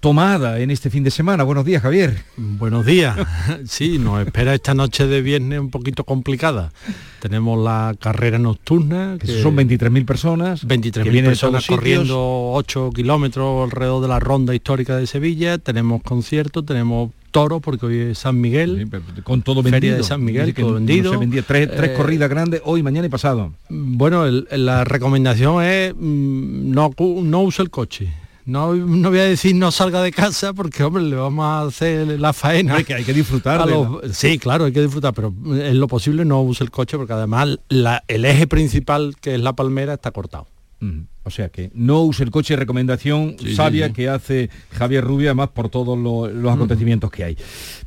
tomada 0.00 0.60
en 0.60 0.70
este 0.70 0.90
fin 0.90 1.04
de 1.04 1.10
semana. 1.10 1.42
Buenos 1.42 1.64
días, 1.64 1.82
Javier. 1.82 2.22
Buenos 2.36 2.84
días. 2.84 3.16
Sí, 3.64 3.98
nos 3.98 4.24
espera 4.24 4.54
esta 4.54 4.74
noche 4.74 5.06
de 5.06 5.22
viernes 5.22 5.58
un 5.58 5.70
poquito 5.70 6.04
complicada. 6.04 6.72
Tenemos 7.20 7.62
la 7.62 7.94
carrera 7.98 8.38
nocturna. 8.38 9.16
Que 9.18 9.42
son 9.42 9.56
23.000 9.56 10.04
personas. 10.04 10.66
23.000 10.66 10.92
que 10.92 11.10
vienen 11.10 11.24
de 11.24 11.30
personas 11.30 11.66
corriendo 11.66 12.50
8 12.52 12.90
kilómetros 12.94 13.64
alrededor 13.64 14.02
de 14.02 14.08
la 14.08 14.20
ronda 14.20 14.54
histórica 14.54 14.96
de 14.96 15.06
Sevilla. 15.06 15.58
Tenemos 15.58 16.02
conciertos, 16.02 16.64
tenemos 16.64 17.10
toro, 17.30 17.60
porque 17.60 17.86
hoy 17.86 17.98
es 17.98 18.18
San 18.18 18.40
Miguel. 18.40 18.88
con 19.24 19.42
todo 19.42 19.62
Feria 19.62 19.72
vendido. 19.78 19.96
de 19.98 20.02
San 20.04 20.24
Miguel, 20.24 20.54
todo 20.54 20.68
no 20.68 20.74
vendido. 20.74 21.12
se 21.12 21.16
vendía. 21.18 21.42
Tres, 21.42 21.70
tres 21.74 21.90
Eh, 21.90 21.94
corridas 21.94 22.28
grandes 22.28 22.60
hoy, 22.64 22.82
mañana 22.82 23.06
y 23.06 23.10
pasado. 23.10 23.52
Bueno, 23.68 24.26
el- 24.26 24.46
la 24.50 24.84
recomendación 24.84 25.62
es 25.62 25.94
mm, 25.94 26.70
no, 26.72 26.90
no 26.98 27.42
use 27.42 27.62
el 27.62 27.70
coche. 27.70 28.12
No, 28.46 28.74
no 28.74 29.10
voy 29.10 29.18
a 29.18 29.24
decir 29.24 29.54
no 29.54 29.70
salga 29.70 30.00
de 30.02 30.10
casa 30.10 30.54
porque, 30.54 30.82
hombre, 30.82 31.02
le 31.02 31.16
vamos 31.16 31.44
a 31.44 31.62
hacer 31.62 32.18
la 32.18 32.32
faena. 32.32 32.72
Hombre, 32.72 32.84
que 32.86 32.94
hay 32.94 33.04
que 33.04 33.12
disfrutar 33.12 33.66
de 33.66 34.10
Sí, 34.14 34.38
claro, 34.38 34.64
hay 34.64 34.72
que 34.72 34.80
disfrutar, 34.80 35.12
pero 35.12 35.34
en 35.52 35.78
lo 35.78 35.86
posible 35.86 36.24
no 36.24 36.40
use 36.40 36.64
el 36.64 36.70
coche 36.70 36.96
porque 36.96 37.12
además 37.12 37.58
la- 37.68 38.02
el 38.08 38.24
eje 38.24 38.46
principal, 38.46 39.16
que 39.20 39.34
es 39.34 39.40
la 39.42 39.52
palmera, 39.54 39.92
está 39.92 40.12
cortado. 40.12 40.46
Mm, 40.80 41.00
O 41.24 41.30
sea 41.30 41.48
que 41.48 41.70
no 41.74 42.02
use 42.02 42.22
el 42.22 42.30
coche, 42.30 42.54
recomendación 42.56 43.36
Sí, 43.38 43.54
sabia 43.54 43.88
sí. 43.88 43.92
que 43.94 44.08
hace 44.08 44.48
Javier 44.70 45.04
Rubio, 45.04 45.28
además 45.28 45.48
por 45.50 45.68
todos 45.68 45.98
lo- 45.98 46.28
los 46.28 46.52
acontecimientos 46.54 47.10
que 47.10 47.24
hay. 47.24 47.36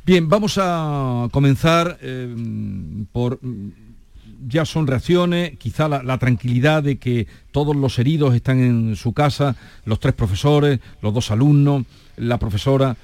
Bien, 0.04 0.28
vamos 0.28 0.58
a 0.60 1.28
comenzar 1.32 1.98
eh, 2.02 2.34
por... 3.12 3.38
mm, 3.42 3.70
Ya 4.48 4.64
son 4.64 4.86
reacciones, 4.88 5.56
quizá 5.58 5.88
la, 5.88 6.02
la 6.02 6.18
tranquilidad 6.18 6.82
de 6.82 6.96
que 6.98 7.26
todos 7.52 7.74
los 7.76 7.98
heridos 7.98 8.34
están 8.34 8.58
en 8.60 8.96
su 8.96 9.12
casa, 9.12 9.54
los 9.86 9.98
tres 10.00 10.14
profesores, 10.14 10.80
los 11.00 11.14
dos 11.14 11.30
alumnos, 11.30 11.84
la 12.16 12.38
profesora 12.38 12.96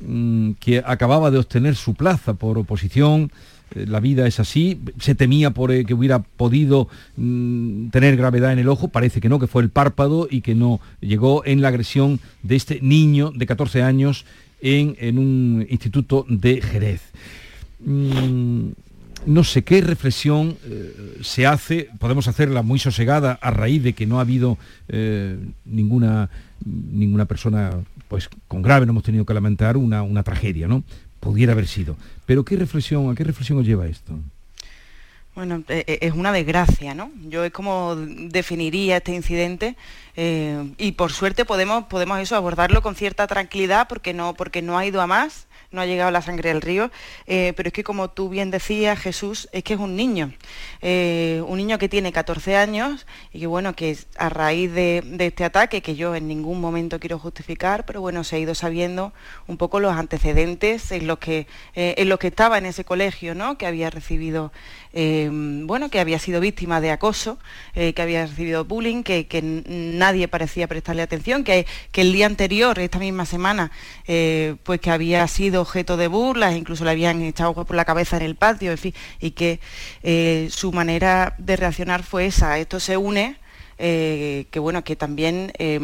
mm, 0.00 0.52
que 0.60 0.82
acababa 0.84 1.30
de 1.30 1.38
obtener 1.38 1.74
su 1.76 1.94
plaza 1.94 2.34
por 2.34 2.58
oposición, 2.58 3.30
la 3.74 4.00
vida 4.00 4.26
es 4.26 4.40
así, 4.40 4.80
se 4.98 5.14
temía 5.14 5.50
por 5.50 5.72
eh, 5.72 5.84
que 5.84 5.94
hubiera 5.94 6.20
podido 6.20 6.88
mm, 7.16 7.88
tener 7.88 8.16
gravedad 8.16 8.52
en 8.52 8.58
el 8.58 8.68
ojo, 8.68 8.88
parece 8.88 9.20
que 9.20 9.28
no, 9.28 9.38
que 9.38 9.46
fue 9.46 9.62
el 9.62 9.70
párpado 9.70 10.28
y 10.30 10.40
que 10.40 10.54
no 10.54 10.80
llegó 11.00 11.44
en 11.44 11.62
la 11.62 11.68
agresión 11.68 12.20
de 12.42 12.56
este 12.56 12.80
niño 12.82 13.32
de 13.34 13.46
14 13.46 13.82
años 13.82 14.24
en, 14.60 15.18
un 15.18 15.66
instituto 15.68 16.24
de 16.28 16.60
Jerez. 16.60 17.02
Mm, 17.80 18.70
no 19.26 19.44
sé 19.44 19.62
qué 19.62 19.80
reflexión 19.80 20.56
eh, 20.64 21.18
se 21.22 21.46
hace, 21.46 21.88
podemos 21.98 22.28
hacerla 22.28 22.62
muy 22.62 22.78
sosegada 22.78 23.38
a 23.40 23.50
raíz 23.50 23.82
de 23.82 23.92
que 23.92 24.06
no 24.06 24.18
ha 24.18 24.22
habido 24.22 24.58
eh, 24.88 25.36
ninguna, 25.64 26.28
ninguna 26.64 27.26
persona 27.26 27.70
pues 28.08 28.28
con 28.48 28.62
grave, 28.62 28.84
no 28.84 28.90
hemos 28.92 29.04
tenido 29.04 29.24
que 29.24 29.34
lamentar 29.34 29.76
una, 29.76 30.02
una 30.02 30.22
tragedia, 30.22 30.68
¿no? 30.68 30.84
Pudiera 31.22 31.52
haber 31.52 31.68
sido. 31.68 31.96
Pero 32.26 32.44
¿qué 32.44 32.56
reflexión, 32.56 33.08
a 33.08 33.14
qué 33.14 33.22
reflexión 33.22 33.60
os 33.60 33.64
lleva 33.64 33.86
esto? 33.86 34.18
Bueno, 35.34 35.64
e- 35.68 35.84
e- 35.86 35.98
es 36.06 36.12
una 36.12 36.30
desgracia, 36.30 36.94
¿no? 36.94 37.10
Yo 37.28 37.44
es 37.44 37.52
como 37.52 37.96
definiría 37.96 38.98
este 38.98 39.14
incidente 39.14 39.76
eh, 40.14 40.74
y 40.76 40.92
por 40.92 41.10
suerte 41.12 41.46
podemos, 41.46 41.84
podemos 41.84 42.20
eso 42.20 42.36
abordarlo 42.36 42.82
con 42.82 42.94
cierta 42.94 43.26
tranquilidad 43.26 43.88
porque 43.88 44.12
no, 44.12 44.34
porque 44.34 44.60
no 44.60 44.76
ha 44.76 44.84
ido 44.84 45.00
a 45.00 45.06
más, 45.06 45.46
no 45.70 45.80
ha 45.80 45.86
llegado 45.86 46.10
la 46.10 46.20
sangre 46.20 46.50
al 46.50 46.60
río, 46.60 46.90
eh, 47.26 47.54
pero 47.56 47.68
es 47.68 47.72
que 47.72 47.82
como 47.82 48.10
tú 48.10 48.28
bien 48.28 48.50
decías, 48.50 48.98
Jesús, 48.98 49.48
es 49.52 49.64
que 49.64 49.72
es 49.74 49.80
un 49.80 49.96
niño, 49.96 50.32
eh, 50.82 51.42
un 51.46 51.56
niño 51.56 51.78
que 51.78 51.88
tiene 51.88 52.12
14 52.12 52.56
años 52.56 53.06
y 53.32 53.40
que 53.40 53.46
bueno, 53.46 53.74
que 53.74 53.96
a 54.18 54.28
raíz 54.28 54.70
de, 54.72 55.02
este 55.18 55.44
ataque, 55.44 55.80
que 55.80 55.96
yo 55.96 56.14
en 56.14 56.28
ningún 56.28 56.60
momento 56.60 57.00
quiero 57.00 57.18
justificar, 57.18 57.86
pero 57.86 58.00
bueno, 58.02 58.22
se 58.22 58.36
ha 58.36 58.38
ido 58.38 58.54
sabiendo 58.54 59.12
un 59.46 59.56
poco 59.56 59.80
los 59.80 59.94
antecedentes 59.94 60.92
en 60.92 61.06
los 61.06 61.18
que, 61.18 61.46
eh, 61.74 61.94
en 61.96 62.08
los 62.10 62.18
que 62.18 62.28
estaba 62.28 62.58
en 62.58 62.66
ese 62.66 62.84
colegio, 62.84 63.34
¿no? 63.34 63.56
Que 63.56 63.66
había 63.66 63.88
recibido 63.88 64.52
eh, 64.92 65.21
bueno, 65.30 65.88
que 65.90 66.00
había 66.00 66.18
sido 66.18 66.40
víctima 66.40 66.80
de 66.80 66.90
acoso, 66.90 67.38
eh, 67.74 67.92
que 67.92 68.02
había 68.02 68.26
recibido 68.26 68.64
bullying, 68.64 69.02
que, 69.02 69.26
que 69.26 69.42
nadie 69.42 70.28
parecía 70.28 70.66
prestarle 70.68 71.02
atención, 71.02 71.44
que, 71.44 71.66
que 71.90 72.00
el 72.00 72.12
día 72.12 72.26
anterior, 72.26 72.78
esta 72.78 72.98
misma 72.98 73.26
semana, 73.26 73.70
eh, 74.06 74.56
pues 74.62 74.80
que 74.80 74.90
había 74.90 75.26
sido 75.28 75.60
objeto 75.62 75.96
de 75.96 76.08
burlas, 76.08 76.54
incluso 76.56 76.84
le 76.84 76.90
habían 76.90 77.22
echado 77.22 77.50
agua 77.50 77.64
por 77.64 77.76
la 77.76 77.84
cabeza 77.84 78.16
en 78.16 78.22
el 78.22 78.34
patio, 78.36 78.70
en 78.70 78.78
fin, 78.78 78.94
y 79.20 79.32
que 79.32 79.60
eh, 80.02 80.48
su 80.50 80.72
manera 80.72 81.34
de 81.38 81.56
reaccionar 81.56 82.02
fue 82.02 82.26
esa. 82.26 82.58
Esto 82.58 82.80
se 82.80 82.96
une 82.96 83.36
que 83.78 84.58
bueno, 84.60 84.84
que 84.84 84.94
también 84.94 85.52
eh, 85.58 85.80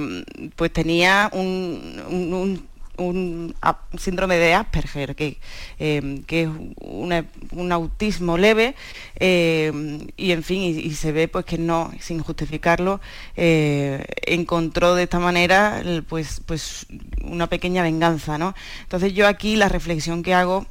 pues 0.54 0.72
tenía 0.72 1.28
un- 1.32 2.68
un 2.98 3.54
síndrome 3.96 4.36
de 4.36 4.54
Asperger, 4.54 5.16
que, 5.16 5.38
eh, 5.78 6.22
que 6.26 6.42
es 6.42 6.48
un 6.80 7.72
autismo 7.72 8.36
leve, 8.36 8.74
eh, 9.16 9.72
y 10.16 10.32
en 10.32 10.42
fin, 10.42 10.62
y, 10.62 10.90
se 10.94 11.12
ve 11.12 11.28
pues 11.28 11.44
que 11.44 11.58
no, 11.58 11.92
sin 12.00 12.20
justificarlo, 12.20 13.00
eh, 13.36 14.04
encontró 14.26 14.94
de 14.94 15.04
esta 15.04 15.18
manera 15.18 15.82
pues, 16.08 16.42
pues 16.44 16.86
una 17.22 17.46
pequeña 17.46 17.82
venganza, 17.82 18.38
¿no? 18.38 18.54
Entonces 18.82 19.14
yo 19.14 19.26
aquí 19.26 19.56
la 19.56 19.68
reflexión 19.68 20.22
que 20.22 20.34
hago 20.34 20.66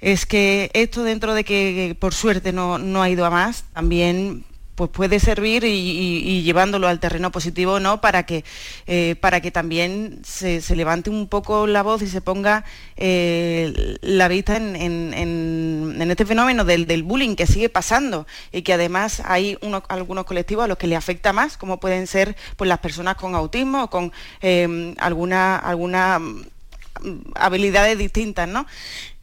es 0.00 0.26
que 0.26 0.70
esto 0.74 1.02
dentro 1.04 1.34
de 1.34 1.44
que 1.44 1.96
por 1.98 2.14
suerte 2.14 2.52
no, 2.52 2.78
no 2.78 3.02
ha 3.02 3.08
ido 3.08 3.24
a 3.24 3.30
más, 3.30 3.64
también 3.72 4.44
pues 4.76 4.90
puede 4.90 5.18
servir 5.18 5.64
y, 5.64 6.42
llevándolo 6.42 6.86
al 6.86 7.00
terreno 7.00 7.32
positivo 7.32 7.80
no 7.80 8.00
para 8.00 8.24
que 8.24 8.44
eh, 8.86 9.16
para 9.20 9.40
que 9.40 9.50
también 9.50 10.20
se, 10.22 10.60
levante 10.76 11.10
un 11.10 11.26
poco 11.26 11.66
la 11.66 11.82
voz 11.82 12.02
y 12.02 12.06
se 12.06 12.20
ponga 12.20 12.64
eh, 12.96 13.96
la 14.02 14.28
vista 14.28 14.56
en- 14.56 14.76
en 14.76 16.10
este 16.10 16.26
fenómeno 16.26 16.64
del, 16.64 16.86
del 16.86 17.02
bullying 17.02 17.34
que 17.34 17.46
sigue 17.46 17.68
pasando 17.68 18.26
y 18.52 18.62
que 18.62 18.74
además 18.74 19.22
hay 19.24 19.58
unos, 19.62 19.82
algunos 19.88 20.24
colectivos 20.24 20.64
a 20.64 20.68
los 20.68 20.78
que 20.78 20.86
le 20.86 20.96
afecta 20.96 21.32
más 21.32 21.56
como 21.56 21.80
pueden 21.80 22.06
ser 22.06 22.36
pues 22.56 22.68
las 22.68 22.78
personas 22.78 23.16
con 23.16 23.34
autismo 23.34 23.84
o 23.84 23.90
con 23.90 24.12
eh, 24.42 24.94
alguna 24.98 25.56
alguna 25.56 26.18
mm, 26.18 26.42
habilidades 27.34 27.98
distintas, 27.98 28.48
¿no? 28.48 28.66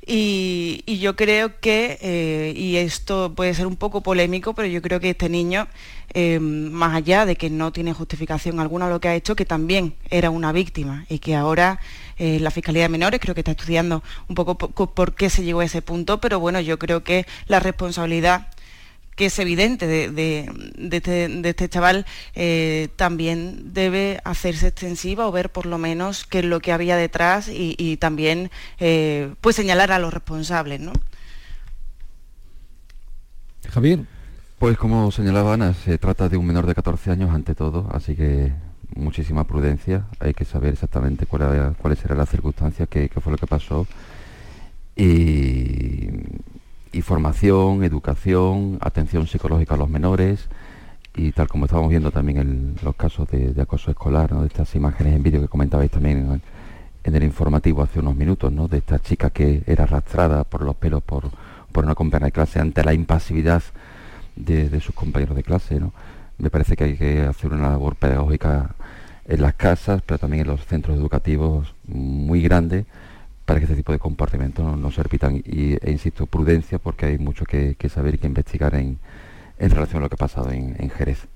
Y, 0.06 0.84
yo 1.00 1.16
creo 1.16 1.60
que, 1.60 1.98
eh, 2.02 2.54
y 2.56 2.76
esto 2.78 3.34
puede 3.36 3.54
ser 3.54 3.68
un 3.68 3.78
poco 3.78 4.02
polémico, 4.02 4.54
pero 4.54 4.68
yo 4.68 4.82
creo 4.82 5.00
que 5.00 5.12
este 5.12 5.30
niño, 5.30 5.68
eh, 6.14 6.40
más 6.40 6.96
allá 6.96 7.26
de 7.26 7.36
que 7.36 7.50
no 7.50 7.72
tiene 7.72 7.94
justificación 7.94 8.60
alguna 8.60 8.90
lo 8.90 9.00
que 9.00 9.08
ha 9.08 9.16
hecho, 9.16 9.36
que 9.36 9.46
también 9.46 9.96
era 10.10 10.30
una 10.30 10.52
víctima 10.52 11.06
y 11.10 11.20
que 11.20 11.36
ahora 11.36 11.80
eh, 12.18 12.40
la 12.40 12.52
Fiscalía 12.52 12.84
de 12.84 12.90
Menores 12.90 13.20
creo 13.20 13.34
que 13.34 13.42
está 13.42 13.52
estudiando 13.52 14.04
un 14.28 14.36
poco 14.36 14.56
por 14.58 15.16
qué 15.16 15.30
se 15.30 15.44
llegó 15.44 15.62
a 15.62 15.66
ese 15.66 15.82
punto, 15.82 16.20
pero 16.20 16.40
bueno, 16.40 16.60
yo 16.60 16.78
creo 16.78 17.04
que 17.04 17.26
la 17.48 17.60
responsabilidad 17.60 18.48
que 19.16 19.26
es 19.28 19.40
evidente 19.40 19.88
de, 19.88 20.10
de- 20.12 20.50
de 20.78 20.98
este, 20.98 21.28
de 21.30 21.50
este 21.50 21.70
chaval, 21.70 22.06
eh, 22.36 22.90
también 22.96 23.74
debe 23.74 24.20
hacerse 24.24 24.68
extensiva 24.68 25.28
o 25.28 25.32
ver 25.32 25.52
por 25.52 25.66
lo 25.66 25.78
menos 25.78 26.26
qué 26.26 26.40
es 26.40 26.46
lo 26.46 26.60
que 26.60 26.72
había 26.72 26.98
detrás 26.98 27.48
y, 27.48 27.76
y 27.78 27.98
también 27.98 28.50
eh, 28.80 29.34
pues 29.42 29.56
señalar 29.56 29.92
a 29.92 30.00
los 30.00 30.14
responsables, 30.14 30.80
¿no? 30.80 30.94
Javier. 33.70 34.00
Pues 34.60 34.78
como 34.78 35.12
señalaba 35.12 35.54
Ana, 35.56 35.74
se 35.74 35.98
trata 35.98 36.30
de 36.30 36.38
un 36.38 36.46
menor 36.46 36.66
de 36.66 36.74
14 36.76 37.12
años 37.12 37.32
ante 37.32 37.54
todo, 37.54 37.90
así 37.92 38.16
que 38.16 38.54
muchísima 38.96 39.44
prudencia, 39.46 40.06
hay 40.20 40.34
que 40.34 40.46
saber 40.46 40.72
exactamente 40.74 41.26
cuál 41.26 41.42
era- 41.42 41.74
cuáles 41.82 42.04
eran 42.06 42.18
las 42.20 42.30
circunstancias, 42.30 42.88
qué, 42.90 43.10
qué 43.10 43.20
fue 43.20 43.32
lo 43.34 43.38
que 43.38 43.48
pasó. 43.48 43.86
Y, 44.96 46.08
y 46.94 47.02
formación, 47.02 47.84
educación, 47.84 48.78
atención 48.80 49.28
psicológica 49.28 49.74
a 49.74 49.78
los 49.78 49.90
menores 49.90 50.48
y 51.16 51.32
tal 51.32 51.48
como 51.48 51.66
estábamos 51.66 51.90
viendo 51.90 52.12
también 52.12 52.38
en 52.38 52.76
los 52.84 52.96
casos 52.96 53.28
de, 53.30 53.52
de 53.52 53.62
acoso 53.62 53.92
escolar, 53.92 54.32
¿no? 54.32 54.42
de 54.42 54.48
estas 54.48 54.74
imágenes 54.76 55.16
en 55.16 55.24
vídeo 55.24 55.42
que 55.42 55.48
comentabais 55.48 55.92
también 55.92 56.20
en, 56.20 56.42
en 57.04 57.16
el 57.16 57.24
informativo 57.24 57.82
hace 57.82 58.00
unos 58.00 58.16
minutos, 58.16 58.52
¿no? 58.52 58.68
de 58.68 58.78
esta 58.78 59.00
chica 59.00 59.32
que 59.32 59.64
era 59.66 59.84
arrastrada 59.84 60.44
por 60.44 60.62
los 60.62 60.76
pelos 60.76 61.04
por, 61.04 61.30
por 61.72 61.84
una 61.84 61.96
compañera 61.96 62.28
de 62.28 62.32
clase 62.32 62.60
ante 62.60 62.84
la 62.84 62.94
impasividad 62.94 63.64
de, 64.36 64.70
de 64.70 64.80
sus 64.80 64.94
compañeros 64.94 65.36
de 65.36 65.44
clase. 65.44 65.80
¿no? 65.80 65.94
Me 66.38 66.52
parece 66.52 66.76
que 66.76 66.84
hay 66.84 66.98
que 66.98 67.22
hacer 67.22 67.52
una 67.52 67.70
labor 67.72 67.96
pedagógica 67.96 68.76
en 69.26 69.42
las 69.42 69.56
casas, 69.56 70.04
pero 70.06 70.20
también 70.20 70.42
en 70.42 70.48
los 70.48 70.66
centros 70.66 70.98
educativos 70.98 71.74
muy 71.88 72.42
grande 72.42 72.86
para 73.46 73.60
que 73.60 73.66
este 73.66 73.76
tipo 73.76 73.92
de 73.92 74.00
comportamientos 74.00 74.64
no, 74.66 74.76
no 74.76 74.92
se 74.92 75.04
repitan. 75.04 75.38
Y, 75.38 75.74
e 75.82 75.92
insisto, 75.92 76.26
prudencia, 76.26 76.80
porque 76.80 77.06
hay 77.08 77.18
mucho 77.18 77.46
que, 77.46 77.76
que 77.76 77.90
saber 77.90 78.16
y 78.16 78.18
que 78.18 78.28
investigar 78.28 78.76
en, 78.76 79.00
en 79.60 79.70
relación 79.70 80.02
a 80.02 80.06
lo 80.06 80.10
que 80.10 80.16
ha 80.16 80.18
pasado 80.18 80.52
en, 80.52 80.76
en 80.80 80.90
Jerez. 80.90 81.28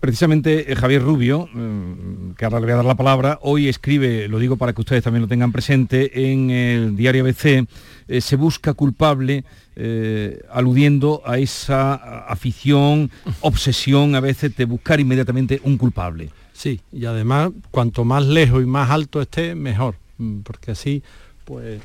Precisamente 0.00 0.70
eh, 0.70 0.76
Javier 0.76 1.02
Rubio, 1.02 1.48
mm, 1.50 2.32
que 2.36 2.44
ahora 2.44 2.60
le 2.60 2.66
voy 2.66 2.72
a 2.72 2.76
dar 2.76 2.84
la 2.84 2.94
palabra, 2.94 3.38
hoy 3.40 3.68
escribe, 3.68 4.28
lo 4.28 4.38
digo 4.38 4.56
para 4.56 4.74
que 4.74 4.82
ustedes 4.82 5.02
también 5.02 5.22
lo 5.22 5.28
tengan 5.28 5.50
presente, 5.50 6.30
en 6.30 6.50
el 6.50 6.94
diario 6.94 7.24
ABC, 7.24 7.66
eh, 8.06 8.20
se 8.20 8.36
busca 8.36 8.74
culpable 8.74 9.44
eh, 9.76 10.42
aludiendo 10.50 11.22
a 11.24 11.38
esa 11.38 11.94
afición, 11.94 13.10
obsesión 13.40 14.14
a 14.14 14.20
veces 14.20 14.54
de 14.56 14.66
buscar 14.66 15.00
inmediatamente 15.00 15.58
un 15.64 15.78
culpable. 15.78 16.28
Sí, 16.52 16.80
y 16.92 17.06
además 17.06 17.50
cuanto 17.70 18.04
más 18.04 18.26
lejos 18.26 18.62
y 18.62 18.66
más 18.66 18.90
alto 18.90 19.22
esté, 19.22 19.54
mejor, 19.54 19.94
porque 20.42 20.72
así, 20.72 21.02
pues, 21.44 21.80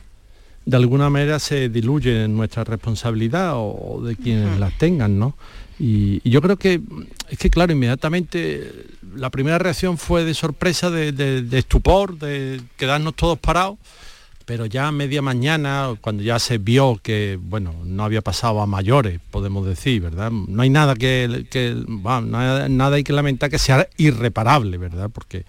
de 0.65 0.77
alguna 0.77 1.09
manera 1.09 1.39
se 1.39 1.69
diluye 1.69 2.27
nuestra 2.27 2.63
responsabilidad 2.63 3.53
o, 3.55 3.95
o 3.97 4.01
de 4.01 4.15
quienes 4.15 4.57
las 4.59 4.77
tengan, 4.77 5.19
¿no? 5.19 5.35
Y, 5.79 6.21
y 6.23 6.29
yo 6.29 6.41
creo 6.41 6.57
que, 6.57 6.79
es 7.29 7.37
que 7.37 7.49
claro, 7.49 7.73
inmediatamente 7.73 8.71
la 9.15 9.29
primera 9.29 9.57
reacción 9.57 9.97
fue 9.97 10.23
de 10.23 10.33
sorpresa, 10.33 10.89
de, 10.89 11.11
de- 11.11 11.41
de 11.41 11.59
estupor, 11.59 12.17
de 12.17 12.61
quedarnos 12.77 13.15
todos 13.15 13.37
parados, 13.39 13.77
pero 14.45 14.65
ya 14.65 14.87
a 14.87 14.91
media 14.91 15.21
mañana, 15.21 15.95
cuando 16.01 16.21
ya 16.23 16.37
se 16.37 16.57
vio 16.57 16.99
que, 17.01 17.39
bueno, 17.41 17.73
no 17.85 18.03
había 18.03 18.21
pasado 18.21 18.61
a 18.61 18.65
mayores, 18.67 19.19
podemos 19.31 19.65
decir, 19.65 20.01
¿verdad? 20.01 20.31
No 20.31 20.61
hay 20.61 20.69
nada 20.69 20.95
que, 20.95 21.45
nada, 22.69 22.95
hay 22.95 23.03
que 23.03 23.13
lamentar 23.13 23.49
que 23.49 23.57
sea 23.59 23.87
irreparable, 23.97 24.77
¿verdad? 24.77 25.09
Porque, 25.11 25.45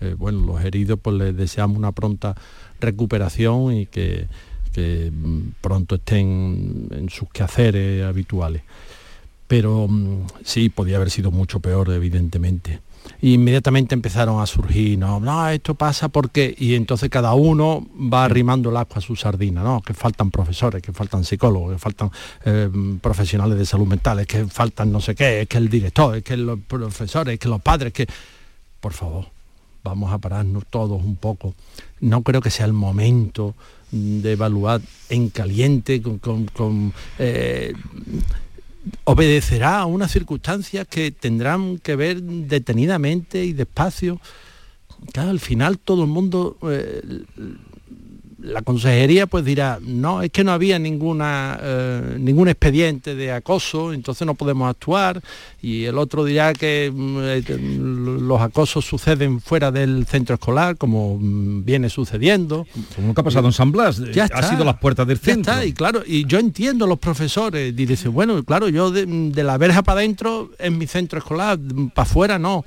eh, 0.00 0.14
bueno, 0.16 0.46
los 0.46 0.64
heridos 0.64 0.98
pues 1.02 1.16
les 1.16 1.36
deseamos 1.36 1.76
una 1.76 1.92
pronta 1.92 2.34
recuperación 2.80 3.72
y 3.74 3.86
que, 3.86 4.28
mm, 4.76 5.60
pronto 5.60 5.96
estén 5.96 6.88
en 6.90 7.08
sus 7.08 7.28
quehaceres 7.30 8.04
habituales. 8.04 8.62
Pero 9.46 9.88
mm, 9.88 10.26
sí, 10.44 10.68
podía 10.68 10.96
haber 10.96 11.10
sido 11.10 11.30
mucho 11.30 11.60
peor, 11.60 11.90
evidentemente 11.90 12.80
inmediatamente 13.20 13.94
empezaron 13.94 14.40
a 14.40 14.46
surgir, 14.46 14.98
no, 14.98 15.20
no, 15.20 15.48
esto 15.48 15.74
pasa 15.74 16.08
porque, 16.08 16.54
y 16.56 16.74
entonces 16.74 17.08
cada 17.10 17.34
uno 17.34 17.86
va 18.12 18.24
arrimando 18.24 18.70
el 18.70 18.76
asco 18.76 18.98
a 18.98 19.00
su 19.00 19.16
sardina, 19.16 19.62
¿no? 19.62 19.80
Que 19.82 19.94
faltan 19.94 20.30
profesores, 20.30 20.82
que 20.82 20.92
faltan 20.92 21.24
psicólogos, 21.24 21.72
que 21.72 21.78
faltan 21.78 22.10
eh, 22.44 22.70
profesionales 23.00 23.58
de 23.58 23.66
salud 23.66 23.86
mental, 23.86 24.20
es 24.20 24.26
que 24.26 24.46
faltan 24.46 24.92
no 24.92 25.00
sé 25.00 25.14
qué, 25.14 25.42
es 25.42 25.48
que 25.48 25.58
el 25.58 25.68
director, 25.68 26.16
es 26.16 26.22
que 26.22 26.36
los 26.36 26.58
profesores, 26.60 27.34
es 27.34 27.40
que 27.40 27.48
los 27.48 27.60
padres, 27.60 27.92
que, 27.92 28.06
por 28.80 28.92
favor, 28.92 29.26
vamos 29.88 30.12
a 30.12 30.18
pararnos 30.18 30.64
todos 30.68 31.02
un 31.02 31.16
poco. 31.16 31.54
No 32.00 32.22
creo 32.22 32.40
que 32.40 32.50
sea 32.50 32.66
el 32.66 32.72
momento 32.72 33.54
de 33.90 34.32
evaluar 34.32 34.80
en 35.08 35.30
caliente, 35.30 36.02
con, 36.02 36.92
eh, 37.18 37.72
obedecerá 39.04 39.80
a 39.80 39.86
unas 39.86 40.12
circunstancias 40.12 40.86
que 40.86 41.10
tendrán 41.10 41.78
que 41.78 41.96
ver 41.96 42.22
detenidamente 42.22 43.44
y 43.44 43.52
despacio. 43.52 44.20
Claro, 45.12 45.30
al 45.30 45.40
final 45.40 45.78
todo 45.78 46.02
el 46.02 46.10
mundo 46.10 46.56
eh, 46.62 47.02
la 48.48 48.62
consejería 48.62 49.26
pues 49.26 49.44
dirá, 49.44 49.78
no, 49.82 50.22
es 50.22 50.30
que 50.30 50.42
no 50.42 50.52
había 50.52 50.78
ninguna, 50.78 51.58
eh, 51.60 52.16
ningún 52.18 52.48
expediente 52.48 53.14
de 53.14 53.32
acoso, 53.32 53.92
entonces 53.92 54.26
no 54.26 54.34
podemos 54.34 54.70
actuar, 54.70 55.22
y 55.60 55.84
el 55.84 55.98
otro 55.98 56.24
dirá 56.24 56.52
que 56.54 56.90
mm, 56.92 57.18
eh, 57.20 57.42
los 58.20 58.40
acosos 58.40 58.84
suceden 58.84 59.40
fuera 59.40 59.70
del 59.70 60.06
centro 60.06 60.34
escolar, 60.34 60.76
como 60.76 61.18
mm, 61.18 61.64
viene 61.64 61.90
sucediendo. 61.90 62.66
Como 62.96 63.14
que 63.14 63.20
ha 63.20 63.24
pasado 63.24 63.46
en 63.46 63.52
San 63.52 63.70
Blas, 63.70 63.98
ya 64.12 64.28
ha 64.32 64.42
sido 64.42 64.64
las 64.64 64.78
puertas 64.78 65.06
del 65.06 65.18
centro. 65.18 65.62
y 65.62 65.72
claro, 65.72 66.02
y 66.06 66.26
yo 66.26 66.38
entiendo 66.38 66.86
a 66.86 66.88
los 66.88 66.98
profesores, 66.98 67.74
y 67.76 67.86
dicen, 67.86 68.12
bueno, 68.12 68.42
claro, 68.44 68.68
yo 68.68 68.90
de, 68.90 69.42
la 69.42 69.58
verja 69.58 69.82
para 69.82 70.00
adentro 70.00 70.50
es 70.58 70.72
mi 70.72 70.86
centro 70.86 71.18
escolar, 71.18 71.58
para 71.94 72.08
afuera 72.08 72.38
no. 72.38 72.64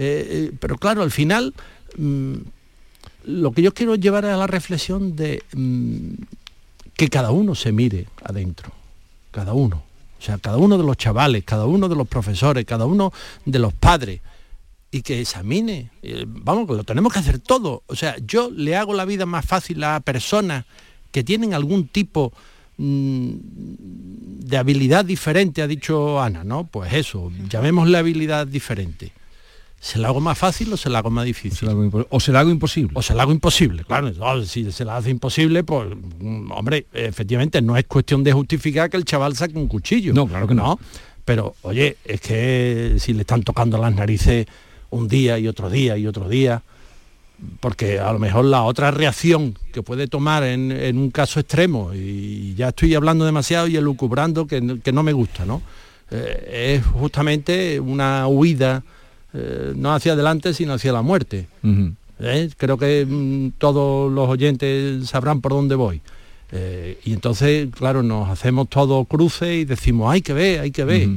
Eh, 0.00 0.52
pero 0.60 0.76
claro, 0.76 1.02
al 1.02 1.10
final 1.10 1.52
mm, 1.96 2.34
lo 3.28 3.52
que 3.52 3.60
yo 3.60 3.74
quiero 3.74 3.94
llevar 3.94 4.24
a 4.24 4.36
la 4.36 4.46
reflexión 4.46 5.14
de 5.14 5.42
mm, 5.54 6.14
que 6.94 7.08
cada 7.08 7.30
uno 7.30 7.54
se 7.54 7.72
mire 7.72 8.06
adentro, 8.24 8.72
cada 9.30 9.52
uno. 9.52 9.82
O 10.18 10.22
sea, 10.22 10.38
cada 10.38 10.56
uno 10.56 10.78
de 10.78 10.84
los 10.84 10.96
chavales, 10.96 11.44
cada 11.44 11.66
uno 11.66 11.88
de 11.88 11.94
los 11.94 12.08
profesores, 12.08 12.64
cada 12.64 12.86
uno 12.86 13.12
de 13.44 13.58
los 13.58 13.74
padres, 13.74 14.20
y 14.90 15.02
que 15.02 15.20
examine. 15.20 15.90
Eh, 16.02 16.24
vamos, 16.26 16.68
lo 16.68 16.84
tenemos 16.84 17.12
que 17.12 17.18
hacer 17.18 17.38
todo. 17.38 17.82
O 17.86 17.94
sea, 17.94 18.16
yo 18.26 18.50
le 18.50 18.76
hago 18.76 18.94
la 18.94 19.04
vida 19.04 19.26
más 19.26 19.44
fácil 19.44 19.84
a 19.84 20.00
personas 20.00 20.64
que 21.12 21.22
tienen 21.22 21.52
algún 21.52 21.86
tipo 21.86 22.32
mm, 22.78 23.30
de 24.40 24.56
habilidad 24.56 25.04
diferente, 25.04 25.60
ha 25.60 25.66
dicho 25.66 26.20
Ana, 26.20 26.44
¿no? 26.44 26.64
Pues 26.64 26.94
eso, 26.94 27.30
llamémosle 27.50 27.98
habilidad 27.98 28.46
diferente. 28.46 29.12
¿Se 29.80 29.98
la 29.98 30.08
hago 30.08 30.20
más 30.20 30.36
fácil 30.36 30.72
o 30.72 30.76
se 30.76 30.90
la 30.90 30.98
hago 30.98 31.10
más 31.10 31.24
difícil? 31.24 31.68
O 32.10 32.18
se 32.18 32.32
la 32.32 32.40
hago 32.40 32.50
imposible. 32.50 32.92
O 32.94 33.02
se 33.02 33.14
la 33.14 33.22
hago 33.22 33.32
imposible, 33.32 33.84
claro. 33.84 34.12
si 34.44 34.70
se 34.72 34.84
la 34.84 34.96
hace 34.96 35.10
imposible, 35.10 35.62
pues, 35.62 35.88
mm, 36.18 36.50
hombre, 36.50 36.86
efectivamente, 36.92 37.62
no 37.62 37.76
es 37.76 37.84
cuestión 37.86 38.24
de 38.24 38.32
justificar 38.32 38.90
que 38.90 38.96
el 38.96 39.04
chaval 39.04 39.36
saque 39.36 39.56
un 39.56 39.68
cuchillo. 39.68 40.12
No, 40.12 40.26
claro 40.26 40.48
que 40.48 40.54
no. 40.54 40.78
Pero, 41.24 41.54
oye, 41.62 41.96
es 42.04 42.20
que 42.20 42.96
si 42.98 43.12
le 43.12 43.20
están 43.20 43.42
tocando 43.42 43.78
las 43.78 43.94
narices 43.94 44.46
un 44.90 45.06
día 45.06 45.38
y 45.38 45.46
otro 45.46 45.70
día 45.70 45.96
y 45.96 46.06
otro 46.06 46.28
día, 46.28 46.62
porque 47.60 48.00
a 48.00 48.12
lo 48.12 48.18
mejor 48.18 48.46
la 48.46 48.62
otra 48.64 48.90
reacción 48.90 49.56
que 49.72 49.82
puede 49.82 50.08
tomar 50.08 50.42
en, 50.42 50.98
un 50.98 51.10
caso 51.10 51.38
extremo, 51.38 51.94
y 51.94 52.54
ya 52.54 52.68
estoy 52.68 52.94
hablando 52.94 53.24
demasiado 53.24 53.68
y 53.68 53.76
elucubrando 53.76 54.46
que, 54.46 54.80
que 54.82 54.92
no 54.92 55.04
me 55.04 55.12
gusta, 55.12 55.44
¿no? 55.44 55.62
Eh, 56.10 56.78
es 56.78 56.86
justamente 56.86 57.78
una 57.78 58.26
huida 58.26 58.82
eh, 59.38 59.72
no 59.76 59.94
hacia 59.94 60.14
adelante, 60.14 60.52
sino 60.54 60.72
hacia 60.74 60.92
la 60.92 61.02
muerte. 61.02 61.46
¿Eh? 62.20 62.50
Creo 62.56 62.76
que 62.76 63.06
mm, 63.08 63.58
todos 63.58 64.10
los 64.12 64.28
oyentes 64.28 65.08
sabrán 65.08 65.40
por 65.40 65.52
dónde 65.52 65.76
voy. 65.76 66.00
Eh, 66.50 66.98
y 67.04 67.12
entonces, 67.12 67.68
claro, 67.70 68.02
nos 68.02 68.28
hacemos 68.28 68.68
todos 68.68 69.06
cruces 69.06 69.48
y 69.48 69.64
decimos, 69.64 70.12
hay 70.12 70.22
que 70.22 70.32
ver, 70.32 70.60
hay 70.60 70.70
que 70.70 70.84
ver. 70.84 71.08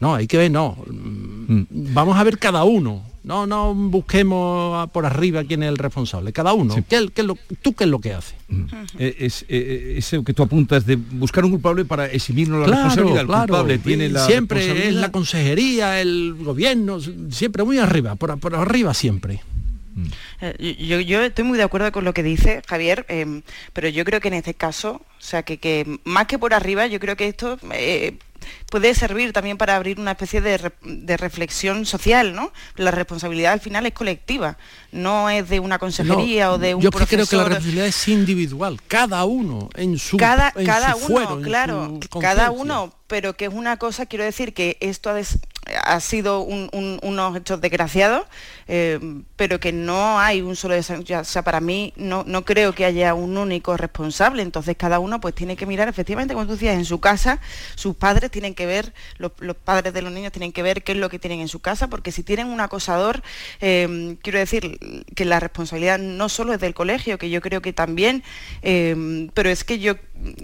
No, 0.00 0.14
hay 0.14 0.26
que 0.26 0.36
ver, 0.36 0.50
no. 0.50 0.76
Mm. 0.86 1.62
Vamos 1.70 2.16
a 2.16 2.24
ver 2.24 2.38
cada 2.38 2.64
uno. 2.64 3.02
No, 3.24 3.46
no 3.46 3.74
busquemos 3.74 4.88
por 4.90 5.04
arriba 5.04 5.44
quién 5.44 5.62
es 5.62 5.68
el 5.68 5.76
responsable. 5.76 6.32
Cada 6.32 6.54
uno. 6.54 6.74
¿Qué, 6.88 7.10
qué 7.14 7.22
lo, 7.22 7.36
¿Tú 7.60 7.74
qué 7.74 7.84
es 7.84 7.90
lo 7.90 8.00
que 8.00 8.14
hace? 8.14 8.36
Mm. 8.48 8.64
Eh, 8.98 9.16
es, 9.18 9.44
eh, 9.48 9.96
eso 9.98 10.24
que 10.24 10.32
tú 10.32 10.42
apuntas 10.42 10.86
de 10.86 10.96
buscar 10.96 11.44
un 11.44 11.50
culpable 11.50 11.84
para 11.84 12.06
eximirnos 12.06 12.60
la 12.60 12.74
responsabilidad. 12.74 13.20
El 13.22 13.26
culpable 13.26 13.78
tiene 13.78 14.08
la 14.08 14.24
siempre 14.24 14.88
es 14.88 14.94
la 14.94 15.12
consejería, 15.12 16.00
el 16.00 16.36
gobierno, 16.40 17.00
siempre 17.30 17.64
muy 17.64 17.78
arriba, 17.78 18.14
por, 18.14 18.38
por 18.38 18.54
arriba 18.54 18.94
siempre. 18.94 19.42
Mm. 19.94 20.06
Eh, 20.40 21.04
yo, 21.06 21.20
estoy 21.20 21.44
muy 21.44 21.58
de 21.58 21.64
acuerdo 21.64 21.92
con 21.92 22.04
lo 22.04 22.14
que 22.14 22.22
dice 22.22 22.62
Javier, 22.66 23.04
pero 23.74 23.88
yo 23.88 24.04
creo 24.06 24.20
que 24.20 24.28
en 24.28 24.34
este 24.34 24.54
caso, 24.54 25.02
o 25.02 25.20
sea, 25.22 25.42
que, 25.42 25.58
que, 25.58 25.98
más 26.04 26.26
que 26.28 26.38
por 26.38 26.54
arriba, 26.54 26.86
yo 26.86 27.00
creo 27.00 27.16
que 27.16 27.28
esto 27.28 27.58
puede 28.70 28.94
servir 28.94 29.32
también 29.32 29.58
para 29.58 29.76
abrir 29.76 29.98
una 29.98 30.12
especie 30.12 30.40
de, 30.40 31.16
reflexión 31.16 31.86
social, 31.86 32.34
¿no? 32.34 32.52
La 32.76 32.90
responsabilidad 32.90 33.52
al 33.52 33.60
final 33.60 33.86
es 33.86 33.92
colectiva, 33.92 34.58
no 34.92 35.30
es 35.30 35.48
de 35.48 35.60
una 35.60 35.78
consejería 35.78 36.52
o 36.52 36.58
de 36.58 36.74
un 36.74 36.82
yo 36.82 36.90
profesor. 36.90 37.18
Yo 37.20 37.26
creo 37.26 37.28
que 37.28 37.36
la 37.36 37.44
responsabilidad 37.44 37.86
es 37.86 38.08
individual, 38.08 38.80
cada 38.86 39.24
uno 39.24 39.70
en 39.74 39.98
su 39.98 40.16
cada, 40.16 40.52
cada 40.52 40.96
uno, 40.96 41.40
claro, 41.40 41.98
cada 42.20 42.50
uno, 42.50 42.92
pero 43.06 43.36
que 43.36 43.46
es 43.46 43.52
una 43.52 43.76
cosa, 43.76 44.06
quiero 44.06 44.24
decir 44.24 44.54
que 44.54 44.76
esto 44.80 45.10
ha, 45.10 45.14
sido 46.00 46.42
unos 46.42 47.36
hechos 47.36 47.60
desgraciados, 47.60 48.26
eh, 48.66 48.98
pero 49.36 49.60
que 49.60 49.72
no 49.72 50.20
hay 50.20 50.42
un 50.42 50.56
solo, 50.56 50.76
o 50.78 51.24
sea, 51.24 51.42
para 51.42 51.60
mí 51.60 51.92
no, 51.96 52.24
no 52.26 52.44
creo 52.44 52.74
que 52.74 52.84
haya 52.84 53.14
un 53.14 53.36
único 53.36 53.76
responsable, 53.76 54.42
entonces 54.42 54.76
cada 54.76 54.98
uno 54.98 55.20
pues 55.20 55.34
tiene 55.34 55.56
que 55.56 55.66
mirar 55.66 55.88
efectivamente, 55.88 56.34
como 56.34 56.46
tú 56.46 56.52
decías, 56.52 56.76
en 56.76 56.84
su 56.84 57.00
casa, 57.00 57.40
sus 57.74 57.96
padres 57.96 58.30
tienen 58.30 58.54
que 58.54 58.66
ver, 58.66 58.92
los, 59.18 59.32
padres 59.64 59.92
de 59.92 60.02
los 60.02 60.12
niños 60.12 60.32
tienen 60.32 60.52
que 60.52 60.62
ver 60.62 60.82
qué 60.82 60.92
es 60.92 60.98
lo 60.98 61.08
que 61.08 61.18
tienen 61.18 61.40
en 61.40 61.48
su 61.48 61.60
casa, 61.60 61.88
porque 61.88 62.12
si 62.12 62.22
tienen 62.22 62.48
un 62.48 62.60
acosador, 62.60 63.22
eh, 63.60 64.16
quiero 64.22 64.38
decir 64.38 65.04
que 65.14 65.24
la 65.24 65.40
responsabilidad 65.40 65.98
no 65.98 66.28
solo 66.28 66.52
es 66.52 66.60
del 66.60 66.74
colegio, 66.74 67.18
que 67.18 67.30
yo 67.30 67.40
creo 67.40 67.62
que 67.62 67.72
también, 67.72 68.22
eh, 68.62 69.28
pero 69.34 69.50
es 69.50 69.64
que 69.64 69.78
yo, 69.78 69.94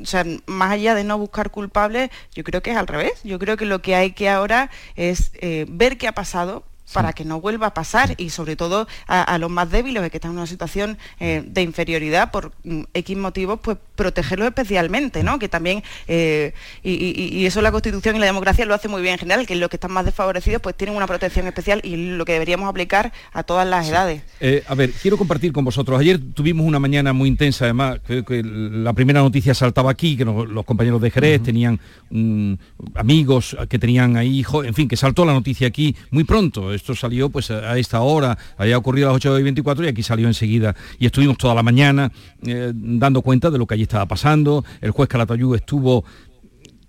o 0.01 0.07
sea, 0.07 0.25
más 0.47 0.73
allá 0.73 0.95
de 0.95 1.05
no 1.05 1.19
buscar 1.19 1.51
culpables, 1.51 2.11
yo 2.35 2.45
creo 2.45 2.63
que 2.63 2.71
es 2.71 2.77
al 2.77 2.87
revés. 2.87 3.13
Yo 3.25 3.39
creo 3.39 3.57
que 3.57 3.65
lo 3.65 3.83
que 3.83 3.95
hay 3.95 4.13
que 4.13 4.29
ahora 4.29 4.71
es 4.97 5.14
eh, 5.35 5.67
ver 5.69 5.99
qué 5.99 6.09
ha 6.09 6.13
pasado, 6.13 6.65
para 6.95 7.13
que 7.13 7.25
no 7.25 7.41
vuelva 7.41 7.67
a 7.67 7.75
pasar 7.75 8.15
y 8.19 8.31
sobre 8.31 8.55
todo 8.55 8.87
a, 9.09 9.37
los 9.39 9.51
más 9.51 9.69
débiles 9.69 10.09
que 10.11 10.17
están 10.17 10.31
en 10.31 10.39
una 10.39 10.47
situación 10.47 10.97
eh, 11.19 11.43
de 11.45 11.61
inferioridad 11.61 12.31
por 12.31 12.53
mm, 12.63 12.83
X 12.95 13.17
motivos, 13.17 13.59
pues 13.61 13.77
protegerlos 13.97 14.47
especialmente, 14.47 15.25
¿no? 15.25 15.41
Que 15.41 15.49
también, 15.49 15.83
eh, 16.07 16.55
y, 16.85 17.45
eso 17.45 17.61
la 17.63 17.73
Constitución 17.73 18.15
y 18.15 18.21
la 18.21 18.27
democracia 18.27 18.65
lo 18.65 18.75
hace 18.75 18.87
muy 18.87 19.03
bien 19.03 19.15
en 19.15 19.19
general, 19.19 19.45
que 19.45 19.57
los 19.57 19.69
que 19.69 19.77
están 19.77 19.91
más 19.91 20.05
desfavorecidos 20.05 20.63
pues 20.63 20.77
tienen 20.77 20.97
una 20.97 21.09
protección 21.09 21.49
especial 21.49 21.81
y 21.83 21.97
lo 21.97 22.25
que 22.25 22.33
deberíamos 22.35 22.69
aplicar 22.69 23.13
a 23.33 23.43
todas 23.43 23.67
las 23.67 23.89
edades. 23.89 24.23
Eh, 24.39 24.63
a 24.69 24.75
ver, 24.77 24.93
quiero 24.93 25.19
compartir 25.19 25.53
con 25.53 25.65
vosotros. 25.65 25.99
Ayer 25.99 26.21
tuvimos 26.33 26.65
una 26.65 26.79
mañana 26.79 27.13
muy 27.13 27.29
intensa, 27.29 27.65
además, 27.65 27.99
creo 28.07 28.25
que 28.25 28.41
la 28.45 28.93
primera 28.93 29.21
noticia 29.21 29.53
saltaba 29.53 29.91
aquí, 29.91 30.17
que 30.17 30.25
los 30.25 30.65
compañeros 30.65 31.03
de 31.03 31.11
Jerez 31.11 31.43
tenían 31.43 31.81
mm, 32.11 32.55
amigos 32.95 33.57
que 33.69 33.81
tenían 33.81 34.17
ahí 34.17 34.39
hijos, 34.39 34.65
en 34.65 34.75
fin, 34.75 34.87
que 34.87 34.97
saltó 34.97 35.25
la 35.25 35.33
noticia 35.33 35.67
aquí 35.67 35.97
muy 36.13 36.23
pronto 36.23 36.73
esto 36.85 36.95
salió 36.95 37.31
pues 37.31 37.51
a 37.51 37.79
esta 37.79 38.03
hora, 38.03 38.37
había 38.59 38.77
ocurrido 38.77 39.09
a 39.09 39.13
las 39.13 39.17
8 39.17 39.39
y 39.39 39.43
24 39.43 39.87
y 39.87 39.89
aquí 39.89 40.03
salió 40.03 40.29
enseguida. 40.29 40.77
Y 40.99 41.07
estuvimos 41.07 41.39
toda 41.39 41.55
la 41.55 41.63
mañana 41.63 42.13
eh, 42.47 42.73
dando 42.75 43.23
cuenta 43.23 43.51
de 43.51 43.57
lo 43.57 43.67
que 43.67 43.73
allí 43.73 43.85
estaba 43.85 44.07
pasando. 44.07 44.63
El 44.83 44.91
juez 44.91 45.09
Calatayud 45.09 45.57
estuvo 45.57 46.05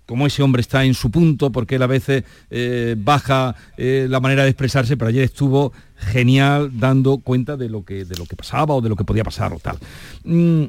como 0.04 0.26
ese 0.26 0.42
hombre 0.42 0.60
está 0.60 0.84
en 0.84 0.94
su 0.94 1.10
punto, 1.10 1.50
porque 1.50 1.76
él 1.76 1.82
a 1.82 1.88
veces 1.88 2.22
eh, 2.50 2.94
baja 2.96 3.56
eh, 3.76 4.06
la 4.08 4.20
manera 4.20 4.44
de 4.44 4.50
expresarse, 4.50 4.96
pero 4.96 5.08
ayer 5.08 5.24
estuvo 5.24 5.72
genial 5.96 6.70
dando 6.78 7.18
cuenta 7.18 7.56
de 7.56 7.68
lo 7.68 7.84
que, 7.84 8.04
de 8.04 8.16
lo 8.16 8.26
que 8.26 8.36
pasaba 8.36 8.74
o 8.74 8.80
de 8.80 8.88
lo 8.88 8.94
que 8.94 9.02
podía 9.02 9.24
pasar 9.24 9.52
o 9.52 9.58
tal. 9.58 9.78
Mm, 10.22 10.64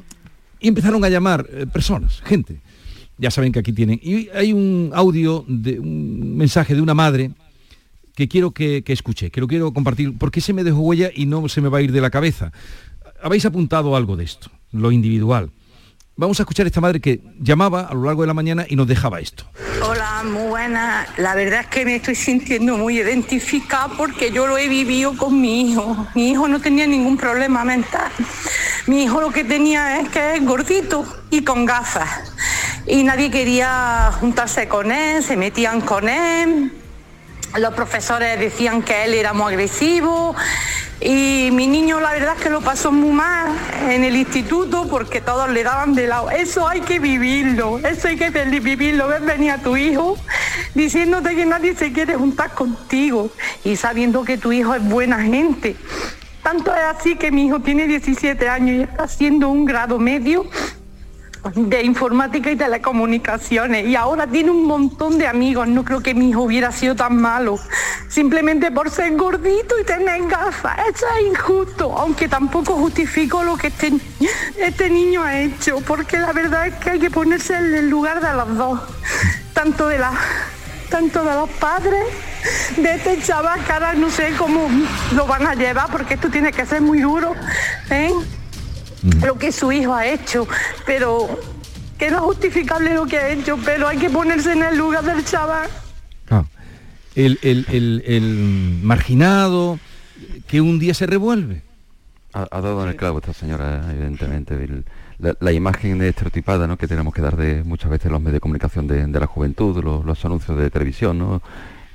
y 0.59 0.67
empezaron 0.69 1.03
a 1.03 1.09
llamar 1.09 1.45
personas, 1.71 2.21
gente. 2.21 2.61
Ya 3.19 3.29
saben 3.29 3.51
que 3.51 3.59
aquí 3.59 3.73
tienen. 3.73 3.99
Y 4.01 4.29
hay 4.29 4.53
un 4.53 4.91
audio, 4.95 5.43
de 5.47 5.79
un 5.79 6.35
mensaje 6.37 6.73
de 6.73 6.81
una 6.81 6.93
madre 6.93 7.31
que 8.17 8.27
quiero 8.27 8.49
que, 8.49 8.83
escuche, 8.87 9.29
que 9.29 9.39
lo 9.39 9.47
quiero 9.47 9.71
compartir, 9.71 10.17
porque 10.17 10.41
se 10.41 10.51
me 10.51 10.63
dejó 10.63 10.79
huella 10.79 11.11
y 11.13 11.27
no 11.27 11.47
se 11.47 11.61
me 11.61 11.69
va 11.69 11.77
a 11.77 11.81
ir 11.83 11.91
de 11.91 12.01
la 12.01 12.09
cabeza. 12.09 12.51
Habéis 13.21 13.45
apuntado 13.45 13.95
algo 13.95 14.17
de 14.17 14.23
esto, 14.23 14.49
lo 14.71 14.91
individual. 14.91 15.51
Vamos 16.15 16.39
a 16.39 16.43
escuchar 16.43 16.65
a 16.65 16.69
esta 16.69 16.81
madre 16.81 16.99
que 16.99 17.21
llamaba 17.39 17.81
a 17.81 17.93
lo 17.93 18.05
largo 18.05 18.23
de 18.23 18.27
la 18.27 18.33
mañana 18.33 18.65
y 18.67 18.75
nos 18.75 18.87
dejaba 18.87 19.19
esto. 19.19 19.45
Hola, 19.87 20.23
muy 20.23 20.47
buena. 20.47 21.05
La 21.17 21.35
verdad 21.35 21.59
es 21.59 21.67
que 21.67 21.85
me 21.85 21.97
estoy 21.97 22.15
sintiendo 22.15 22.75
muy 22.75 22.97
identificada 22.97 23.89
porque 23.95 24.31
yo 24.31 24.47
lo 24.47 24.57
he 24.57 24.67
vivido 24.67 25.15
con 25.15 25.39
mi 25.39 25.69
hijo. 25.69 26.07
Mi 26.15 26.31
hijo 26.31 26.47
no 26.47 26.59
tenía 26.59 26.87
ningún 26.87 27.17
problema 27.17 27.63
mental. 27.65 28.11
Mi 28.87 29.03
hijo 29.03 29.21
lo 29.21 29.29
que 29.29 29.43
tenía 29.43 29.99
es 29.99 30.09
que 30.09 30.37
es 30.37 30.43
gordito 30.43 31.05
y 31.29 31.43
con 31.43 31.65
gafas. 31.67 32.33
Y 32.87 33.03
nadie 33.03 33.29
quería 33.29 34.11
juntarse 34.19 34.67
con 34.67 34.91
él, 34.91 35.21
se 35.21 35.37
metían 35.37 35.81
con 35.81 36.09
él. 36.09 36.71
Los 37.55 37.73
profesores 37.73 38.39
decían 38.39 38.83
que 38.83 39.05
él 39.05 39.13
era 39.13 39.33
muy 39.33 39.53
agresivo 39.53 40.35
y 40.99 41.49
mi 41.51 41.67
niño 41.67 41.99
la 41.99 42.11
verdad 42.11 42.35
es 42.37 42.43
que 42.43 42.49
lo 42.49 42.61
pasó 42.61 42.91
muy 42.91 43.11
mal 43.11 43.51
en 43.87 44.03
el 44.03 44.15
instituto 44.15 44.87
porque 44.89 45.21
todos 45.21 45.49
le 45.49 45.63
daban 45.63 45.93
de 45.93 46.07
lado. 46.07 46.29
Eso 46.31 46.67
hay 46.67 46.81
que 46.81 46.99
vivirlo, 46.99 47.79
eso 47.79 48.07
hay 48.07 48.17
que 48.17 48.29
vivirlo. 48.29 49.07
Ves 49.07 49.23
venir 49.23 49.51
a 49.51 49.57
tu 49.59 49.77
hijo 49.77 50.17
diciéndote 50.73 51.35
que 51.35 51.45
nadie 51.45 51.75
se 51.75 51.93
quiere 51.93 52.15
juntar 52.15 52.51
contigo 52.51 53.31
y 53.63 53.75
sabiendo 53.75 54.23
que 54.23 54.37
tu 54.37 54.51
hijo 54.51 54.73
es 54.73 54.83
buena 54.83 55.21
gente. 55.21 55.75
Tanto 56.41 56.73
es 56.73 56.81
así 56.81 57.15
que 57.15 57.31
mi 57.31 57.45
hijo 57.47 57.59
tiene 57.59 57.87
17 57.87 58.49
años 58.49 58.77
y 58.77 58.81
está 58.83 59.03
haciendo 59.03 59.49
un 59.49 59.65
grado 59.65 59.99
medio 59.99 60.45
de 61.55 61.83
informática 61.83 62.51
y 62.51 62.55
telecomunicaciones 62.55 63.87
y 63.87 63.95
ahora 63.95 64.27
tiene 64.27 64.51
un 64.51 64.65
montón 64.65 65.17
de 65.17 65.27
amigos. 65.27 65.67
No 65.67 65.83
creo 65.83 66.01
que 66.01 66.13
mi 66.13 66.29
hijo 66.29 66.41
hubiera 66.41 66.71
sido 66.71 66.95
tan 66.95 67.17
malo, 67.17 67.59
simplemente 68.07 68.71
por 68.71 68.89
ser 68.89 69.15
gordito 69.15 69.79
y 69.79 69.83
tener 69.83 70.27
gafas. 70.27 70.77
Eso 70.89 71.05
es 71.19 71.27
injusto, 71.27 71.97
aunque 71.97 72.27
tampoco 72.27 72.73
justifico 72.73 73.43
lo 73.43 73.57
que 73.57 73.67
este, 73.67 73.93
este 74.57 74.89
niño 74.89 75.23
ha 75.23 75.39
hecho, 75.39 75.79
porque 75.81 76.17
la 76.17 76.33
verdad 76.33 76.67
es 76.67 76.75
que 76.75 76.91
hay 76.91 76.99
que 76.99 77.11
ponerse 77.11 77.55
en 77.55 77.73
el 77.73 77.89
lugar 77.89 78.21
de 78.21 78.33
los 78.33 78.57
dos, 78.57 78.79
tanto 79.53 79.87
de 79.87 79.99
la 79.99 80.11
tanto 80.89 81.23
de 81.25 81.35
los 81.35 81.49
padres 81.49 82.05
de 82.77 82.95
este 82.95 83.21
chaval 83.21 83.63
que 83.65 83.73
ahora 83.73 83.93
no 83.93 84.09
sé 84.09 84.31
cómo 84.37 84.69
lo 85.13 85.27
van 85.27 85.45
a 85.45 85.53
llevar 85.53 85.91
porque 85.91 86.13
esto 86.13 86.29
tiene 86.29 86.53
que 86.53 86.65
ser 86.65 86.81
muy 86.81 87.01
duro 87.01 87.35
¿eh? 87.89 88.13
Lo 89.25 89.37
que 89.37 89.51
su 89.51 89.71
hijo 89.71 89.93
ha 89.93 90.05
hecho, 90.05 90.47
pero 90.85 91.27
que 91.97 92.11
no 92.11 92.17
es 92.17 92.23
justificable 92.23 92.93
lo 92.93 93.05
que 93.05 93.17
ha 93.17 93.29
hecho, 93.29 93.57
pero 93.63 93.87
hay 93.87 93.97
que 93.97 94.09
ponerse 94.09 94.53
en 94.53 94.63
el 94.63 94.77
lugar 94.77 95.03
del 95.03 95.23
chaval. 95.25 95.69
Ah, 96.29 96.45
el, 97.15 97.39
el, 97.41 98.79
marginado 98.83 99.79
que 100.47 100.61
un 100.61 100.79
día 100.79 100.93
se 100.93 101.07
revuelve. 101.07 101.63
Ha, 102.33 102.61
dado 102.61 102.83
en 102.83 102.89
el 102.89 102.95
clavo 102.95 103.17
esta 103.17 103.33
señora, 103.33 103.83
evidentemente. 103.91 104.83
la, 105.17 105.51
imagen 105.51 106.01
estereotipada 106.03 106.67
¿no? 106.67 106.77
que 106.77 106.87
tenemos 106.87 107.13
que 107.13 107.21
dar 107.21 107.35
de 107.35 107.63
muchas 107.63 107.89
veces 107.89 108.11
los 108.11 108.21
medios 108.21 108.33
de 108.33 108.39
comunicación 108.41 108.87
de, 108.87 109.07
la 109.07 109.25
juventud, 109.25 109.83
los, 109.83 110.05
los, 110.05 110.23
anuncios 110.25 110.57
de 110.57 110.69
televisión, 110.69 111.17
¿no? 111.17 111.41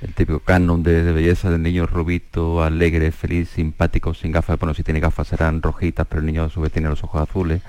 El 0.03 0.13
típico 0.13 0.39
canon 0.39 0.83
de, 0.83 1.11
belleza 1.13 1.49
del 1.49 1.63
niño 1.63 1.87
rubito, 1.87 2.61
alegre, 2.61 3.11
feliz, 3.11 3.49
simpático, 3.49 4.13
sin 4.13 4.31
gafas. 4.31 4.59
Bueno, 4.59 4.73
si 4.73 4.83
tiene 4.83 4.99
gafas 4.99 5.27
serán 5.27 5.61
rojitas, 5.61 6.05
pero 6.07 6.19
el 6.19 6.25
niño 6.25 6.43
a 6.43 6.49
su 6.49 6.61
vez 6.61 6.71
tiene 6.71 6.89
los 6.89 7.03
ojos 7.03 7.21
azules. 7.21 7.61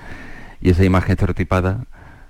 Y 0.61 0.69
esa 0.69 0.83
imagen 0.83 1.11
estereotipada 1.11 1.85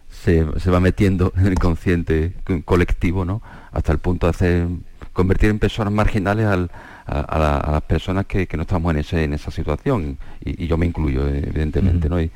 se, 0.09 0.43
va 0.43 0.79
metiendo 0.79 1.33
en 1.37 1.47
el 1.47 1.53
inconsciente 1.53 2.33
colectivo, 2.65 3.25
¿no? 3.25 3.41
Hasta 3.71 3.91
el 3.91 3.99
punto 3.99 4.27
de 4.27 4.31
hacer, 4.31 4.67
convertir 5.11 5.49
en 5.49 5.59
personas 5.59 5.91
marginales 5.91 6.45
a, 6.45 6.67
las 7.07 7.81
personas 7.83 8.25
que, 8.25 8.47
no 8.55 8.61
estamos 8.61 8.93
en, 8.93 8.99
ese, 8.99 9.23
en 9.23 9.33
esa 9.33 9.49
situación. 9.49 10.17
Y, 10.43 10.67
yo 10.67 10.77
me 10.77 10.85
incluyo, 10.85 11.27
evidentemente, 11.27 12.09
¿no? 12.09 12.21
Y, 12.21 12.31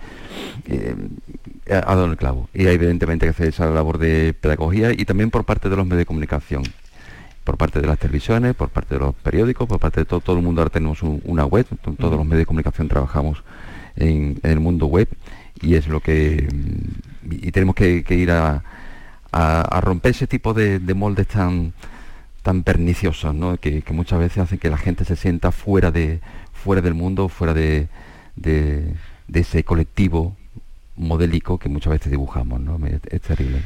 eh, 0.67 0.95
ha 1.67 1.95
dado 1.95 2.05
el 2.05 2.17
clavo. 2.17 2.49
Y 2.53 2.65
hay 2.65 2.75
evidentemente 2.75 3.27
que 3.27 3.31
hacer 3.31 3.47
esa 3.47 3.67
labor 3.67 3.99
de 3.99 4.33
pedagogía 4.33 4.91
y 4.91 5.05
también 5.05 5.29
por 5.29 5.43
parte 5.45 5.69
de 5.69 5.75
los 5.75 5.85
medios 5.85 5.99
de 5.99 6.05
comunicación 6.05 6.63
por 7.49 7.57
parte 7.57 7.81
de 7.81 7.87
las 7.87 7.97
televisiones, 7.97 8.53
por 8.53 8.69
parte 8.69 8.93
de 8.93 8.99
los 8.99 9.15
periódicos, 9.15 9.67
por 9.67 9.79
parte 9.79 10.01
de 10.01 10.05
todo, 10.05 10.19
todo 10.19 10.35
el 10.35 10.43
mundo. 10.43 10.61
Ahora 10.61 10.69
tenemos 10.69 11.01
una 11.01 11.45
web, 11.45 11.65
todos 11.97 12.15
los 12.15 12.23
medios 12.23 12.41
de 12.41 12.45
comunicación 12.45 12.87
trabajamos 12.87 13.43
en, 13.95 14.39
el 14.43 14.59
mundo 14.59 14.85
web 14.85 15.07
y 15.59 15.73
es 15.73 15.87
lo 15.87 15.99
que... 15.99 16.47
Mm, 16.53 17.31
y 17.31 17.51
tenemos 17.51 17.73
que, 17.73 18.05
ir 18.07 18.29
a, 18.29 18.61
romper 19.81 20.11
ese 20.11 20.27
tipo 20.27 20.53
de, 20.53 20.79
moldes 20.93 21.27
tan 21.27 21.73
tan 22.43 22.61
perniciosos, 22.61 23.33
¿no? 23.33 23.57
que, 23.57 23.83
muchas 23.89 24.19
veces 24.19 24.37
hacen 24.37 24.59
que 24.59 24.69
la 24.69 24.77
gente 24.77 25.03
se 25.03 25.15
sienta 25.15 25.51
fuera 25.51 25.89
de 25.89 26.19
fuera 26.53 26.81
del 26.81 26.93
mundo, 26.93 27.29
fuera 27.29 27.55
de, 27.55 27.87
de 28.35 28.93
ese 29.33 29.63
colectivo 29.63 30.35
modélico 30.99 31.57
que 31.57 31.69
muchas 31.69 31.91
veces 31.91 32.11
dibujamos, 32.11 32.59
¿no? 32.59 32.79
Es, 32.85 33.21
terrible. 33.21 33.61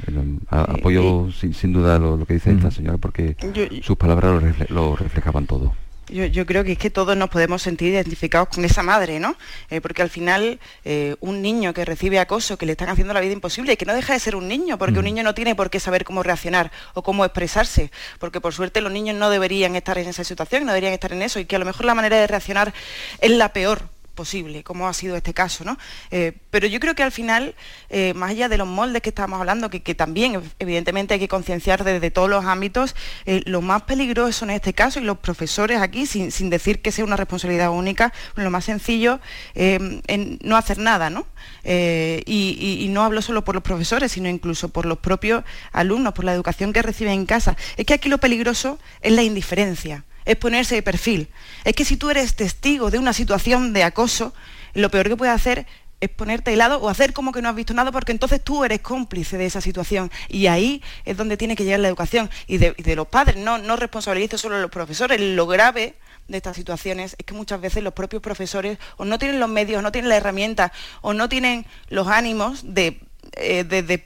apoyo 0.48 1.30
sin, 1.32 1.74
duda 1.74 2.00
lo, 2.00 2.26
que 2.26 2.36
dice 2.36 2.52
esta 2.52 2.72
señora 2.72 2.98
porque 2.98 3.36
sus 3.82 3.98
palabras 3.98 4.42
lo, 4.70 4.96
reflejaban 4.96 5.48
todo. 5.48 5.74
Yo, 6.10 6.46
creo 6.46 6.66
que 6.66 6.74
es 6.74 6.78
que 6.78 6.90
todos 6.90 7.16
nos 7.16 7.30
podemos 7.30 7.62
sentir 7.62 7.94
identificados 7.94 8.50
con 8.50 8.66
esa 8.66 8.84
madre, 8.84 9.22
¿no? 9.22 9.36
Eh, 9.70 9.80
porque 9.80 10.02
al 10.02 10.10
final 10.10 10.60
eh, 10.84 11.16
un 11.22 11.42
niño 11.42 11.74
que 11.74 11.86
recibe 11.86 12.20
acoso, 12.20 12.58
que 12.58 12.66
le 12.66 12.74
están 12.74 12.90
haciendo 12.90 13.14
la 13.14 13.22
vida 13.22 13.32
imposible 13.32 13.74
y 13.74 13.78
que 13.78 13.86
no 13.86 13.96
deja 13.96 14.14
de 14.14 14.20
ser 14.20 14.36
un 14.36 14.48
niño, 14.48 14.78
porque 14.78 15.00
un 15.00 15.06
niño 15.06 15.24
no 15.24 15.34
tiene 15.34 15.56
por 15.56 15.70
qué 15.70 15.80
saber 15.80 16.04
cómo 16.04 16.22
reaccionar 16.22 16.72
o 16.94 17.04
cómo 17.04 17.24
expresarse, 17.24 17.90
porque 18.20 18.42
por 18.42 18.54
suerte 18.54 18.82
los 18.82 18.92
niños 18.92 19.16
no 19.16 19.30
deberían 19.30 19.78
estar 19.78 19.98
en 19.98 20.10
esa 20.10 20.26
situación, 20.26 20.66
no 20.66 20.74
deberían 20.74 20.94
estar 20.94 21.14
en 21.14 21.22
eso 21.22 21.40
y 21.40 21.46
que 21.46 21.56
a 21.56 21.60
lo 21.60 21.66
mejor 21.66 21.86
la 21.86 21.96
manera 21.96 22.18
de 22.18 22.28
reaccionar 22.28 22.74
es 23.20 23.32
la 23.32 23.54
peor 23.54 23.93
posible, 24.14 24.64
como 24.64 24.88
ha 24.88 24.94
sido 24.94 25.16
este 25.16 25.34
caso. 25.34 25.64
¿no? 25.64 25.78
Eh, 26.12 26.34
pero 26.50 26.68
yo 26.68 26.80
creo 26.80 26.96
que 26.96 27.04
al 27.04 27.12
final, 27.12 27.56
eh, 27.90 28.14
más 28.14 28.32
allá 28.32 28.50
de 28.50 28.58
los 28.58 28.68
moldes 28.68 29.02
que 29.02 29.10
estamos 29.10 29.40
hablando, 29.40 29.70
que, 29.70 29.94
también 29.96 30.42
evidentemente 30.60 31.14
hay 31.14 31.20
que 31.20 31.28
concienciar 31.28 31.84
desde 31.84 32.12
todos 32.12 32.30
los 32.30 32.46
ámbitos, 32.46 32.96
eh, 33.26 33.42
lo 33.46 33.62
más 33.62 33.84
peligroso 33.84 34.46
en 34.46 34.52
este 34.52 34.74
caso, 34.74 35.00
y 35.00 35.04
los 35.04 35.18
profesores 35.18 35.80
aquí, 35.82 36.06
sin, 36.06 36.50
decir 36.50 36.82
que 36.82 36.92
sea 36.92 37.06
una 37.06 37.16
responsabilidad 37.16 37.72
única, 37.72 38.14
lo 38.36 38.50
más 38.50 38.66
sencillo 38.66 39.20
en 39.56 40.40
no 40.44 40.58
hacer 40.58 40.78
nada, 40.78 41.10
¿no? 41.10 41.26
y, 41.64 42.88
no 42.90 43.04
hablo 43.04 43.22
solo 43.22 43.44
por 43.44 43.56
los 43.56 43.64
profesores, 43.64 44.12
sino 44.12 44.30
incluso 44.30 44.70
por 44.70 44.86
los 44.86 45.00
propios 45.00 45.44
alumnos, 45.72 46.14
por 46.14 46.26
la 46.26 46.34
educación 46.34 46.74
que 46.74 46.82
reciben 46.82 47.14
en 47.14 47.26
casa. 47.26 47.58
Es 47.78 47.86
que 47.86 47.94
aquí 47.94 48.10
lo 48.10 48.20
peligroso 48.20 48.78
es 49.02 49.14
la 49.14 49.24
indiferencia 49.24 50.04
es 50.26 50.36
ponerse 50.36 50.76
de 50.76 50.82
perfil. 50.82 51.30
Es 51.64 51.74
que 51.74 51.86
si 51.86 51.98
tú 51.98 52.10
eres 52.10 52.36
testigo 52.36 52.92
de 52.92 53.00
una 53.00 53.14
situación 53.14 53.74
de 53.74 53.84
acoso, 53.84 54.34
lo 54.74 54.90
peor 54.90 55.10
que 55.10 55.18
puedes 55.18 55.34
hacer 55.34 55.66
es 56.04 56.10
ponerte 56.10 56.52
de 56.52 56.58
lado 56.58 56.80
o 56.82 56.90
hacer 56.90 57.14
como 57.14 57.32
que 57.32 57.42
no 57.42 57.48
has 57.48 57.56
visto 57.56 57.74
nada 57.74 57.90
porque 57.92 58.12
entonces 58.12 58.44
tú 58.44 58.66
eres 58.66 58.82
cómplice 58.82 59.38
de 59.38 59.46
esa 59.46 59.62
situación. 59.62 60.12
Y 60.28 60.48
ahí 60.48 60.84
es 61.06 61.16
donde 61.16 61.38
tiene 61.38 61.56
que 61.56 61.64
llegar 61.64 61.80
la 61.80 61.88
educación. 61.88 62.30
Y 62.46 62.58
de, 62.58 62.96
los 62.96 63.08
padres, 63.08 63.38
no, 63.38 63.58
no 63.58 63.78
responsabilizo 63.78 64.38
solo 64.38 64.56
a 64.56 64.60
los 64.60 64.72
profesores, 64.72 65.20
lo 65.22 65.48
grave 65.48 65.96
de 66.28 66.38
estas 66.38 66.56
situaciones 66.56 67.16
es 67.18 67.26
que 67.26 67.34
muchas 67.34 67.60
veces 67.60 67.84
los 67.84 67.94
propios 67.94 68.22
profesores 68.22 68.78
o 68.98 69.06
no 69.06 69.18
tienen 69.18 69.40
los 69.40 69.50
medios, 69.50 69.82
no 69.82 69.92
tienen 69.92 70.10
la 70.10 70.18
herramienta 70.18 70.72
o 71.02 71.14
no 71.14 71.30
tienen 71.30 71.66
los 71.90 72.08
ánimos 72.08 72.74
de, 72.74 73.00
eh, 73.34 73.64
de 73.64 74.06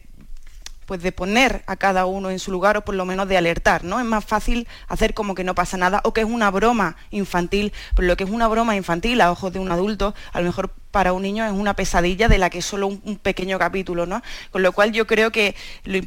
pues 0.87 1.03
de 1.03 1.11
poner 1.11 1.63
a 1.67 1.75
cada 1.75 2.05
uno 2.05 2.31
en 2.31 2.39
su 2.39 2.49
lugar 2.49 2.77
o 2.77 2.81
por 2.85 2.95
lo 2.95 3.05
menos 3.05 3.27
de 3.27 3.37
alertar, 3.37 3.83
¿no? 3.83 3.99
Es 3.99 4.05
más 4.05 4.25
fácil 4.25 4.67
hacer 4.87 5.13
como 5.13 5.35
que 5.35 5.43
no 5.43 5.53
pasa 5.53 5.77
nada 5.77 6.01
o 6.05 6.13
que 6.13 6.21
es 6.21 6.27
una 6.27 6.49
broma 6.49 6.95
infantil, 7.11 7.73
pero 7.93 8.07
lo 8.07 8.17
que 8.17 8.23
es 8.23 8.29
una 8.29 8.47
broma 8.47 8.75
infantil 8.75 9.19
a 9.21 9.29
ojos 9.29 9.51
de 9.53 9.59
un 9.59 9.69
adulto, 9.69 10.15
a 10.31 10.39
lo 10.39 10.47
mejor 10.47 10.73
para 10.89 11.11
un 11.11 11.21
niño 11.21 11.45
es 11.45 11.51
una 11.51 11.75
pesadilla 11.75 12.29
de 12.29 12.37
la 12.37 12.49
que 12.49 12.59
es 12.59 12.65
solo 12.65 12.87
un, 12.87 13.17
pequeño 13.17 13.59
capítulo, 13.59 14.05
¿no? 14.05 14.23
Con 14.49 14.63
lo 14.63 14.71
cual 14.71 14.93
yo 14.93 15.05
creo 15.05 15.31
que 15.31 15.55
lo, 15.83 15.99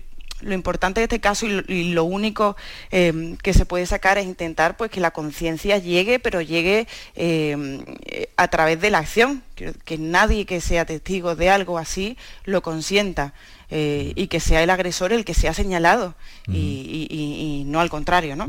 importante 0.54 1.00
de 1.00 1.04
este 1.04 1.20
caso 1.20 1.44
y 1.46 1.92
lo, 1.92 2.04
único 2.04 2.56
eh, 2.90 3.36
que 3.42 3.52
se 3.52 3.66
puede 3.66 3.84
sacar 3.84 4.16
es 4.16 4.24
intentar 4.24 4.78
pues 4.78 4.90
que 4.90 5.00
la 5.00 5.10
conciencia 5.10 5.76
llegue, 5.76 6.18
pero 6.18 6.40
llegue 6.40 6.88
eh, 7.14 8.30
a 8.38 8.48
través 8.48 8.80
de 8.80 8.88
la 8.88 8.98
acción, 8.98 9.42
que 9.54 9.98
nadie 9.98 10.46
que 10.46 10.62
sea 10.62 10.86
testigo 10.86 11.36
de 11.36 11.50
algo 11.50 11.76
así 11.76 12.16
lo 12.44 12.62
consienta. 12.62 13.34
Eh, 13.72 14.12
y 14.16 14.26
que 14.26 14.40
sea 14.40 14.64
el 14.64 14.70
agresor 14.70 15.12
el 15.12 15.24
que 15.24 15.32
sea 15.32 15.54
señalado 15.54 16.16
y, 16.48 17.62
no 17.66 17.80
al 17.80 17.88
contrario, 17.88 18.34
¿no? 18.34 18.46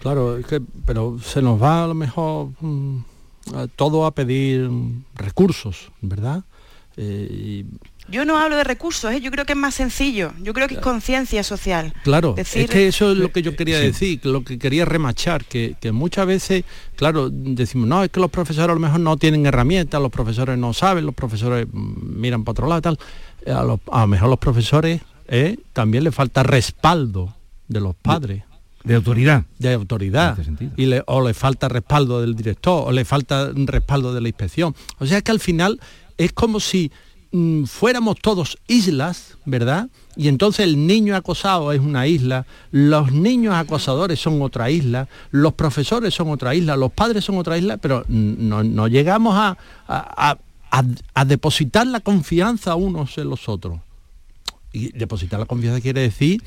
Claro, 0.00 0.38
pero 0.86 1.18
se 1.18 1.42
nos 1.42 1.60
va 1.60 1.84
a 1.84 1.86
lo 1.88 1.94
mejor 1.94 2.50
mm, 2.60 2.98
todo 3.74 4.06
a 4.06 4.14
pedir 4.14 4.70
recursos, 5.16 5.90
¿verdad? 6.00 6.44
Eh, 6.96 7.64
yo 8.08 8.24
no 8.24 8.38
hablo 8.38 8.56
de 8.56 8.64
recursos, 8.64 9.10
¿eh? 9.12 9.20
yo 9.20 9.30
creo 9.30 9.46
que 9.46 9.54
es 9.54 9.58
más 9.58 9.74
sencillo, 9.74 10.32
yo 10.42 10.52
creo 10.52 10.68
que 10.68 10.74
es 10.74 10.80
conciencia 10.80 11.42
social. 11.42 11.94
Claro, 12.04 12.34
es 12.36 12.52
que 12.52 12.86
eso 12.86 13.12
es 13.12 13.18
lo 13.18 13.32
que 13.32 13.42
yo 13.42 13.56
quería 13.56 13.80
decir, 13.80 14.20
lo 14.24 14.44
que 14.44 14.58
quería 14.58 14.84
remachar, 14.84 15.44
que, 15.46 15.74
muchas 15.90 16.26
veces, 16.26 16.64
claro, 16.96 17.30
decimos, 17.30 17.88
no, 17.88 18.04
es 18.04 18.10
que 18.10 18.20
los 18.20 18.30
profesores 18.30 18.70
a 18.70 18.74
lo 18.74 18.80
mejor 18.80 19.00
no 19.00 19.16
tienen 19.16 19.46
herramientas, 19.46 20.00
los 20.00 20.12
profesores 20.12 20.58
no 20.58 20.72
saben, 20.74 21.06
los 21.06 21.14
profesores 21.14 21.66
mm, 21.72 22.20
miran 22.20 22.44
para 22.44 22.52
otro 22.52 22.68
lado, 22.68 22.82
tal 22.82 22.98
a, 23.46 23.62
lo 23.62 24.06
mejor 24.06 24.28
los 24.28 24.38
profesores 24.38 25.02
eh, 25.28 25.58
también 25.72 26.04
le 26.04 26.12
falta 26.12 26.42
respaldo 26.42 27.34
de 27.68 27.80
los 27.80 27.94
padres. 27.94 28.44
De, 28.84 28.94
autoridad. 28.94 29.44
De 29.58 29.72
autoridad. 29.72 30.36
Y 30.76 30.86
le, 30.86 31.02
o 31.06 31.26
le 31.26 31.32
falta 31.32 31.68
respaldo 31.68 32.20
del 32.20 32.34
director, 32.34 32.88
o 32.88 32.92
le 32.92 33.04
falta 33.04 33.50
respaldo 33.54 34.12
de 34.12 34.20
la 34.20 34.28
inspección. 34.28 34.74
O 34.98 35.06
sea 35.06 35.22
que 35.22 35.30
al 35.30 35.40
final 35.40 35.80
es 36.18 36.32
como 36.32 36.60
si 36.60 36.92
mm, 37.32 37.64
fuéramos 37.64 38.16
todos 38.20 38.58
islas, 38.68 39.38
¿verdad? 39.46 39.88
Y 40.16 40.28
entonces 40.28 40.66
el 40.66 40.86
niño 40.86 41.16
acosado 41.16 41.72
es 41.72 41.80
una 41.80 42.06
isla, 42.06 42.46
los 42.70 43.10
niños 43.10 43.54
acosadores 43.54 44.20
son 44.20 44.42
otra 44.42 44.70
isla, 44.70 45.08
los 45.30 45.54
profesores 45.54 46.14
son 46.14 46.28
otra 46.28 46.54
isla, 46.54 46.76
los 46.76 46.92
padres 46.92 47.24
son 47.24 47.38
otra 47.38 47.56
isla, 47.56 47.78
pero 47.78 48.04
no, 48.08 48.86
llegamos 48.86 49.34
a, 49.34 49.56
a 49.88 50.38
depositar 51.26 51.86
la 51.86 52.00
confianza 52.00 52.74
unos 52.74 53.16
en 53.18 53.30
los 53.30 53.48
otros. 53.48 53.80
Y 54.72 54.90
depositar 54.92 55.38
la 55.38 55.46
confianza 55.46 55.80
quiere 55.80 56.00
decir 56.00 56.42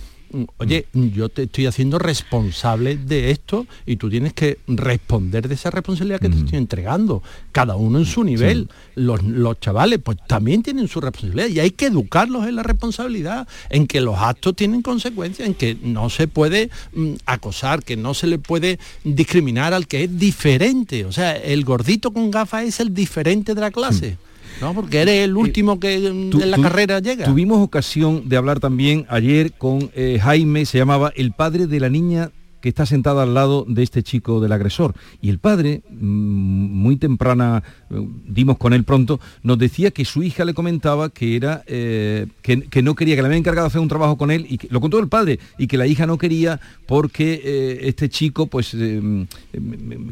oye, 0.57 0.85
yo 0.93 1.29
te 1.29 1.43
estoy 1.43 1.65
haciendo 1.65 1.99
responsable 1.99 2.97
de 2.97 3.31
esto 3.31 3.65
y 3.85 3.97
tú 3.97 4.09
tienes 4.09 4.33
que 4.33 4.59
responder 4.67 5.47
de 5.47 5.55
esa 5.55 5.71
responsabilidad 5.71 6.19
que 6.19 6.29
te 6.29 6.37
estoy 6.37 6.57
entregando, 6.57 7.23
cada 7.51 7.75
uno 7.75 7.99
en 7.99 8.05
su 8.05 8.23
nivel. 8.23 8.69
Los, 8.95 9.19
chavales 9.59 9.99
pues 9.99 10.17
también 10.27 10.63
tienen 10.63 10.87
su 10.87 11.01
responsabilidad 11.01 11.47
y 11.47 11.59
hay 11.59 11.71
que 11.71 11.87
educarlos 11.87 12.47
en 12.47 12.55
la 12.55 12.63
responsabilidad, 12.63 13.47
en 13.69 13.87
que 13.87 14.01
los 14.01 14.17
actos 14.17 14.55
tienen 14.55 14.81
consecuencias, 14.81 15.47
en 15.47 15.55
que 15.55 15.77
no 15.81 16.09
se 16.09 16.27
puede 16.27 16.69
mm, 16.93 17.13
acosar, 17.25 17.83
que 17.83 17.97
no 17.97 18.13
se 18.13 18.27
le 18.27 18.39
puede 18.39 18.79
discriminar 19.03 19.73
al 19.73 19.87
que 19.87 20.03
es 20.03 20.19
diferente. 20.19 21.05
O 21.05 21.11
sea, 21.11 21.35
el 21.35 21.63
gordito 21.65 22.11
con 22.11 22.31
gafas 22.31 22.63
es 22.63 22.79
el 22.79 22.93
diferente 22.93 23.55
de 23.55 23.61
la 23.61 23.71
clase. 23.71 24.17
No, 24.61 24.73
porque 24.73 25.01
eres 25.01 25.23
el 25.23 25.37
último 25.37 25.79
que 25.79 25.95
en 25.95 26.51
la 26.51 26.57
carrera 26.57 26.99
llega. 26.99 27.25
Tuvimos 27.25 27.59
ocasión 27.61 28.27
de 28.27 28.37
hablar 28.37 28.59
también 28.59 29.05
ayer 29.09 29.53
con 29.53 29.91
eh, 29.93 30.19
Jaime, 30.21 30.65
se 30.65 30.77
llamaba 30.77 31.11
el 31.15 31.31
padre 31.31 31.67
de 31.67 31.79
la 31.79 31.89
niña 31.89 32.31
que 32.67 32.69
está 32.71 32.85
sentada 32.85 33.23
al 33.23 33.33
lado 33.33 33.63
de 33.65 33.81
este 33.81 34.03
chico 34.03 34.41
del 34.41 34.51
agresor. 34.51 34.93
Y 35.21 35.29
el 35.29 35.39
padre, 35.39 35.83
mm, 35.89 36.03
muy 36.03 36.97
temprana, 36.97 37.63
eh, 37.89 38.05
dimos 38.27 38.57
con 38.57 38.73
él 38.73 38.83
pronto, 38.83 39.21
nos 39.41 39.57
decía 39.57 39.91
que 39.91 40.03
su 40.03 40.21
hija 40.21 40.43
le 40.43 40.53
comentaba 40.53 41.07
que 41.07 41.37
era 41.37 41.63
eh, 41.65 42.27
que, 42.41 42.81
no 42.83 42.93
quería, 42.93 43.15
que 43.15 43.21
le 43.21 43.27
había 43.27 43.37
encargado 43.37 43.67
hacer 43.67 43.79
un 43.79 43.87
trabajo 43.87 44.17
con 44.17 44.31
él, 44.31 44.45
y 44.49 44.59
lo 44.67 44.81
contó 44.81 44.99
el 44.99 45.07
padre, 45.07 45.39
y 45.57 45.67
que 45.67 45.77
la 45.77 45.87
hija 45.87 46.05
no 46.05 46.17
quería 46.17 46.59
porque 46.85 47.79
este 47.83 48.09
chico, 48.09 48.47
pues, 48.47 48.73
mm, 48.73 49.21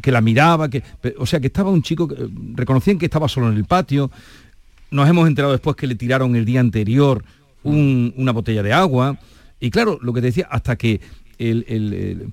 que 0.01 0.12
la 0.14 0.22
miraba, 0.22 0.70
que, 0.70 0.82
o 1.18 1.26
sea, 1.26 1.41
que 1.41 1.47
estaba 1.47 1.72
un 1.72 1.82
chico, 1.82 2.08
reconocían 2.53 2.97
que 2.97 3.08
estaba 3.08 3.28
solo 3.28 3.51
en 3.51 3.58
el 3.58 3.66
patio, 3.66 4.10
nos 4.91 5.10
hemos 5.10 5.28
enterado 5.28 5.51
después 5.51 5.76
que 5.76 5.88
le 5.88 5.95
tiraron 5.95 6.38
el 6.38 6.45
día 6.45 6.62
anterior 6.62 7.22
una 7.64 8.32
botella 8.32 8.64
de 8.64 8.72
agua. 8.72 9.20
Y 9.60 9.72
claro, 9.72 9.99
lo 10.01 10.14
que 10.14 10.22
te 10.22 10.28
decía, 10.28 10.47
hasta 10.49 10.78
que 10.78 11.01
el, 11.38 12.32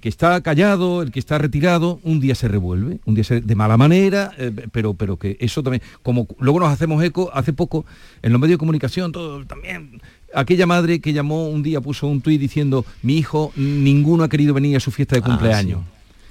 que 0.00 0.08
está 0.08 0.40
callado, 0.40 1.02
el 1.02 1.10
que 1.10 1.18
está 1.18 1.38
retirado, 1.38 2.00
un 2.02 2.20
día 2.20 2.34
se 2.34 2.48
revuelve, 2.48 2.98
un 3.04 3.14
día 3.14 3.24
se, 3.24 3.40
de 3.40 3.54
mala 3.54 3.76
manera, 3.76 4.32
eh, 4.38 4.52
pero, 4.72 4.94
pero 4.94 5.18
que 5.18 5.36
eso 5.40 5.62
también, 5.62 5.82
como 6.02 6.26
luego 6.38 6.60
nos 6.60 6.72
hacemos 6.72 7.02
eco, 7.02 7.30
hace 7.32 7.52
poco, 7.52 7.84
en 8.22 8.32
los 8.32 8.40
medios 8.40 8.56
de 8.56 8.58
comunicación, 8.58 9.12
todo 9.12 9.44
también, 9.46 10.00
aquella 10.34 10.66
madre 10.66 11.00
que 11.00 11.12
llamó 11.12 11.48
un 11.48 11.62
día, 11.62 11.80
puso 11.80 12.06
un 12.06 12.20
tuit 12.20 12.40
diciendo, 12.40 12.84
mi 13.02 13.16
hijo, 13.16 13.52
ninguno 13.56 14.24
ha 14.24 14.28
querido 14.28 14.54
venir 14.54 14.76
a 14.76 14.80
su 14.80 14.90
fiesta 14.90 15.16
de 15.16 15.22
ah, 15.22 15.26
cumpleaños. 15.26 15.82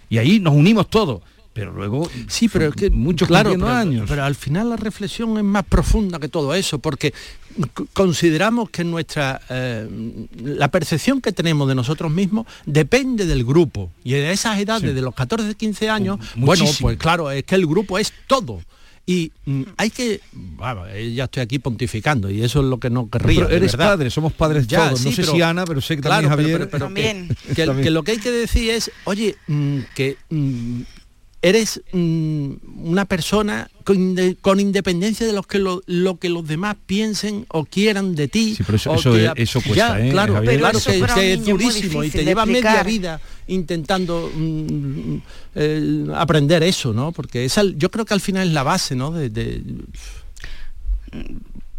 Y 0.09 0.17
ahí 0.19 0.39
nos 0.39 0.53
unimos 0.53 0.89
todos 0.89 1.21
pero 1.53 1.71
luego 1.71 2.09
sí 2.27 2.49
pero 2.49 2.69
es 2.69 2.75
que 2.75 2.89
muchos 2.89 3.27
claro 3.27 3.51
pero, 3.51 3.67
años. 3.67 4.05
pero 4.07 4.23
al 4.23 4.35
final 4.35 4.71
la 4.71 4.75
reflexión 4.75 5.37
es 5.37 5.43
más 5.43 5.63
profunda 5.63 6.19
que 6.19 6.27
todo 6.27 6.53
eso 6.53 6.79
porque 6.79 7.13
consideramos 7.93 8.69
que 8.69 8.83
nuestra 8.83 9.39
eh, 9.49 9.87
la 10.43 10.69
percepción 10.69 11.21
que 11.21 11.31
tenemos 11.31 11.67
de 11.67 11.75
nosotros 11.75 12.11
mismos 12.11 12.47
depende 12.65 13.25
del 13.25 13.45
grupo. 13.45 13.91
Y 14.03 14.15
en 14.15 14.25
esas 14.25 14.59
edades 14.59 14.95
de 14.95 15.01
los 15.01 15.13
14 15.13 15.53
15 15.53 15.89
años 15.89 16.19
bueno 16.35 16.65
pues 16.81 16.97
claro 16.97 17.29
es 17.31 17.43
que 17.43 17.55
el 17.55 17.67
grupo 17.67 17.99
es 17.99 18.11
todo. 18.27 18.61
Y 19.05 19.33
mm, 19.45 19.63
hay 19.75 19.89
que 19.89 20.21
bueno, 20.31 20.87
eh, 20.87 21.13
ya 21.13 21.25
estoy 21.25 21.43
aquí 21.43 21.59
pontificando 21.59 22.31
y 22.31 22.41
eso 22.41 22.61
es 22.61 22.65
lo 22.65 22.79
que 22.79 22.89
no 22.89 23.09
querría 23.09 23.43
pero 23.43 23.55
eres 23.55 23.75
padre 23.75 24.09
somos 24.09 24.31
padres 24.33 24.65
ya, 24.65 24.87
todos. 24.87 25.05
No 25.05 25.11
sé 25.11 25.23
si 25.23 25.41
Ana 25.41 25.65
pero 25.65 25.81
sé 25.81 25.97
que 25.97 26.01
también 26.01 26.29
Javier 26.29 26.69
pero, 26.71 26.93
que, 27.75 27.91
lo 27.91 28.03
que 28.03 28.11
hay 28.11 28.17
que 28.17 28.31
decir 28.31 28.71
es 28.71 28.89
oye 29.03 29.35
mm, 29.47 29.79
que 29.93 30.17
eres 31.43 31.81
mm, 31.91 32.53
una 32.85 33.03
persona 33.05 33.69
con, 33.83 34.59
independencia 34.61 35.27
de 35.27 35.33
lo 35.33 35.43
que, 35.43 35.59
lo, 35.59 36.17
que 36.17 36.29
los 36.29 36.47
demás 36.47 36.77
piensen 36.85 37.45
o 37.49 37.65
quieran 37.65 38.15
de 38.15 38.29
ti. 38.29 38.55
Sí, 38.55 38.63
pero 38.63 38.77
eso, 38.77 39.61
cuesta, 39.61 39.99
¿eh, 39.99 40.09
Claro, 40.09 40.41
claro 40.41 40.79
que, 41.13 41.33
es 41.33 41.45
durísimo 41.45 42.03
y 42.03 42.09
te 42.09 42.23
lleva 42.23 42.45
media 42.45 42.81
vida 42.83 43.19
intentando 43.47 44.31
mm, 44.33 45.17
eh, 45.55 46.05
aprender 46.15 46.63
eso, 46.63 46.93
¿no? 46.93 47.11
Porque 47.11 47.43
esa, 47.43 47.63
yo 47.63 47.91
creo 47.91 48.05
que 48.05 48.13
al 48.13 48.21
final 48.21 48.47
es 48.47 48.53
la 48.53 48.63
base, 48.63 48.95
¿no? 48.95 49.11
de 49.11 49.29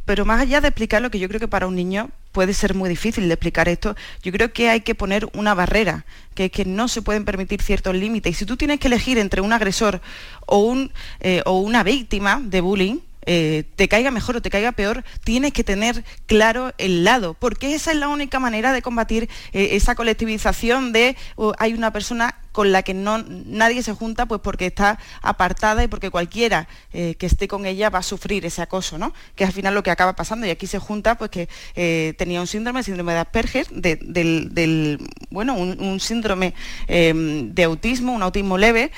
pero 0.04 0.24
más 0.24 0.40
allá 0.40 0.60
de 0.60 0.68
explicar 0.68 1.02
lo 1.02 1.10
que 1.10 1.18
yo 1.18 1.28
creo 1.28 1.40
que 1.40 1.48
para 1.48 1.66
un 1.66 1.74
niño 1.74 2.10
puede 2.32 2.52
ser 2.52 2.74
muy 2.74 2.88
difícil 2.88 3.28
de 3.28 3.34
explicar 3.34 3.68
esto, 3.68 3.94
yo 4.22 4.32
creo 4.32 4.52
que 4.52 4.68
hay 4.68 4.80
que 4.80 4.94
poner 4.94 5.28
una 5.34 5.54
barrera, 5.54 6.04
que 6.34 6.46
es 6.46 6.50
que 6.50 6.64
no 6.64 6.88
se 6.88 7.00
pueden 7.00 7.24
permitir 7.24 7.62
ciertos 7.62 7.94
límites. 7.94 8.32
Y 8.32 8.34
si 8.34 8.44
tú 8.44 8.56
tienes 8.56 8.80
que 8.80 8.88
elegir 8.88 9.18
entre 9.18 9.40
un 9.40 9.52
agresor 9.52 10.00
o, 10.46 10.76
eh, 11.20 11.42
o 11.46 11.58
una 11.60 11.84
víctima 11.84 12.40
de 12.42 12.60
bullying, 12.60 12.98
eh, 13.26 13.64
te 13.76 13.88
caiga 13.88 14.10
mejor 14.10 14.36
o 14.36 14.42
te 14.42 14.50
caiga 14.50 14.72
peor, 14.72 15.04
tienes 15.24 15.52
que 15.52 15.64
tener 15.64 16.04
claro 16.26 16.74
el 16.78 17.04
lado, 17.04 17.34
porque 17.34 17.74
esa 17.74 17.92
es 17.92 17.96
la 17.96 18.08
única 18.08 18.38
manera 18.38 18.72
de 18.72 18.82
combatir 18.82 19.28
eh, 19.52 19.70
esa 19.72 19.94
colectivización 19.94 20.92
de 20.92 21.16
oh, 21.36 21.54
hay 21.58 21.72
una 21.72 21.92
persona 21.92 22.36
con 22.52 22.70
la 22.70 22.82
que 22.82 22.94
no, 22.94 23.18
nadie 23.18 23.82
se 23.82 23.94
junta 23.94 24.26
pues 24.26 24.40
porque 24.40 24.66
está 24.66 24.98
apartada 25.22 25.82
y 25.82 25.88
porque 25.88 26.10
cualquiera 26.10 26.68
eh, 26.92 27.16
que 27.16 27.26
esté 27.26 27.48
con 27.48 27.66
ella 27.66 27.90
va 27.90 27.98
a 27.98 28.02
sufrir 28.02 28.46
ese 28.46 28.62
acoso, 28.62 28.96
¿no? 28.96 29.12
Que 29.34 29.42
es 29.42 29.48
al 29.48 29.54
final 29.54 29.74
lo 29.74 29.82
que 29.82 29.90
acaba 29.90 30.14
pasando 30.14 30.46
y 30.46 30.50
aquí 30.50 30.68
se 30.68 30.78
junta 30.78 31.16
pues 31.16 31.30
que 31.30 32.14
tenía 32.16 32.40
un 32.40 32.46
síndrome, 32.46 32.84
síndrome 32.84 33.12
de 33.14 33.18
Asperger, 33.18 33.66
del, 33.70 35.00
bueno, 35.30 35.54
un, 35.54 35.98
síndrome 35.98 36.54
em, 36.86 37.52
de 37.52 37.64
autismo, 37.64 38.12
un 38.12 38.22
autismo 38.22 38.56
leve, 38.56 38.92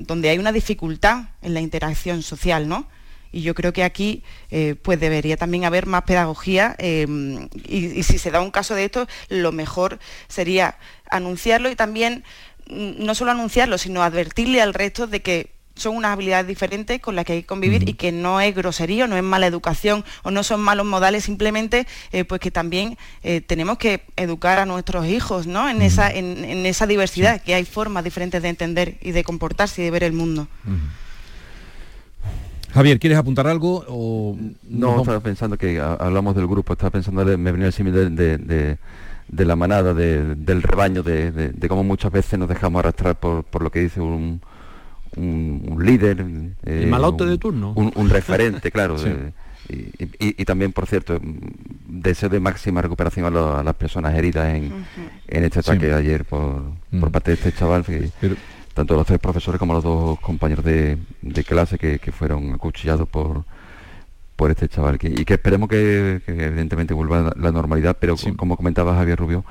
donde 0.00 0.30
hay 0.30 0.38
una 0.38 0.52
dificultad 0.52 1.24
en 1.42 1.52
la 1.52 1.60
interacción 1.60 2.22
social, 2.22 2.66
¿no? 2.66 2.86
Y 3.32 3.42
yo 3.42 3.54
creo 3.54 3.72
que 3.72 3.84
aquí 3.84 4.22
eh, 4.50 4.74
pues 4.80 5.00
debería 5.00 5.36
también 5.36 5.64
haber 5.64 5.86
más 5.86 6.02
pedagogía 6.02 6.74
em, 6.78 7.48
y, 7.64 8.02
si 8.02 8.18
se 8.18 8.30
da 8.30 8.40
un 8.40 8.50
caso 8.50 8.74
de 8.74 8.84
esto, 8.84 9.06
lo 9.28 9.52
mejor 9.52 9.98
sería 10.28 10.78
anunciarlo 11.10 11.70
y 11.70 11.76
también 11.76 12.24
mm, 12.68 13.04
no 13.04 13.14
solo 13.14 13.30
anunciarlo, 13.30 13.78
sino 13.78 14.02
advertirle 14.02 14.60
al 14.62 14.74
resto 14.74 15.06
de 15.06 15.22
que 15.22 15.56
son 15.76 15.94
unas 15.94 16.12
habilidades 16.12 16.46
diferentes 16.46 17.00
con 17.00 17.14
las 17.14 17.24
que 17.24 17.34
hay 17.34 17.42
que 17.42 17.46
convivir 17.46 17.88
y 17.88 17.94
que 17.94 18.10
no 18.10 18.40
es 18.40 18.54
grosería, 18.54 19.06
no 19.06 19.16
es 19.16 19.22
mala 19.22 19.46
educación 19.46 20.04
o 20.22 20.30
no 20.30 20.42
son 20.42 20.60
malos 20.60 20.86
modales, 20.86 21.24
simplemente 21.24 21.86
eh, 22.12 22.24
pues 22.24 22.40
que 22.40 22.50
también 22.50 22.96
eh, 23.22 23.42
tenemos 23.42 23.78
que 23.78 24.02
educar 24.16 24.58
a 24.58 24.66
nuestros 24.66 25.06
hijos 25.06 25.46
¿no? 25.46 25.68
en, 25.68 25.82
esa, 25.82 26.10
en, 26.10 26.66
esa 26.66 26.86
diversidad, 26.86 27.42
que 27.42 27.54
hay 27.54 27.64
formas 27.64 28.04
diferentes 28.04 28.42
de 28.42 28.48
entender 28.48 28.96
y 29.02 29.12
de 29.12 29.22
comportarse 29.22 29.82
y 29.82 29.84
de 29.84 29.90
ver 29.90 30.04
el 30.04 30.12
mundo. 30.12 30.48
Javier, 32.76 32.98
¿quieres 32.98 33.18
apuntar 33.18 33.46
algo? 33.46 33.86
O... 33.88 34.36
No, 34.68 34.98
estaba 35.00 35.20
pensando 35.20 35.56
que 35.56 35.80
hablamos 35.80 36.36
del 36.36 36.46
grupo, 36.46 36.74
estaba 36.74 36.90
pensando, 36.90 37.24
me 37.24 37.50
venía 37.50 37.68
el 37.68 37.72
símil 37.72 38.14
de, 38.14 38.76
la 39.30 39.56
manada, 39.56 39.94
del 39.94 40.62
rebaño, 40.62 41.02
de, 41.02 41.54
cómo 41.70 41.84
muchas 41.84 42.12
veces 42.12 42.38
nos 42.38 42.50
dejamos 42.50 42.80
arrastrar 42.80 43.18
por, 43.18 43.62
lo 43.62 43.70
que 43.70 43.80
dice 43.80 44.02
un, 44.02 44.42
líder. 45.16 46.20
el 46.20 46.54
eh, 46.64 46.86
malote 46.86 47.24
de 47.24 47.38
turno. 47.38 47.72
Un, 47.72 48.10
referente, 48.10 48.70
claro. 48.70 48.96
y, 49.70 50.44
también, 50.44 50.72
por 50.72 50.86
cierto, 50.86 51.18
deseo 51.88 52.28
de 52.28 52.40
máxima 52.40 52.82
recuperación 52.82 53.24
a, 53.24 53.62
las 53.62 53.74
personas 53.76 54.14
heridas 54.14 54.54
en, 54.54 54.84
este 55.28 55.60
ataque 55.60 55.86
de 55.86 55.94
ayer 55.94 56.26
por, 56.26 56.60
mm. 56.90 57.00
parte 57.06 57.30
de 57.30 57.36
este 57.36 57.52
chaval 57.52 57.86
tanto 58.76 58.94
los 58.94 59.06
tres 59.06 59.18
profesores 59.18 59.58
como 59.58 59.72
los 59.72 59.82
dos 59.82 60.20
compañeros 60.20 60.62
de, 60.62 60.98
clase 61.46 61.78
que, 61.78 62.12
fueron 62.12 62.52
acuchillados 62.52 63.08
por 63.08 63.44
por 64.36 64.50
este 64.50 64.68
chaval 64.68 64.98
y 65.00 65.24
que 65.24 65.34
esperemos 65.34 65.66
que, 65.66 66.20
evidentemente 66.26 66.92
vuelva 66.92 67.28
a 67.28 67.32
la 67.36 67.52
normalidad 67.52 67.96
pero 67.98 68.16
como 68.36 68.54
comentaba 68.58 68.94
Javier 68.94 69.18
Rubio 69.18 69.46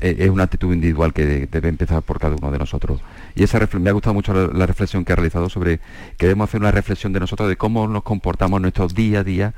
e, 0.00 0.16
es 0.18 0.30
una 0.30 0.44
actitud 0.44 0.72
individual 0.72 1.12
que 1.12 1.46
debe 1.46 1.68
empezar 1.68 2.00
por 2.02 2.18
cada 2.18 2.36
uno 2.36 2.50
de 2.52 2.58
nosotros. 2.58 3.00
Y 3.34 3.42
esa 3.42 3.58
me 3.78 3.90
ha 3.90 3.92
gustado 3.92 4.14
mucho 4.14 4.32
la, 4.32 4.64
reflexión 4.64 5.04
que 5.04 5.12
ha 5.12 5.16
realizado 5.16 5.48
sobre 5.48 5.80
que 6.16 6.26
debemos 6.26 6.48
hacer 6.48 6.60
una 6.60 6.70
reflexión 6.70 7.12
de 7.12 7.20
nosotros 7.20 7.48
de 7.48 7.56
cómo 7.56 7.86
nos 7.88 8.04
comportamos 8.04 8.58
en 8.58 8.62
nuestro 8.62 8.86
día 8.88 9.20
a 9.20 9.24
día 9.24 9.54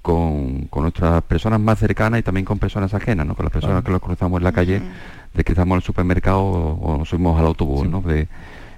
con, 0.00 0.68
nuestras 0.72 1.22
personas 1.24 1.60
más 1.60 1.78
cercanas 1.78 2.20
y 2.20 2.22
también 2.22 2.44
con 2.44 2.58
personas 2.58 2.94
ajenas, 2.94 3.26
¿no? 3.26 3.34
con 3.34 3.44
las 3.44 3.52
personas 3.52 3.82
que 3.82 3.90
nos 3.90 4.00
cruzamos 4.00 4.38
en 4.38 4.44
la 4.44 4.52
calle, 4.52 4.80
de 5.34 5.44
que 5.44 5.52
estamos 5.52 5.74
en 5.74 5.78
el 5.78 5.82
supermercado 5.82 6.40
o, 6.40 6.96
nos 6.98 7.08
subimos 7.08 7.38
al 7.38 7.46
autobús, 7.46 7.88
¿no? 7.88 8.00
de, 8.02 8.28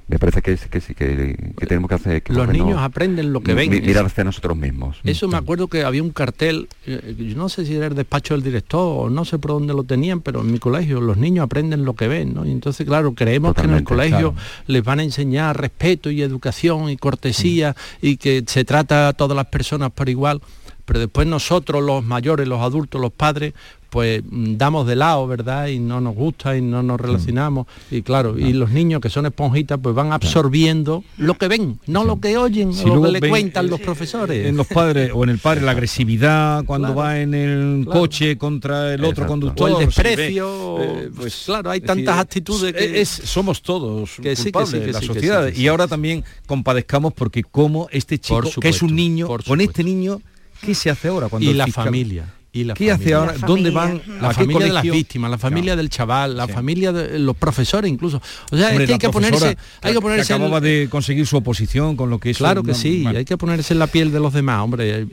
me 0.09 0.21
parece 0.21 0.41
que, 0.41 0.57
que 0.57 0.81
sí, 0.81 0.95
que, 0.95 1.55
tenemos 1.67 1.89
que 1.89 1.95
hacer... 1.97 2.23
Que 2.23 2.33
Los 2.33 2.49
niños 2.49 2.79
aprenden 2.79 3.33
lo 3.33 3.41
que 3.41 3.55
ven. 3.55 3.71
mirar 3.71 4.07
hacia 4.07 4.23
nosotros 4.23 4.57
mismos. 4.57 4.99
Eso 5.03 5.27
me 5.27 5.37
acuerdo 5.37 5.67
que 5.67 5.83
había 5.83 6.03
un 6.03 6.11
cartel, 6.11 6.69
eh, 6.87 7.17
yo 7.19 7.37
no 7.37 7.49
sé 7.49 7.67
si 7.67 7.75
era 7.75 7.87
el 7.87 7.97
despacho 7.97 8.35
del 8.35 8.45
director 8.45 9.07
o 9.07 9.11
no 9.11 9.25
sé 9.25 9.39
por 9.39 9.51
dónde 9.53 9.75
lo 9.75 9.83
tenían, 9.83 10.21
pero 10.21 10.43
en 10.43 10.53
mi 10.53 10.61
colegio 10.61 11.01
los 11.01 11.17
niños 11.17 11.45
aprenden 11.45 11.85
lo 11.85 11.95
que 11.95 12.07
ven, 12.07 12.35
¿no? 12.35 12.47
Y 12.47 12.53
entonces, 12.53 12.87
claro, 12.87 13.15
creemos 13.15 13.55
que 13.55 13.63
en 13.63 13.75
el 13.75 13.83
colegio 13.83 14.35
les 14.69 14.85
van 14.85 15.01
a 15.01 15.03
enseñar 15.03 15.61
respeto 15.61 16.11
y 16.11 16.23
educación 16.23 16.89
y 16.89 16.97
cortesía 16.97 17.73
mm. 17.73 18.07
y 18.07 18.17
que 18.17 18.45
se 18.47 18.65
trata 18.65 19.09
a 19.09 19.13
todas 19.13 19.37
las 19.37 19.47
personas 19.47 19.91
por 19.91 20.09
igual 20.09 20.41
pero 20.87 21.01
después 21.01 21.27
nosotros 21.27 21.83
los 21.83 22.03
mayores, 22.05 22.49
los 22.49 22.61
adultos, 22.63 23.01
los 23.01 23.13
padres, 23.13 23.53
pues 23.91 24.23
mm, 24.29 24.57
damos 24.57 24.87
de 24.87 24.97
lado, 24.97 25.27
¿verdad? 25.27 25.69
Y 25.69 25.79
no 25.79 26.01
nos 26.01 26.15
gusta 26.15 26.57
y 26.57 26.63
no 26.63 26.83
nos 26.83 27.01
relacionamos. 27.01 27.67
Y 27.91 28.03
claro, 28.03 28.39
y 28.39 28.53
los 28.53 28.71
niños 28.71 29.01
que 29.01 29.11
son 29.11 29.27
esponjitas, 29.27 29.79
pues 29.83 29.95
van 29.95 30.13
absorbiendo 30.13 31.03
lo 31.19 31.35
que 31.35 31.49
ven, 31.49 31.81
no 31.87 32.05
lo 32.05 32.21
que 32.21 32.37
oyen, 32.37 32.73
lo 32.85 33.03
que 33.03 33.11
le 33.11 33.29
cuentan 33.29 33.69
los 33.69 33.81
profesores. 33.81 34.47
En 34.47 34.57
los 34.57 34.67
padres, 34.67 35.11
o 35.13 35.25
en 35.25 35.31
el 35.31 35.39
padre, 35.39 35.63
la 35.63 35.73
agresividad 35.73 36.65
cuando 36.65 36.95
va 36.95 37.21
en 37.21 37.35
el 37.35 37.87
coche 37.87 38.39
contra 38.39 38.95
el 38.95 39.05
otro 39.05 39.27
conductor. 39.27 39.71
O 39.71 39.81
el 39.81 39.87
desprecio. 39.87 40.83
Eh, 40.83 41.11
pues 41.17 41.45
claro, 41.47 41.71
hay 41.71 41.81
tantas 41.81 42.19
actitudes 42.19 42.73
que. 42.73 43.01
Es, 43.01 43.09
somos 43.09 43.63
todos 43.63 44.17
que 44.23 44.37
culpables 44.37 44.73
de 44.73 44.93
la 44.93 45.03
sociedad. 45.03 45.53
y 45.53 45.67
ahora 45.67 45.89
también 45.89 46.25
compadezcamos 46.47 47.13
porque 47.13 47.43
como 47.43 47.89
este 47.91 48.19
chico, 48.19 48.51
que 48.61 48.69
es 48.69 48.83
un 48.83 48.95
niño, 48.95 49.29
con 49.47 49.61
este 49.61 49.83
niño, 49.83 50.21
¿qué 50.61 50.75
se 50.75 50.91
hace 50.91 51.09
ahora? 51.09 51.29
Cuando 51.29 51.49
y 51.49 51.55
la 51.55 51.67
familia 51.67 52.37
¿Qué 52.75 52.91
hace 52.91 53.15
ahora? 53.15 53.35
¿Dónde 53.35 53.71
van? 53.71 54.01
La 54.21 54.33
familia 54.33 54.67
de 54.67 54.73
las 54.73 54.83
víctimas, 54.83 55.31
la 55.31 55.39
familia 55.39 55.77
del 55.77 55.91
chaval, 55.91 56.37
la 56.37 56.49
familia 56.49 56.93
de 56.93 57.19
los 57.19 57.37
profesores 57.37 57.91
incluso. 57.91 58.21
O 58.51 58.57
sea, 58.57 58.69
hay 58.69 58.99
que 58.99 59.11
ponerse, 59.11 59.57
hay 59.83 59.93
que 59.93 60.01
ponerse. 60.01 60.33
acababa 60.33 60.61
de 60.61 60.89
conseguir 60.91 61.27
su 61.27 61.37
oposición 61.37 61.97
con 61.97 62.11
lo 62.11 62.19
que 62.19 62.31
es. 62.31 62.39
Claro 62.39 62.63
que 62.63 62.75
sí, 62.75 63.07
hay 63.07 63.25
que 63.25 63.37
ponerse 63.37 63.75
en 63.75 63.79
la 63.79 63.87
piel 63.87 64.13
de 64.13 64.21
los 64.21 64.33
demás, 64.33 64.63
hombre. 64.63 65.07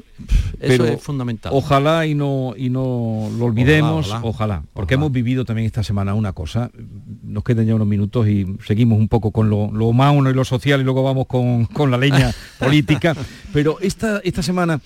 Eso 0.60 0.86
es 0.86 1.02
fundamental. 1.02 1.52
Ojalá 1.54 2.06
y 2.06 2.16
no 2.16 2.54
y 2.56 2.70
no 2.70 3.30
lo 3.38 3.46
olvidemos, 3.46 4.14
ojalá, 4.22 4.64
porque 4.74 4.94
hemos 4.94 5.12
vivido 5.12 5.46
también 5.46 5.66
esta 5.66 5.84
semana 5.84 6.14
una 6.14 6.34
cosa. 6.34 6.72
Nos 7.24 7.44
quedan 7.44 7.66
ya 7.66 7.76
unos 7.76 7.88
minutos 7.88 8.28
y 8.28 8.46
seguimos 8.66 9.00
un 9.00 9.08
poco 9.08 9.32
con 9.32 9.50
lo, 9.50 9.72
lo 9.72 9.86
humano 9.86 10.30
y 10.30 10.34
lo 10.34 10.46
social 10.46 10.82
y 10.82 10.84
luego 10.84 11.04
vamos 11.04 11.28
con, 11.28 11.66
con 11.66 11.92
la 11.92 11.98
leña 11.98 12.32
política. 12.60 13.16
Pero 13.52 13.78
esta 13.82 14.22
esta 14.24 14.44
semana 14.44 14.80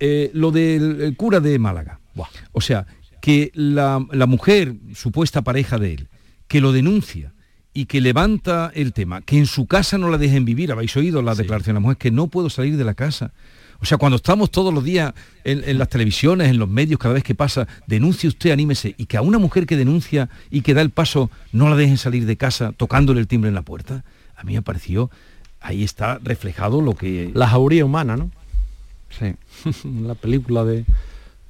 eh, 0.00 0.30
lo 0.34 0.50
del 0.50 1.14
cura 1.16 1.40
de 1.40 1.58
Málaga. 1.58 2.00
O 2.52 2.60
sea, 2.60 2.86
que 3.20 3.50
la, 3.54 3.98
mujer, 4.26 4.74
supuesta 4.94 5.42
pareja 5.42 5.78
de 5.78 5.94
él, 5.94 6.08
que 6.46 6.60
lo 6.60 6.72
denuncia 6.72 7.32
y 7.74 7.86
que 7.86 8.00
levanta 8.00 8.72
el 8.74 8.92
tema, 8.92 9.20
que 9.22 9.38
en 9.38 9.46
su 9.46 9.66
casa 9.66 9.98
no 9.98 10.10
la 10.10 10.18
dejen 10.18 10.44
vivir, 10.44 10.72
habéis 10.72 10.96
oído 10.96 11.22
la 11.22 11.34
declaración 11.34 11.74
de 11.74 11.80
la 11.80 11.80
mujer, 11.80 11.96
que 11.96 12.10
no 12.10 12.28
puedo 12.28 12.50
salir 12.50 12.76
de 12.76 12.84
la 12.84 12.94
casa. 12.94 13.32
O 13.80 13.84
sea, 13.84 13.98
cuando 13.98 14.16
estamos 14.16 14.50
todos 14.50 14.74
los 14.74 14.82
días 14.82 15.14
en, 15.44 15.78
las 15.78 15.88
televisiones, 15.88 16.48
en 16.48 16.58
los 16.58 16.68
medios, 16.68 16.98
cada 16.98 17.14
vez 17.14 17.22
que 17.22 17.36
pasa, 17.36 17.68
denuncie 17.86 18.28
usted, 18.28 18.50
anímese, 18.50 18.94
y 18.98 19.06
que 19.06 19.16
a 19.16 19.22
una 19.22 19.38
mujer 19.38 19.66
que 19.66 19.76
denuncia 19.76 20.28
y 20.50 20.62
que 20.62 20.74
da 20.74 20.82
el 20.82 20.90
paso 20.90 21.30
no 21.52 21.68
la 21.68 21.76
dejen 21.76 21.98
salir 21.98 22.26
de 22.26 22.36
casa 22.36 22.72
tocándole 22.76 23.20
el 23.20 23.28
timbre 23.28 23.48
en 23.48 23.54
la 23.54 23.62
puerta, 23.62 24.04
a 24.36 24.42
mí 24.42 24.54
me 24.54 24.62
pareció, 24.62 25.10
ahí 25.60 25.84
está 25.84 26.18
reflejado 26.22 26.80
lo 26.80 26.94
que... 26.94 27.30
La 27.34 27.46
jauría 27.46 27.84
humana, 27.84 28.16
¿no? 28.16 28.32
Sí. 29.10 29.34
la 30.02 30.14
película 30.14 30.64
de 30.64 30.84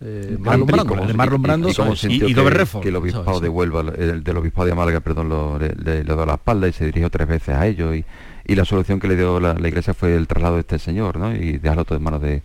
eh, 0.00 0.36
Marlon 0.38 0.66
Brando, 0.66 1.06
de 1.06 1.14
Marlon 1.14 1.42
Brando 1.42 1.68
y, 1.68 1.72
y, 1.72 2.34
que, 2.34 2.88
el 2.88 2.96
obispado 2.96 3.40
de 3.40 3.48
Huelva, 3.48 3.80
el, 3.80 4.22
del 4.22 4.36
obispado 4.36 4.68
de 4.68 4.74
Málaga, 4.74 5.00
perdón, 5.00 5.28
lo, 5.28 5.58
le, 5.58 5.74
le, 5.74 6.04
dio 6.04 6.24
la 6.24 6.34
espalda 6.34 6.68
y 6.68 6.72
se 6.72 6.84
dirigió 6.84 7.10
tres 7.10 7.26
veces 7.26 7.56
a 7.56 7.66
ellos 7.66 7.96
y, 7.96 8.04
y 8.46 8.54
la 8.54 8.64
solución 8.64 9.00
que 9.00 9.08
le 9.08 9.16
dio 9.16 9.40
la, 9.40 9.56
iglesia 9.66 9.94
fue 9.94 10.14
el 10.14 10.28
traslado 10.28 10.54
de 10.54 10.60
este 10.60 10.78
señor, 10.78 11.18
¿no? 11.18 11.34
Y 11.34 11.58
dejarlo 11.58 11.84
todo 11.84 11.98
en 11.98 12.04
manos 12.04 12.22
de 12.22 12.42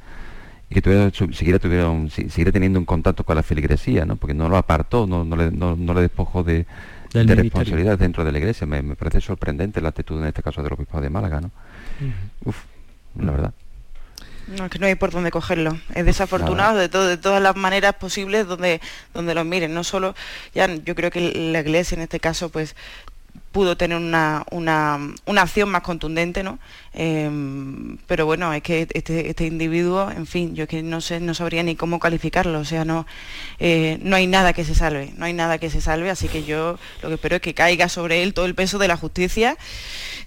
y 0.70 0.74
que 0.74 0.82
tuviera, 0.82 1.12
siguiera, 1.12 1.60
tuvieron, 1.60 2.10
siguiera 2.10 2.52
teniendo 2.52 2.80
un 2.80 2.86
contacto 2.86 3.24
con 3.24 3.36
la 3.36 3.44
feligresía, 3.44 4.06
¿no? 4.06 4.16
Porque 4.16 4.34
no 4.34 4.50
lo 4.50 4.58
apartó, 4.58 5.06
no, 5.06 5.24
no, 5.24 5.36
le, 5.36 5.52
no, 5.52 5.76
le 5.76 6.02
despojó 6.02 6.44
de, 6.44 6.66
de 7.14 7.36
responsabilidad 7.36 8.00
dentro 8.00 8.26
de 8.26 8.32
la 8.32 8.40
iglesia. 8.40 8.66
Me, 8.66 8.82
me, 8.82 8.96
parece 8.96 9.22
sorprendente 9.22 9.80
la 9.80 9.90
actitud 9.90 10.20
en 10.20 10.26
este 10.26 10.42
caso 10.42 10.64
del 10.64 10.74
obispado 10.74 11.04
de 11.04 11.12
Málaga, 11.12 11.42
¿no? 11.42 11.52
Uf, 12.46 12.64
la 13.20 13.32
verdad. 13.32 13.54
No, 14.48 14.66
es 14.66 14.72
que 14.72 14.80
no 14.80 14.86
hay 14.88 14.96
por 14.96 15.12
dónde 15.12 15.32
cogerlo. 15.32 15.80
Es 15.96 16.06
desafortunado 16.06 16.78
de, 16.78 16.90
de 16.90 17.18
todas 17.18 17.42
las 17.42 17.56
maneras 17.56 17.96
posibles 17.96 18.46
donde, 18.48 18.82
donde 19.14 19.34
los 19.34 19.46
miren. 19.46 19.74
No 19.74 19.84
solo, 19.84 20.16
ya 20.54 20.68
yo 20.68 20.96
creo 20.96 21.12
que 21.12 21.22
la 21.52 21.60
iglesia 21.62 21.96
en 21.96 22.02
este 22.02 22.20
caso 22.20 22.50
pues 22.50 22.76
pudo 23.54 23.78
tener 23.78 23.98
una, 23.98 24.44
una, 24.52 25.00
una 25.26 25.42
acción 25.44 25.70
más 25.70 25.84
contundente, 25.84 26.44
¿no? 26.44 26.60
Em, 26.94 27.98
pero 28.08 28.26
bueno, 28.26 28.52
es 28.52 28.64
que 28.64 28.88
este, 28.94 29.30
este, 29.30 29.46
individuo, 29.46 30.12
en 30.12 30.26
fin, 30.26 30.56
yo 30.56 30.68
que 30.68 30.84
no 30.84 31.00
sé, 31.00 31.20
no 31.22 31.34
sabría 31.34 31.64
ni 31.64 31.76
cómo 31.76 32.00
calificarlo, 32.00 32.60
o 32.60 32.66
sea, 32.66 32.84
no, 32.84 33.06
eh, 33.60 34.00
no 34.02 34.16
hay 34.16 34.28
nada 34.28 34.54
que 34.54 34.66
se 34.66 34.76
salve, 34.76 35.14
no 35.16 35.26
hay 35.26 35.34
nada 35.34 35.60
que 35.60 35.70
se 35.70 35.80
salve, 35.80 36.10
así 36.10 36.28
que 36.28 36.44
yo 36.44 36.78
lo 37.02 37.10
que 37.10 37.16
espero 37.16 37.36
es 37.36 37.42
que 37.42 37.54
caiga 37.54 37.88
sobre 37.88 38.24
él 38.24 38.34
todo 38.34 38.46
el 38.48 38.56
peso 38.56 38.80
de 38.80 38.88
la 38.88 38.98
justicia 38.98 39.56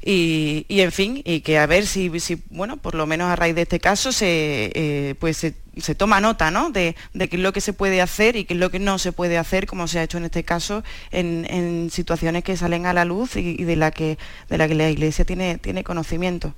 y, 0.03 0.65
en 0.69 0.93
fin, 0.93 1.23
y 1.25 1.41
que 1.41 1.59
a 1.59 1.67
ver 1.67 1.85
si, 1.87 2.21
si, 2.21 2.41
bueno, 2.51 2.77
por 2.77 2.95
lo 2.95 3.07
menos 3.07 3.29
a 3.29 3.37
raíz 3.37 3.57
de 3.57 3.63
este 3.63 3.81
caso 3.81 4.13
se, 4.13 4.71
eh, 4.73 5.15
pues 5.19 5.37
se 5.37 5.66
se 5.77 5.95
toma 5.95 6.21
nota 6.21 6.51
¿no? 6.51 6.71
de, 6.71 6.95
qué 7.13 7.29
es 7.37 7.41
lo 7.41 7.53
que 7.53 7.61
se 7.61 7.73
puede 7.73 8.01
hacer 8.01 8.37
y 8.37 8.45
qué 8.45 8.55
es 8.55 8.61
lo 8.61 8.71
que 8.71 8.79
no 8.79 8.99
se 8.99 9.13
puede 9.13 9.39
hacer, 9.39 9.67
como 9.67 9.89
se 9.89 9.99
ha 9.99 10.03
hecho 10.03 10.19
en 10.19 10.25
este 10.25 10.45
caso, 10.45 10.83
en, 11.11 11.91
situaciones 11.91 12.45
que 12.45 12.57
salen 12.57 12.87
a 12.87 12.93
la 12.93 13.05
luz 13.05 13.37
y, 13.37 13.65
de, 13.65 13.77
la 13.77 13.91
que, 13.91 14.19
de 14.49 14.59
la 14.59 14.69
que 14.69 14.75
la 14.75 14.91
Iglesia 14.91 15.25
tiene, 15.25 15.59
tiene 15.59 15.85
conocimiento. 15.85 16.55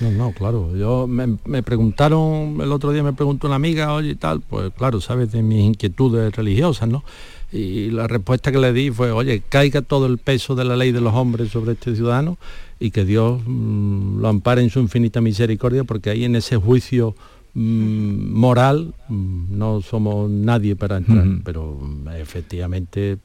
No, 0.00 0.10
no, 0.10 0.32
claro. 0.32 0.76
Yo 0.76 1.06
me, 1.06 1.62
preguntaron, 1.62 2.58
el 2.60 2.72
otro 2.72 2.92
día 2.92 3.02
me 3.02 3.12
preguntó 3.12 3.46
una 3.46 3.56
amiga, 3.56 3.92
oye 3.92 4.14
tal, 4.14 4.40
pues 4.40 4.72
claro, 4.76 5.00
sabes 5.00 5.30
de 5.32 5.42
mis 5.42 5.60
inquietudes 5.60 6.34
religiosas, 6.34 6.88
¿no? 6.88 7.04
Y 7.52 7.90
la 7.90 8.08
respuesta 8.08 8.50
que 8.50 8.58
le 8.58 8.72
di 8.72 8.90
fue, 8.90 9.10
oye, 9.10 9.42
caiga 9.46 9.82
todo 9.82 10.06
el 10.06 10.18
peso 10.18 10.54
de 10.54 10.64
la 10.64 10.74
ley 10.74 10.90
de 10.90 11.02
los 11.02 11.14
hombres 11.14 11.50
sobre 11.50 11.72
este 11.72 11.94
ciudadano 11.94 12.38
y 12.80 12.90
que 12.90 13.04
Dios 13.04 13.42
mm, 13.44 14.20
lo 14.20 14.28
ampare 14.28 14.62
en 14.62 14.70
su 14.70 14.80
infinita 14.80 15.20
misericordia, 15.20 15.84
porque 15.84 16.10
ahí 16.10 16.24
en 16.24 16.34
ese 16.34 16.56
juicio 16.56 17.14
Mm, 17.54 18.32
moral 18.32 18.94
mm, 19.08 19.58
no 19.58 19.82
somos 19.82 20.30
nadie 20.30 20.74
para 20.74 20.96
entrar, 20.96 21.26
pero 21.44 21.78
mm, 21.82 22.08
efectivamente 22.18 23.18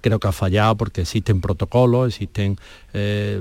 creo 0.00 0.18
que 0.18 0.28
ha 0.28 0.32
fallado 0.32 0.78
porque 0.78 1.02
existen 1.02 1.42
protocolos, 1.42 2.08
existen 2.08 2.56
eh, 2.94 3.38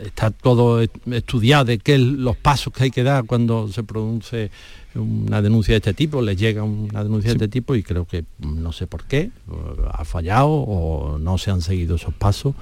está 0.00 0.32
todo 0.32 0.82
estudiado 0.82 1.64
de 1.64 1.78
qué 1.78 1.96
los 1.96 2.36
pasos 2.36 2.72
que 2.72 2.84
hay 2.84 2.90
que 2.90 3.04
dar 3.04 3.24
cuando 3.24 3.68
se 3.68 3.84
produce 3.84 4.50
una 4.96 5.40
denuncia 5.40 5.74
de 5.74 5.78
este 5.78 5.94
tipo, 5.94 6.20
les 6.20 6.36
llega 6.36 6.64
una 6.64 7.04
denuncia 7.04 7.30
de 7.30 7.36
este 7.36 7.48
tipo 7.48 7.76
y 7.76 7.84
creo 7.84 8.06
que 8.06 8.24
no 8.40 8.72
sé 8.72 8.88
por 8.88 9.04
qué, 9.04 9.30
ha 9.92 10.04
fallado 10.04 10.48
o 10.48 11.18
no 11.20 11.38
se 11.38 11.52
han 11.52 11.60
seguido 11.60 11.96
esos 11.96 12.14
pasos 12.14 12.56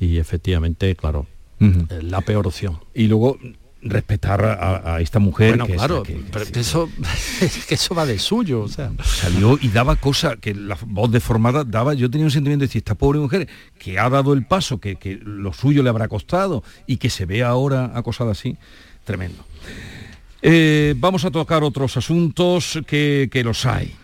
y 0.00 0.16
efectivamente, 0.16 0.96
claro, 0.96 1.26
la 1.60 2.22
peor 2.22 2.48
opción. 2.48 2.78
Y 2.92 3.06
luego 3.06 3.38
respetar 3.82 4.44
a, 4.44 5.00
esta 5.00 5.18
mujer 5.18 5.58
bueno, 5.58 5.66
claro 5.66 6.04
pero 6.04 6.44
eso 6.54 6.88
que 7.68 7.74
eso 7.74 7.94
va 7.94 8.06
de 8.06 8.18
suyo 8.18 8.62
o 8.62 8.68
sea. 8.68 8.92
Salió 9.02 9.58
y 9.60 9.68
daba 9.68 9.96
cosa 9.96 10.36
que 10.36 10.54
la 10.54 10.78
voz 10.86 11.10
deformada 11.10 11.64
daba 11.64 11.94
yo 11.94 12.10
tenía 12.10 12.26
un 12.26 12.30
sentimiento 12.30 12.62
de 12.62 12.68
decir 12.68 12.80
esta 12.80 12.94
pobre 12.94 13.18
mujer 13.18 13.48
que 13.78 13.98
ha 13.98 14.08
dado 14.08 14.32
el 14.34 14.46
paso 14.46 14.78
que, 14.78 14.96
que 14.96 15.18
lo 15.22 15.52
suyo 15.52 15.82
le 15.82 15.88
habrá 15.88 16.08
costado 16.08 16.62
y 16.86 16.98
que 16.98 17.10
se 17.10 17.26
ve 17.26 17.42
ahora 17.42 17.90
acosada 17.94 18.32
así 18.32 18.56
tremendo. 19.04 19.44
Eh, 20.42 20.94
vamos 20.96 21.24
a 21.24 21.30
tocar 21.30 21.62
otros 21.62 21.96
asuntos 21.96 22.80
que, 22.86 23.28
que 23.30 23.44
los 23.44 23.66
hay. 23.66 23.94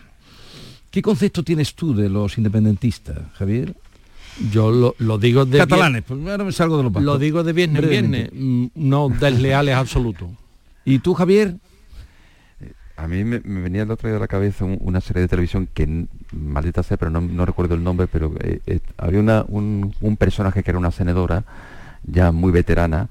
¿qué 0.91 1.01
concepto 1.01 1.43
tienes 1.43 1.75
tú 1.75 1.93
de 1.93 2.09
los 2.09 2.37
independentistas 2.37 3.19
Javier? 3.33 3.75
Yo 4.51 4.93
lo, 4.97 5.17
digo 5.17 5.45
de 5.45 5.57
catalanes, 5.57 6.03
pues 6.03 6.19
ahora 6.25 6.43
me 6.43 6.51
salgo 6.51 6.77
de 6.77 6.83
los 6.83 7.03
Lo 7.03 7.17
digo 7.17 7.43
de 7.43 7.53
viernes 7.53 7.87
viernes, 7.87 8.29
mm, 8.33 8.67
no 8.75 9.09
desleales 9.09 9.75
absolutos. 9.75 10.29
¿Y 10.85 10.99
tú, 10.99 11.13
Javier? 11.13 11.55
A 12.95 13.07
mí 13.07 13.23
me, 13.23 13.39
venía 13.39 13.83
el 13.83 13.91
otro 13.91 14.09
día 14.09 14.17
a 14.17 14.19
la 14.19 14.27
cabeza 14.27 14.65
una 14.65 15.01
serie 15.01 15.21
de 15.21 15.27
televisión 15.27 15.67
que, 15.73 16.05
maldita 16.31 16.83
sea, 16.83 16.97
pero 16.97 17.11
no, 17.11 17.45
recuerdo 17.45 17.75
el 17.75 17.83
nombre, 17.83 18.07
pero 18.07 18.33
eh, 18.39 18.61
eh, 18.65 18.79
había 18.97 19.19
una, 19.19 19.45
un, 19.47 20.17
personaje 20.17 20.63
que 20.63 20.71
era 20.71 20.79
una 20.79 20.91
senadora, 20.91 21.43
ya 22.03 22.31
muy 22.31 22.51
veterana, 22.51 23.09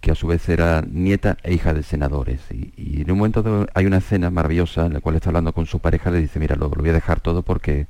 que 0.00 0.12
a 0.12 0.14
su 0.14 0.28
vez 0.28 0.48
era 0.48 0.82
nieta 0.88 1.36
e 1.42 1.54
hija 1.54 1.74
de 1.74 1.82
senadores. 1.82 2.40
Y, 2.50 3.02
en 3.02 3.10
un 3.10 3.18
momento 3.18 3.66
hay 3.74 3.86
una 3.86 3.98
escena 3.98 4.30
maravillosa 4.30 4.86
en 4.86 4.94
la 4.94 5.00
cual 5.00 5.16
está 5.16 5.30
hablando 5.30 5.52
con 5.52 5.66
su 5.66 5.80
pareja, 5.80 6.10
le 6.10 6.20
dice, 6.20 6.38
mira, 6.38 6.56
lo, 6.56 6.68
lo 6.68 6.82
voy 6.82 6.90
a 6.90 6.92
dejar 6.92 7.20
todo 7.20 7.42
porque, 7.42 7.86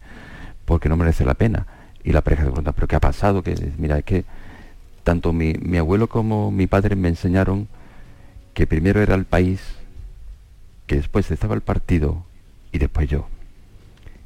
porque 0.64 0.88
no 0.88 0.96
merece 0.96 1.24
la 1.24 1.34
pena 1.34 1.66
y 2.06 2.12
la 2.12 2.20
pareja 2.20 2.44
se 2.44 2.50
pregunta, 2.50 2.70
¿pero 2.70 2.86
qué 2.86 2.94
ha 2.94 3.00
pasado? 3.00 3.42
Que, 3.42 3.72
mira, 3.78 3.98
es 3.98 4.04
que 4.04 4.24
tanto 5.02 5.32
mi, 5.32 5.76
abuelo 5.76 6.06
como 6.06 6.52
mi 6.52 6.68
padre 6.68 6.94
me 6.94 7.08
enseñaron 7.08 7.66
que 8.54 8.68
primero 8.68 9.02
era 9.02 9.16
el 9.16 9.24
país, 9.24 9.60
que 10.86 10.94
después 10.94 11.28
estaba 11.32 11.56
el 11.56 11.62
partido 11.62 12.24
y 12.70 12.78
después 12.78 13.08
yo. 13.08 13.26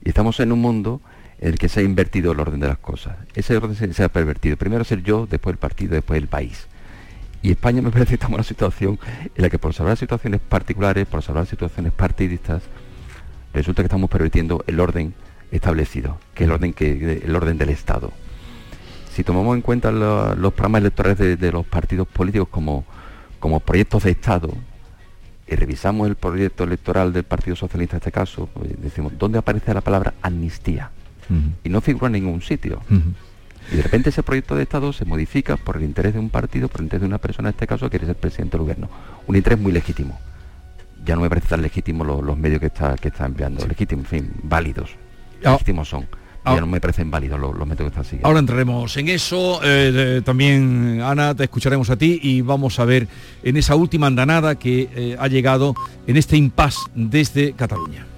Y 0.04 0.10
estamos 0.10 0.38
en 0.40 0.52
un 0.52 0.60
mundo 0.60 1.00
el 1.38 1.58
que 1.58 1.70
se 1.70 1.80
ha 1.80 1.82
invertido 1.82 2.32
el 2.32 2.40
orden 2.40 2.60
de 2.60 2.68
las 2.68 2.76
cosas. 2.76 3.16
Ese 3.34 3.56
orden 3.56 3.94
se, 3.94 4.04
ha 4.04 4.10
pervertido. 4.10 4.58
Primero 4.58 4.84
ser 4.84 5.02
yo, 5.02 5.26
después 5.26 5.54
el 5.54 5.58
partido, 5.58 5.94
después 5.94 6.20
el 6.20 6.28
país. 6.28 6.66
Y 7.40 7.50
España 7.50 7.80
me 7.80 7.90
parece 7.92 8.10
que 8.10 8.14
estamos 8.16 8.34
en 8.34 8.40
una 8.40 8.44
situación 8.44 8.98
en 9.34 9.42
la 9.42 9.48
que 9.48 9.58
por 9.58 9.72
salvar 9.72 9.96
situaciones 9.96 10.42
particulares, 10.46 11.06
por 11.06 11.22
salvar 11.22 11.46
situaciones 11.46 11.94
partidistas, 11.94 12.62
resulta 13.54 13.80
que 13.80 13.86
estamos 13.86 14.10
pervirtiendo 14.10 14.62
el 14.66 14.80
orden 14.80 15.14
establecido, 15.50 16.18
que 16.34 16.44
es 16.44 16.48
el 16.48 16.54
orden, 16.54 16.72
que, 16.72 17.22
el 17.24 17.34
orden 17.34 17.58
del 17.58 17.70
Estado. 17.70 18.12
Si 19.12 19.24
tomamos 19.24 19.56
en 19.56 19.62
cuenta 19.62 19.90
los 19.90 20.52
programas 20.52 20.82
electorales 20.82 21.40
de, 21.40 21.52
los 21.52 21.66
partidos 21.66 22.06
políticos 22.08 22.48
como, 22.50 22.84
como 23.38 23.60
proyectos 23.60 24.04
de 24.04 24.12
Estado, 24.12 24.50
y 25.50 25.56
revisamos 25.56 26.08
el 26.08 26.14
proyecto 26.14 26.62
electoral 26.62 27.12
del 27.12 27.24
Partido 27.24 27.56
Socialista 27.56 27.96
en 27.96 27.98
este 27.98 28.12
caso, 28.12 28.48
pues 28.54 28.70
decimos, 28.80 29.12
¿dónde 29.18 29.38
aparece 29.38 29.74
la 29.74 29.80
palabra 29.80 30.14
amnistía? 30.22 30.90
Y 31.62 31.68
no 31.68 31.80
figura 31.80 32.06
en 32.06 32.12
ningún 32.14 32.42
sitio. 32.42 32.80
Y 33.72 33.76
de 33.76 33.82
repente 33.82 34.10
ese 34.10 34.22
proyecto 34.22 34.56
de 34.56 34.64
Estado 34.64 34.92
se 34.92 35.04
modifica 35.04 35.56
por 35.56 35.76
el 35.76 35.84
interés 35.84 36.14
de 36.14 36.20
un 36.20 36.30
partido, 36.30 36.68
por 36.68 36.80
el 36.80 36.86
interés 36.86 37.02
de 37.02 37.06
una 37.06 37.18
persona, 37.18 37.50
en 37.50 37.54
este 37.54 37.66
caso, 37.66 37.86
que 37.86 37.90
quiere 37.90 38.06
ser 38.06 38.16
presidente 38.16 38.56
del 38.56 38.62
gobierno. 38.62 38.88
Un 39.26 39.36
interés 39.36 39.58
muy 39.58 39.70
legítimo. 39.70 40.18
Ya 41.04 41.14
no 41.14 41.22
me 41.22 41.28
parece 41.28 41.48
tan 41.48 41.62
legítimo 41.62 42.04
los, 42.04 42.36
medios 42.36 42.60
que 42.60 42.66
está, 42.66 42.96
que 42.96 43.08
está 43.08 43.26
empleando. 43.26 43.66
Legítimos, 43.66 44.04
en 44.06 44.08
fin, 44.08 44.32
válidos. 44.42 44.90
Ah. 45.44 45.52
Legítimos 45.52 45.88
son. 45.88 46.02
ya 46.02 46.08
ah. 46.44 46.60
no 46.60 46.66
me 46.66 46.80
parecen 46.80 47.10
válidos 47.10 47.38
los, 47.38 47.54
métodos 47.66 47.76
que 47.76 47.86
están 47.88 48.04
siguiendo. 48.04 48.28
Ahora 48.28 48.40
entraremos 48.40 48.96
en 48.96 49.08
eso. 49.08 49.60
Eh, 49.62 50.22
también, 50.24 51.00
Ana, 51.02 51.34
te 51.34 51.44
escucharemos 51.44 51.90
a 51.90 51.96
ti 51.96 52.18
y 52.22 52.40
vamos 52.40 52.78
a 52.78 52.84
ver 52.84 53.08
en 53.42 53.56
esa 53.56 53.74
última 53.74 54.06
andanada 54.06 54.54
que 54.54 54.88
eh, 54.94 55.16
ha 55.18 55.28
llegado 55.28 55.74
en 56.06 56.16
este 56.16 56.36
impasse 56.36 56.80
desde 56.94 57.52
Cataluña. 57.52 58.09